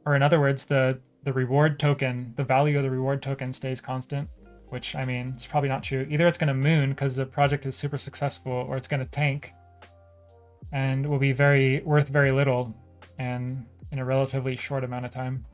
[0.06, 3.82] or in other words, the the reward token, the value of the reward token stays
[3.82, 4.30] constant.
[4.74, 6.08] Which I mean, it's probably not true.
[6.10, 9.06] Either it's going to moon because the project is super successful, or it's going to
[9.06, 9.54] tank
[10.72, 12.74] and will be very worth very little,
[13.20, 15.46] and in a relatively short amount of time.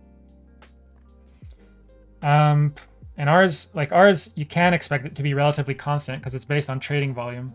[2.21, 2.73] Um,
[3.17, 6.69] and ours like ours you can expect it to be relatively constant because it's based
[6.69, 7.53] on trading volume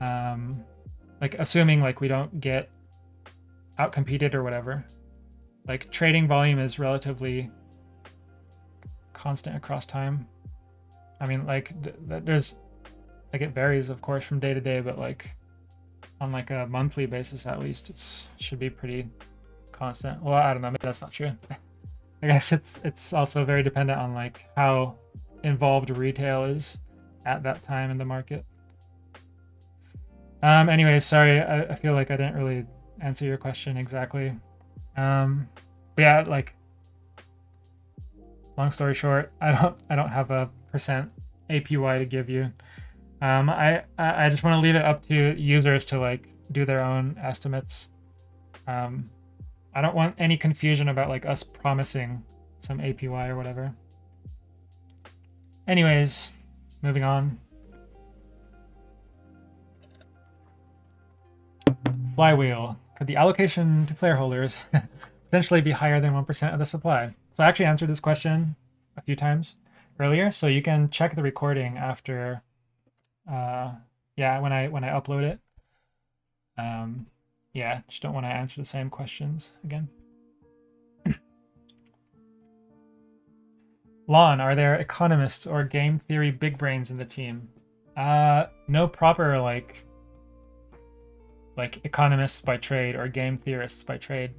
[0.00, 0.62] um
[1.20, 2.70] like assuming like we don't get
[3.80, 4.84] outcompeted or whatever
[5.66, 7.50] like trading volume is relatively
[9.12, 10.26] constant across time
[11.22, 12.56] i mean like th- th- there's
[13.32, 15.30] like it varies of course from day to day but like
[16.20, 19.08] on like a monthly basis at least it's should be pretty
[19.72, 21.32] constant well i don't know maybe that's not true
[22.22, 24.94] I guess it's it's also very dependent on like how
[25.42, 26.78] involved retail is
[27.26, 28.44] at that time in the market.
[30.42, 30.68] Um.
[30.68, 31.40] Anyways, sorry.
[31.40, 32.64] I, I feel like I didn't really
[33.00, 34.38] answer your question exactly.
[34.96, 35.48] Um.
[35.96, 36.54] But yeah, like.
[38.56, 41.10] Long story short, I don't I don't have a percent
[41.50, 42.50] APY to give you.
[43.20, 43.48] Um.
[43.48, 47.16] I I just want to leave it up to users to like do their own
[47.22, 47.90] estimates.
[48.66, 49.10] Um
[49.74, 52.24] I don't want any confusion about like us promising
[52.60, 53.74] some APY or whatever.
[55.66, 56.32] Anyways,
[56.82, 57.38] moving on.
[62.14, 62.78] Flywheel.
[62.98, 64.56] Could the allocation to player holders
[65.30, 67.14] potentially be higher than 1% of the supply?
[67.32, 68.54] So I actually answered this question
[68.96, 69.56] a few times
[69.98, 72.42] earlier, so you can check the recording after
[73.30, 73.72] uh
[74.16, 75.40] yeah, when I when I upload it.
[76.58, 77.06] Um
[77.52, 79.88] yeah, just don't want to answer the same questions again.
[84.08, 87.48] Lon, are there economists or game theory big brains in the team?
[87.96, 89.84] Uh, no proper like
[91.56, 94.30] like economists by trade or game theorists by trade.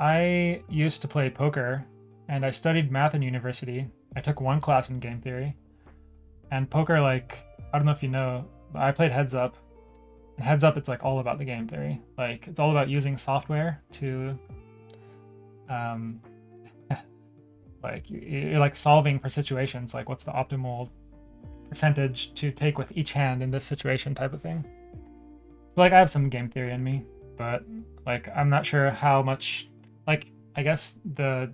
[0.00, 1.86] I used to play poker
[2.28, 3.86] and I studied math in university.
[4.16, 5.56] I took one class in game theory.
[6.50, 9.56] And poker like I don't know if you know, but I played heads up
[10.36, 13.16] And heads up it's like all about the game theory like it's all about using
[13.16, 14.36] software to
[15.70, 16.20] um
[17.82, 20.90] like you're like solving for situations like what's the optimal
[21.68, 24.64] percentage to take with each hand in this situation type of thing
[25.74, 27.04] so like i have some game theory in me
[27.38, 27.64] but
[28.04, 29.68] like i'm not sure how much
[30.06, 30.26] like
[30.56, 31.50] i guess the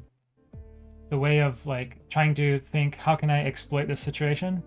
[1.11, 4.63] the way of like trying to think how can i exploit this situation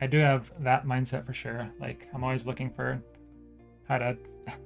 [0.00, 3.00] i do have that mindset for sure like i'm always looking for
[3.88, 4.16] how to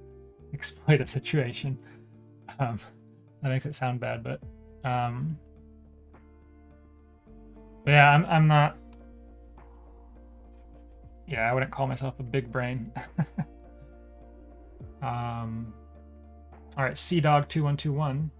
[0.53, 1.78] exploit a situation.
[2.59, 2.78] Um,
[3.43, 4.41] that makes it sound bad, but
[4.85, 5.39] um,
[7.85, 8.77] but yeah, I'm I'm not.
[11.27, 12.93] Yeah, I wouldn't call myself a big brain.
[15.03, 15.73] um,
[16.77, 18.31] all right, Sea Dog two one two one.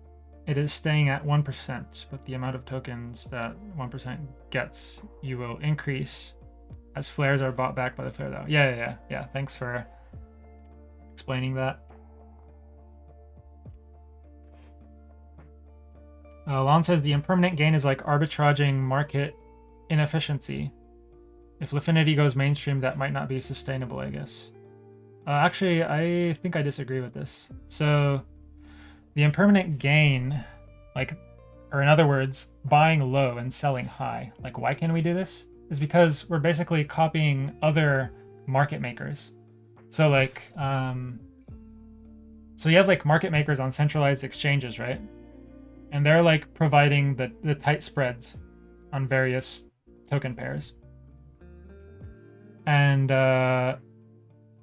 [0.51, 4.19] It is staying at one percent, but the amount of tokens that one percent
[4.51, 6.35] gets, you will increase
[6.97, 8.31] as flares are bought back by the flare.
[8.31, 8.97] Though, yeah, yeah, yeah.
[9.09, 9.25] yeah.
[9.27, 9.87] Thanks for
[11.13, 11.85] explaining that.
[16.49, 19.37] Uh, Lon says the impermanent gain is like arbitraging market
[19.89, 20.73] inefficiency.
[21.61, 24.51] If Lifinity goes mainstream, that might not be sustainable, I guess.
[25.29, 27.49] Uh, actually, I think I disagree with this.
[27.69, 28.23] So,
[29.15, 30.43] the impermanent gain,
[30.95, 31.17] like,
[31.73, 35.47] or in other words, buying low and selling high, like, why can't we do this?
[35.71, 38.13] Is because we're basically copying other
[38.47, 39.33] market makers.
[39.91, 41.21] So like, um,
[42.57, 45.01] so you have like market makers on centralized exchanges, right?
[45.93, 48.39] And they're like providing the, the tight spreads
[48.93, 49.65] on various
[50.09, 50.75] token pairs.
[52.67, 53.77] And uh,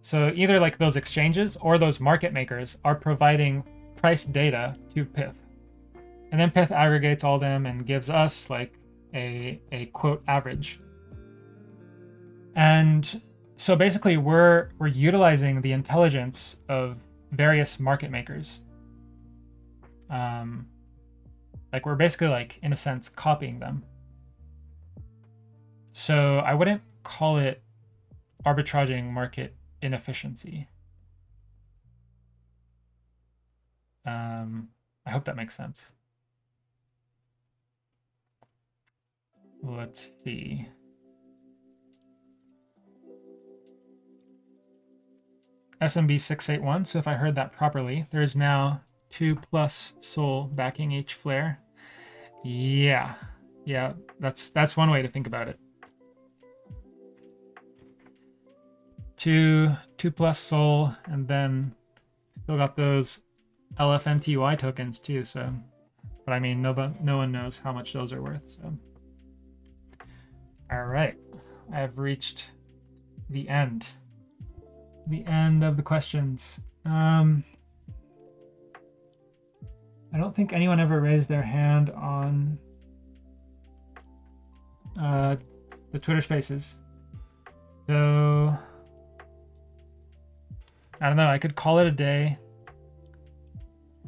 [0.01, 3.63] so either like those exchanges or those market makers are providing
[3.97, 5.35] price data to Pyth.
[6.31, 8.73] And then Pyth aggregates all them and gives us like
[9.13, 10.79] a, a quote average.
[12.55, 13.21] And
[13.57, 16.97] so basically we're we're utilizing the intelligence of
[17.31, 18.61] various market makers
[20.09, 20.65] um
[21.73, 23.83] like we're basically like in a sense copying them
[25.91, 27.61] so i wouldn't call it
[28.45, 30.67] arbitraging market inefficiency
[34.07, 34.69] um
[35.05, 35.81] i hope that makes sense
[39.63, 40.67] let's see
[45.81, 46.87] SMB681.
[46.87, 51.59] So if I heard that properly, there is now two plus SOL backing each flare.
[52.43, 53.15] Yeah,
[53.65, 55.59] yeah, that's that's one way to think about it.
[59.17, 61.73] Two two plus SOL and then
[62.43, 63.23] still got those
[63.79, 65.23] LFNTY tokens too.
[65.23, 65.53] So,
[66.25, 68.41] but I mean, no, no one knows how much those are worth.
[68.47, 68.73] So,
[70.71, 71.15] all right,
[71.73, 72.51] I've reached
[73.29, 73.87] the end
[75.09, 76.59] the end of the questions.
[76.85, 77.43] Um,
[80.13, 82.57] I don't think anyone ever raised their hand on
[84.99, 85.35] uh,
[85.91, 86.77] the Twitter Spaces.
[87.87, 88.57] So
[90.99, 91.29] I don't know.
[91.29, 92.37] I could call it a day.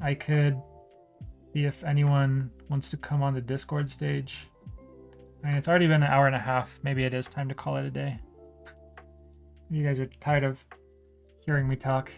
[0.01, 0.61] I could
[1.53, 4.47] see if anyone wants to come on the Discord stage.
[5.43, 6.79] I mean, it's already been an hour and a half.
[6.83, 8.19] Maybe it is time to call it a day.
[9.69, 10.63] You guys are tired of
[11.45, 12.11] hearing me talk.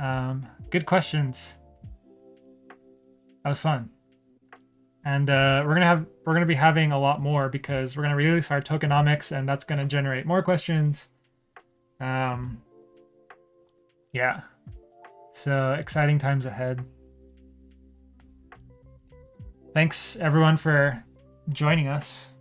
[0.00, 1.54] Um, good questions.
[3.42, 3.90] That was fun.
[5.04, 8.16] And uh, we're gonna have we're gonna be having a lot more because we're gonna
[8.16, 11.08] release our tokenomics, and that's gonna generate more questions.
[12.00, 12.60] Um,
[14.12, 14.40] yeah.
[15.36, 16.82] So exciting times ahead.
[19.74, 21.04] Thanks everyone for
[21.50, 22.32] joining us.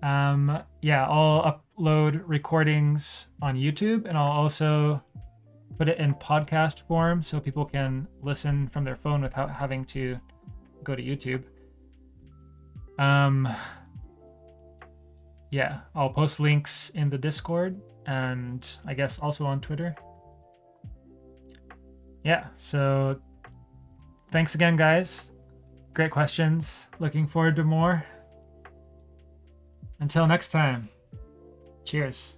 [0.00, 5.02] Um, yeah, I'll upload recordings on YouTube and I'll also
[5.76, 10.16] put it in podcast form so people can listen from their phone without having to
[10.84, 11.42] go to YouTube.
[13.02, 13.48] Um,
[15.50, 19.96] yeah, I'll post links in the Discord and I guess also on Twitter.
[22.24, 23.20] Yeah, so
[24.32, 25.30] thanks again, guys.
[25.92, 26.88] Great questions.
[26.98, 28.04] Looking forward to more.
[30.00, 30.88] Until next time,
[31.84, 32.36] cheers.